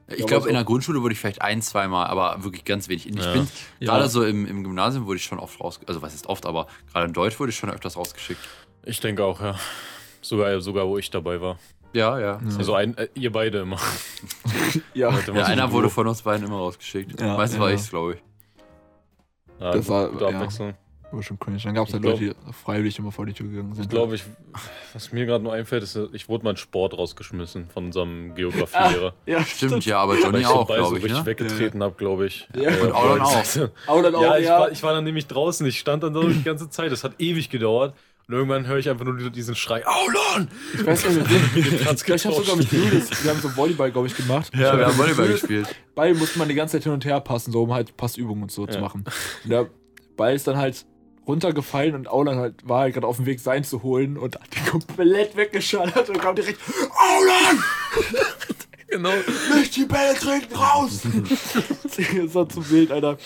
[0.09, 2.89] Ich Ja, glaube, in so- der Grundschule wurde ich vielleicht ein, zweimal, aber wirklich ganz
[2.89, 3.09] wenig.
[3.09, 3.33] Ich Ja.
[3.33, 3.49] bin
[3.81, 3.93] Ja.
[3.93, 6.67] gerade so im, im Gymnasium wurde ich schon oft raus, also was ist oft, aber
[6.93, 8.41] gerade in Deutsch wurde ich schon öfters rausgeschickt.
[8.85, 9.55] Ich denke auch, ja.
[10.21, 11.57] Sogar, sogar wo ich dabei war.
[11.93, 12.41] Ja, ja.
[12.59, 13.77] Also ein, äh, ihr beide immer.
[14.95, 17.21] Ja, Ja, was einer ich- wurde von uns beiden immer rausgeschickt.
[17.21, 17.63] Ja, Meistens ja.
[17.65, 18.19] war ich's, glaube ich.
[19.61, 20.31] Ja, Das war- gute ja.
[20.31, 20.75] Abwechslung.
[21.11, 21.59] war schon cringe.
[21.63, 23.85] Dann gab es Ich halt glaub- Leute, die freiwillig immer vor die Tür gegangen sind.
[23.85, 24.25] Ich glaube, ich,
[24.95, 28.35] was mir gerade nur einfällt, ist, ich wurde mal in Sport rausgeschmissen von unserem Ah,
[28.35, 29.13] Geografielehrer.
[29.27, 31.27] ja, Stimmt, ja, aber Weil Johnny ich auch, den Ball so glaube ich, richtig ne?
[31.27, 32.49] weggetreten habe, glaube ich.
[32.57, 32.71] Ja.
[32.71, 33.43] Äh, Und Aulan auch.
[34.03, 34.39] Dann auch, Ja, ja.
[34.39, 35.67] ich, War, ich war dann nämlich draußen.
[35.67, 36.91] Ich stand dann da die ganze Zeit.
[36.91, 37.95] Das hat ewig gedauert.
[38.29, 40.49] Und irgendwann höre ich einfach nur diesen Schrei: Aulan!
[40.75, 41.65] ich weiß nicht, mit wem.
[42.15, 44.51] Ich habe sogar mit Julius, wir haben so Volleyball, glaube ich, gemacht.
[44.55, 45.67] Ja, wir haben Volleyball gespielt.
[45.95, 48.53] Ball musste man die ganze Zeit hin und her passen, so um halt Passübungen und
[48.53, 48.81] so zu Ja.
[48.81, 49.05] machen.
[49.45, 49.69] Und der
[50.17, 50.87] Ball ist dann halt
[51.27, 54.55] runtergefallen und Aulan halt, war halt gerade auf dem Weg, sein zu holen und hat
[54.55, 56.59] den komplett weggeschallert und kam direkt:
[56.97, 57.63] Aulan!
[58.89, 59.13] Genau.
[59.55, 61.01] Nicht die Bälle treten raus!
[61.85, 63.17] das war zu wild, Alter.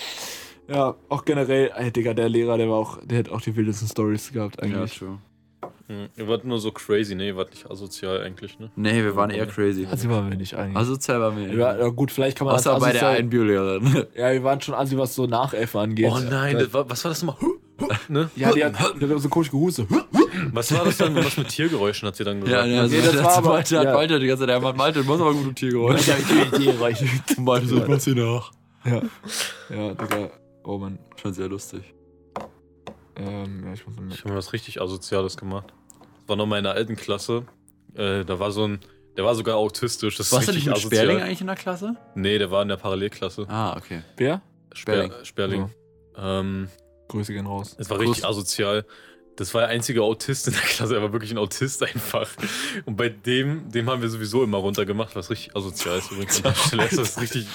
[0.68, 3.88] Ja, auch generell, ey, Digga, der Lehrer, der war auch, der hat auch die wildesten
[3.88, 4.98] Stories gehabt, Ja, eigentlich.
[4.98, 5.18] true.
[5.88, 7.28] Hm, Ihr wart nur so crazy, ne?
[7.28, 8.70] Ihr wart nicht asozial eigentlich, ne?
[8.74, 9.86] Nee, wir waren eher crazy.
[9.88, 10.76] Also waren wir nicht eigentlich.
[10.76, 11.54] Asozial waren wir.
[11.54, 14.04] ja, ja, gut, vielleicht kann man Außer als bei der einen Biolehrerin.
[14.16, 16.10] Ja, wir waren schon assi, was so Nachäffen angeht.
[16.12, 17.50] Oh nein, das war, was war das nochmal?
[18.08, 18.30] Ne?
[18.36, 19.86] Ja, die hat, die hat so komisch gehustet.
[20.52, 21.14] Was war das dann?
[21.14, 22.68] Was mit Tiergeräuschen hat sie dann Ja, gesagt?
[22.68, 23.92] ja, also Nee, das das war aber- Malte hat ja.
[23.92, 26.06] Malte die ganze Zeit, er hat Malte, du musst aber gut Tiergeräusch.
[27.38, 28.50] Malte so, was hier nach.
[28.84, 29.02] Ja,
[29.70, 30.30] ja, Digga.
[30.66, 30.98] Oh Mann.
[31.16, 31.94] Schon sehr lustig.
[33.16, 35.72] Ähm, ja, ich muss Ich habe mir was richtig Asoziales gemacht.
[36.00, 37.46] Das war noch mal in der alten Klasse.
[37.94, 38.80] Äh, da war so ein,
[39.16, 40.16] der war sogar autistisch.
[40.16, 41.26] Das Warst du nicht richtig mit Sperling asozial.
[41.26, 41.96] eigentlich in der Klasse?
[42.14, 43.46] Nee, der war in der Parallelklasse.
[43.48, 44.02] Ah, okay.
[44.16, 44.42] Wer?
[44.74, 45.12] Sperling.
[45.12, 45.70] Sper- Sperling.
[46.16, 46.68] Ähm,
[47.08, 47.74] Grüße gehen raus.
[47.78, 48.30] es war richtig Kuss.
[48.30, 48.84] asozial.
[49.36, 50.96] Das war der einzige Autist in der Klasse.
[50.96, 52.28] Er war wirklich ein Autist einfach.
[52.84, 56.42] Und bei dem, dem haben wir sowieso immer runtergemacht, was richtig asozial ist übrigens.
[56.42, 57.46] Das ist richtig,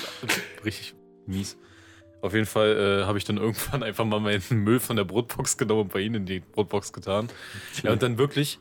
[0.66, 0.96] richtig
[1.28, 1.58] mies.
[2.22, 5.58] Auf jeden Fall äh, habe ich dann irgendwann einfach mal meinen Müll von der Brotbox
[5.58, 7.30] genommen und bei ihnen in die Brotbox getan.
[7.84, 8.60] Ja, und dann wirklich,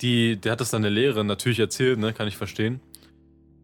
[0.00, 2.80] die, der hat das dann der Lehrerin natürlich erzählt, ne, kann ich verstehen.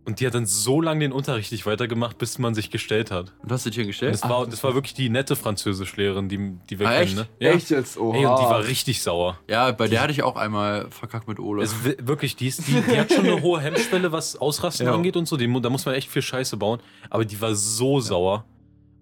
[0.04, 3.32] Und die hat dann so lange den Unterricht nicht weitergemacht, bis man sich gestellt hat.
[3.40, 4.14] Und hast du dich hier Und gestellt?
[4.14, 7.16] das, war, das war wirklich die nette Französischlehrerin, die, die wir Ah, kennen, echt?
[7.16, 7.26] ne?
[7.38, 7.50] Ja.
[7.52, 7.96] Echt jetzt?
[7.98, 8.16] Oha.
[8.16, 9.38] Ey, und die war richtig sauer.
[9.48, 11.62] Ja, bei der hatte ich auch einmal verkackt mit Ole.
[11.62, 14.92] Es, wi- wirklich, die, ist, die, die hat schon eine hohe Hemmschwelle, was Ausrasten Ja.
[14.94, 15.36] angeht und so.
[15.36, 16.80] Die, da muss man echt viel Scheiße bauen.
[17.08, 18.44] Aber die war so sauer.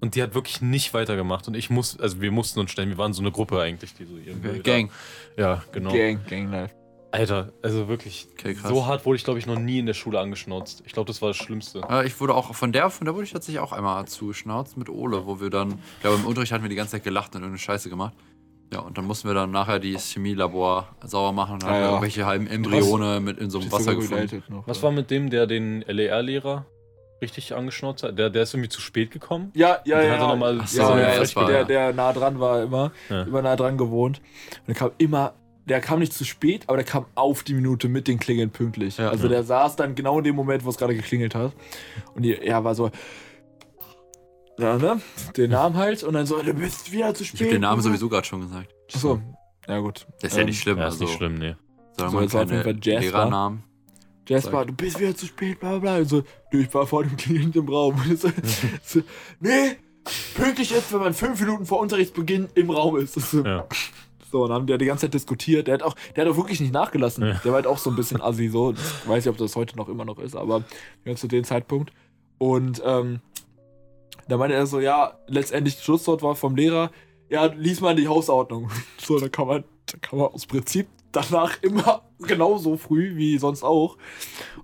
[0.01, 1.47] Und die hat wirklich nicht weitergemacht.
[1.47, 4.05] Und ich muss, also wir mussten uns stellen, wir waren so eine Gruppe eigentlich, die
[4.05, 4.49] so irgendwie.
[4.49, 4.91] Okay, da- Gang.
[5.37, 5.93] Ja, genau.
[5.93, 6.75] Gang, Gang Life.
[7.13, 8.29] Alter, also wirklich.
[8.39, 8.71] Okay, krass.
[8.71, 10.83] so hart wurde ich, glaube ich, noch nie in der Schule angeschnauzt.
[10.87, 11.83] Ich glaube, das war das Schlimmste.
[11.91, 14.89] Äh, Ich wurde auch von der, von der wurde ich tatsächlich auch einmal zugeschnauzt mit
[14.89, 17.43] Ole, wo wir dann, ich glaube im Unterricht hatten wir die ganze Zeit gelacht und
[17.43, 18.15] irgendeine Scheiße gemacht.
[18.73, 21.89] Ja, und dann mussten wir dann nachher die Chemielabor sauber machen und dann Ah, ja.
[21.89, 24.45] irgendwelche halben Embryone mit in so einem Wasser gefunden.
[24.49, 26.65] noch, Was war mit dem, der den LER-Lehrer
[27.21, 28.19] richtig angeschnauzt hat?
[28.19, 29.51] Der, der ist irgendwie zu spät gekommen.
[29.55, 30.13] Ja, ja, ja.
[30.15, 32.93] hat er mal ja, so, ja, ja, ja, war- der, der nah dran war immer.
[33.09, 33.23] Ja.
[33.23, 34.21] Immer nah dran gewohnt.
[34.61, 35.35] Und der kam immer.
[35.67, 38.97] Der kam nicht zu spät, aber der kam auf die Minute mit den Klingeln pünktlich.
[38.97, 39.11] Ja.
[39.11, 41.53] also der saß dann genau in dem Moment, wo es gerade geklingelt hat.
[42.15, 42.91] Und die, er war so.
[44.59, 45.01] Ja, ne?
[45.37, 46.03] Den Namen halt.
[46.03, 47.41] Und dann so, du bist wieder zu spät.
[47.41, 48.75] Ich habe den Namen sowieso gerade schon gesagt.
[48.93, 49.21] Achso.
[49.69, 50.07] Ja, gut.
[50.21, 50.79] Das ist ja Ähm, nicht schlimm.
[50.79, 51.55] Ja, ist also, nicht schlimm, nee.
[51.97, 53.01] Solange So, man jetzt war auf keine jeden Fall Jasper.
[53.19, 53.63] Lehrernamen.
[54.31, 55.97] Jasper, du bist wieder zu spät, bla bla bla.
[55.99, 58.01] Und so, du, ich war vor dem Klingel im Raum.
[58.09, 58.29] Und so,
[58.85, 59.01] so,
[59.41, 59.77] nee,
[60.35, 63.15] pünktlich ist, wenn man fünf Minuten vor Unterrichtsbeginn im Raum ist.
[63.21, 63.67] So, Ja.
[64.31, 65.67] so, und dann haben die die ganze Zeit diskutiert.
[65.67, 67.27] Der hat auch, der hat auch wirklich nicht nachgelassen.
[67.27, 67.35] Ja.
[67.35, 68.73] Der war halt auch so ein bisschen assi, so.
[68.73, 70.63] Ich weiß nicht, ob das heute noch immer noch ist, aber
[71.05, 71.93] ja, zu dem Zeitpunkt.
[72.39, 73.21] Und ähm,
[74.29, 76.93] da meinte er so, ja, letztendlich das Schlusswort war vom Lehrer,
[77.29, 78.71] ja, lies mal die Hausordnung.
[78.99, 83.63] So, da kann man, da kann man aus Prinzip danach immer genauso früh wie sonst
[83.63, 83.97] auch.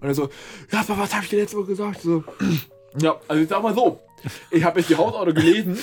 [0.00, 0.28] Und er so,
[0.72, 2.00] ja, aber was habe ich dir letzte Woche gesagt?
[2.02, 2.24] So,
[3.00, 4.00] ja, also ich sag mal so,
[4.50, 5.78] ich habe jetzt die Hausordnung gelesen.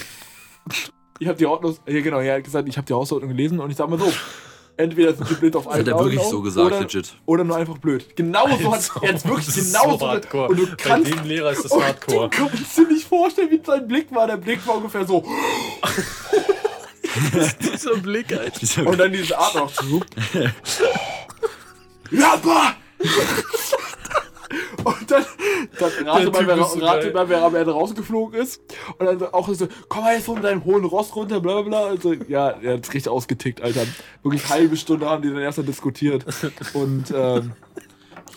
[1.19, 3.69] Ich habe die Ordnung, ja genau, er hat gesagt, ich habe die Hausordnung gelesen und
[3.69, 4.11] ich sag mal so,
[4.77, 7.15] entweder sind die blind auf Das einen hat er wirklich so gesagt, oder, legit.
[7.25, 8.15] oder nur einfach blöd.
[8.15, 10.07] Genau so hat er jetzt wirklich das ist genau so so.
[10.07, 10.47] hardcore.
[10.49, 12.29] Und du Bei kannst dem Lehrer ist das und hardcore.
[12.29, 14.27] Du kannst dir nicht vorstellen, wie sein Blick war.
[14.27, 15.23] Der Blick war ungefähr so.
[17.73, 18.87] Dieser Blick, Alter.
[18.87, 20.01] Und dann diese Art noch zu.
[22.09, 22.75] Lappa!
[24.83, 25.25] Und dann,
[25.79, 28.61] dann rate, Der mal, wer, ist so rate mal, wer am Ende rausgeflogen ist.
[28.97, 31.85] Und dann auch so, komm mal jetzt von deinem hohen Ross runter, bla bla bla.
[31.87, 33.85] Also, ja, er hat richtig ausgetickt, Alter.
[34.21, 36.25] Wirklich halbe Stunde haben die dann erst mal diskutiert.
[36.73, 37.53] Und ähm,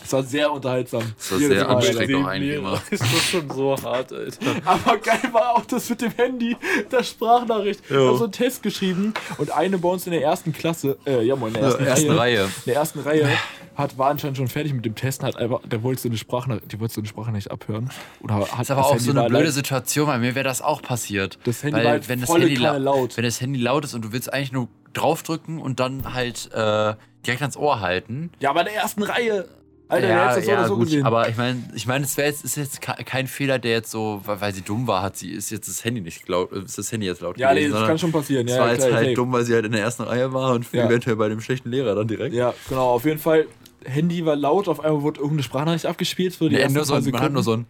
[0.07, 1.03] es war sehr unterhaltsam.
[1.17, 2.13] Das war sehr anstrengend.
[2.15, 2.81] Doch eigentlich immer.
[2.89, 4.37] Ist das schon so hart, Alter.
[4.65, 6.55] Aber geil war auch das mit dem Handy,
[6.91, 7.81] der Sprachnachricht.
[7.83, 7.97] Ich Ja.
[8.07, 11.35] habe so einen Test geschrieben und eine bei uns in der ersten Klasse, äh, ja,
[11.35, 12.43] moin, in der ersten, ersten Reihe, Reihe.
[12.45, 13.29] in der ersten Reihe
[13.75, 16.71] hat, war anscheinend schon fertig mit dem Testen, hat einfach, der wollte so eine Sprachnachricht,
[16.71, 17.91] die wollte so eine Sprachnachricht abhören.
[18.21, 20.45] Oder hat Das ist aber das auch Handy so eine blöde Situation, weil mir wäre
[20.45, 21.37] das auch passiert.
[21.43, 23.17] Das Handy weil war halt wenn das Handy lau- laut.
[23.17, 26.95] Wenn das Handy laut ist und du willst eigentlich nur draufdrücken und dann halt äh,
[27.25, 28.31] direkt ans Ohr halten.
[28.39, 29.47] Ja, aber in der ersten Reihe.
[29.89, 31.05] Alter, ja, das ja, so gut, gesehen.
[31.05, 33.89] aber ich meine, ich meine, es wäre jetzt, ist jetzt ke- kein Fehler, der jetzt
[33.91, 36.77] so, weil, sie dumm war, hat sie ist jetzt das Handy nicht laut, äh, ist
[36.77, 38.47] das Handy jetzt laut ja, nee, gewesen, das sondern kann schon passieren.
[38.47, 39.15] Es Ja, war ja, jetzt klar, halt safe.
[39.15, 40.85] dumm, weil sie halt in der ersten Reihe war und Ja.
[40.87, 42.35] eventuell bei dem schlechten Lehrer dann direkt.
[42.35, 43.47] Ja, genau, auf jeden Fall.
[43.85, 46.99] Handy war laut, auf einmal wurde irgendeine Sprachnachricht abgespielt für die Nee, ersten nur so,
[46.99, 47.65] man hat nur so ein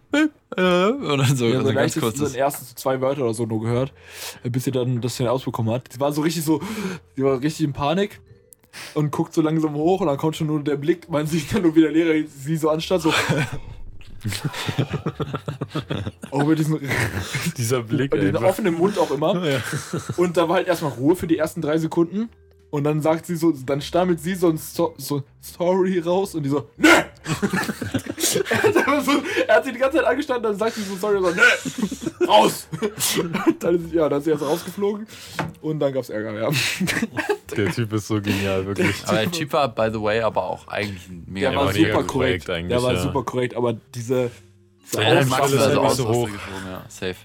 [0.56, 2.16] äh, und dann so, Ja, so so ganz kurz.
[2.18, 3.92] den ersten zwei Wörter oder so nur gehört,
[4.42, 5.92] bis sie dann das schnell ausbekommen hat.
[5.92, 6.60] Sie war so richtig so,
[7.14, 8.20] sie war richtig in Panik
[8.94, 11.62] und guckt so langsam hoch und dann kommt schon nur der Blick, man sieht dann
[11.62, 13.12] nur wie der Lehrer sie so anstarrt, so.
[16.30, 18.48] auch mit diesem, mit Dieser Blick, diesem einfach.
[18.48, 19.44] offenen Mund auch immer.
[19.44, 19.60] Ja.
[20.16, 22.28] Und da war halt erstmal Ruhe für die ersten drei Sekunden.
[22.70, 26.42] Und dann sagt sie so, dann stammelt sie so ein so, so Story raus und
[26.42, 26.88] die so, nö!
[28.36, 29.12] er, so,
[29.46, 32.26] er hat sie die ganze Zeit angestanden, dann sagt sie so sorry, und so, nö!
[32.26, 32.68] Raus!
[33.60, 35.06] Dann ist, ja, dann ist sie erst rausgeflogen
[35.62, 36.50] und dann gab's Ärger, ja.
[37.56, 38.96] Der Typ ist so genial, wirklich.
[39.06, 41.72] Aber der Typ war, by the way, aber auch eigentlich ein mega Der war war
[41.72, 42.08] super korrekt.
[42.08, 43.02] korrekt eigentlich, Der war ja.
[43.02, 44.30] super korrekt, aber diese,
[44.92, 46.26] diese Ja, Max war halt so aus, hoch.
[46.26, 47.16] geflogen, ja, safe.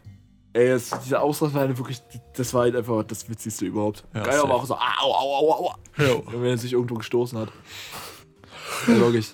[0.53, 2.01] Ey, es, diese halt wirklich,
[2.37, 4.05] das war halt einfach das Witzigste überhaupt.
[4.13, 4.53] Ja, Geil, aber safe.
[4.53, 5.75] auch so, au, au, au, au, au.
[5.97, 6.21] Ja.
[6.31, 7.49] Wenn er sich irgendwo gestoßen hat.
[8.87, 9.33] Ja, logisch.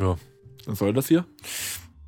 [0.00, 0.16] Ja.
[0.66, 1.24] Was soll das hier?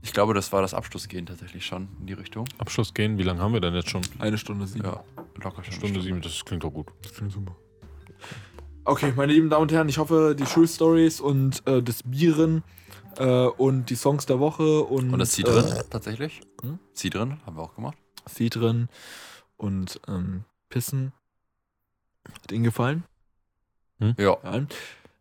[0.02, 2.46] Ich glaube, das war das Abschlussgehen tatsächlich schon in die Richtung.
[2.58, 4.02] Abschluss gehen, wie lange haben wir denn jetzt schon?
[4.18, 4.84] Eine Stunde sieben.
[4.84, 5.04] Ja,
[5.42, 5.74] locker schon.
[5.74, 6.88] Stunde sieben, das klingt doch gut.
[8.84, 12.64] Okay, meine lieben Damen und Herren, ich hoffe, die Schulstories und äh, das Bieren
[13.16, 15.12] äh, und die Songs der Woche und.
[15.12, 16.40] Und das Zieh äh, drin, tatsächlich.
[16.62, 16.80] Hm?
[16.92, 17.96] Zieh drin, haben wir auch gemacht.
[18.26, 18.88] Sie drin
[19.56, 21.12] und ähm, Pissen.
[22.28, 23.04] Hat Ihnen gefallen?
[24.00, 24.14] Ja.
[24.18, 24.66] Ja.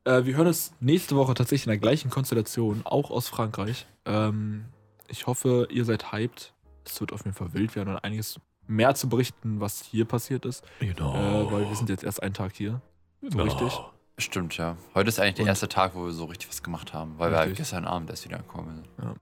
[0.04, 3.86] Äh, wir hören es nächste Woche tatsächlich in der gleichen Konstellation, auch aus Frankreich.
[4.06, 4.66] Ähm,
[5.08, 6.54] ich hoffe, ihr seid hyped.
[6.86, 10.46] Es wird auf jeden Fall wild werden und einiges mehr zu berichten, was hier passiert
[10.46, 10.64] ist.
[10.80, 11.14] Genau.
[11.16, 12.82] Äh, weil wir sind jetzt erst einen Tag hier.
[13.22, 13.80] So richtig.
[14.18, 14.78] Stimmt, ja.
[14.96, 17.32] Heute ist eigentlich der Und- erste Tag, wo wir so richtig was gemacht haben, weil
[17.32, 17.66] wir halt Richtig.
[17.66, 19.16] gestern Abend erst wieder gekommen sind.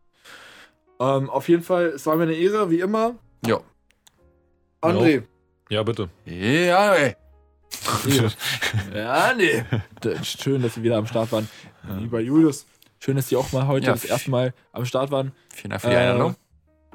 [1.02, 3.16] Ähm, auf jeden Fall, es war mir eine Ehre, wie immer.
[3.46, 3.60] Ja.
[4.82, 5.24] André.
[5.70, 6.10] Ja, bitte.
[6.26, 7.16] Ja, ey.
[8.94, 9.64] Ja, nee.
[10.24, 11.50] Schön, dass Sie wieder am Start waren.
[12.00, 12.66] Lieber Julius,
[13.00, 15.32] schön, dass Sie auch mal heute Ja, das erste Mal am Start waren.
[15.54, 16.36] Vielen Dank für die Einladung.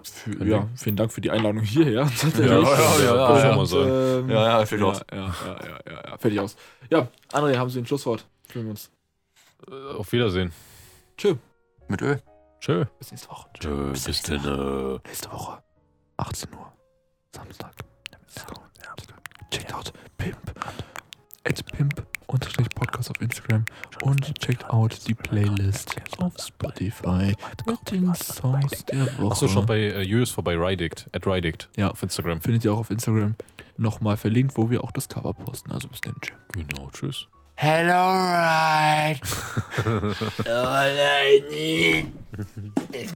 [0.02, 2.10] Für, ja, vielen Dank für die Einladung hierher.
[2.38, 4.18] Ja, ja, ja, ja, ja, ja, ja.
[4.18, 5.00] ähm, Ja, ja, fertig ja, aus.
[5.10, 6.56] Ja, ja, ja, ja, ja, fertig aus.
[6.90, 8.26] Ja, André, haben Sie ein Schlusswort?
[8.48, 8.90] Fühlen wir uns.
[9.70, 10.52] Äh, Auf Wiedersehen.
[11.16, 11.36] Tschö.
[11.88, 12.20] Mit Öl.
[12.60, 12.84] Tschö.
[12.98, 13.48] Bis nächste Woche.
[13.58, 15.00] Tschö, bis denn.
[15.06, 15.62] Nächste Woche.
[16.18, 16.72] 18 Uhr.
[17.34, 17.72] Samstag.
[19.55, 20.36] Checkt out Pimp.
[21.44, 23.64] At Pimp unterstrich Podcast auf Instagram
[24.02, 29.30] und checkt out die Playlist auf Spotify mit den Songs der Woche.
[29.30, 31.09] Achso, schon bei äh, Julius vorbei, Rydict.
[31.12, 31.68] At Rydict.
[31.76, 31.92] Ja.
[31.92, 32.40] Auf Instagram.
[32.40, 33.36] Findet ihr auch auf Instagram
[33.76, 35.70] nochmal verlinkt, wo wir auch das Cover posten.
[35.70, 36.16] Also bis dann.
[36.52, 37.28] Genau, tschüss.
[37.55, 39.20] Hello, right.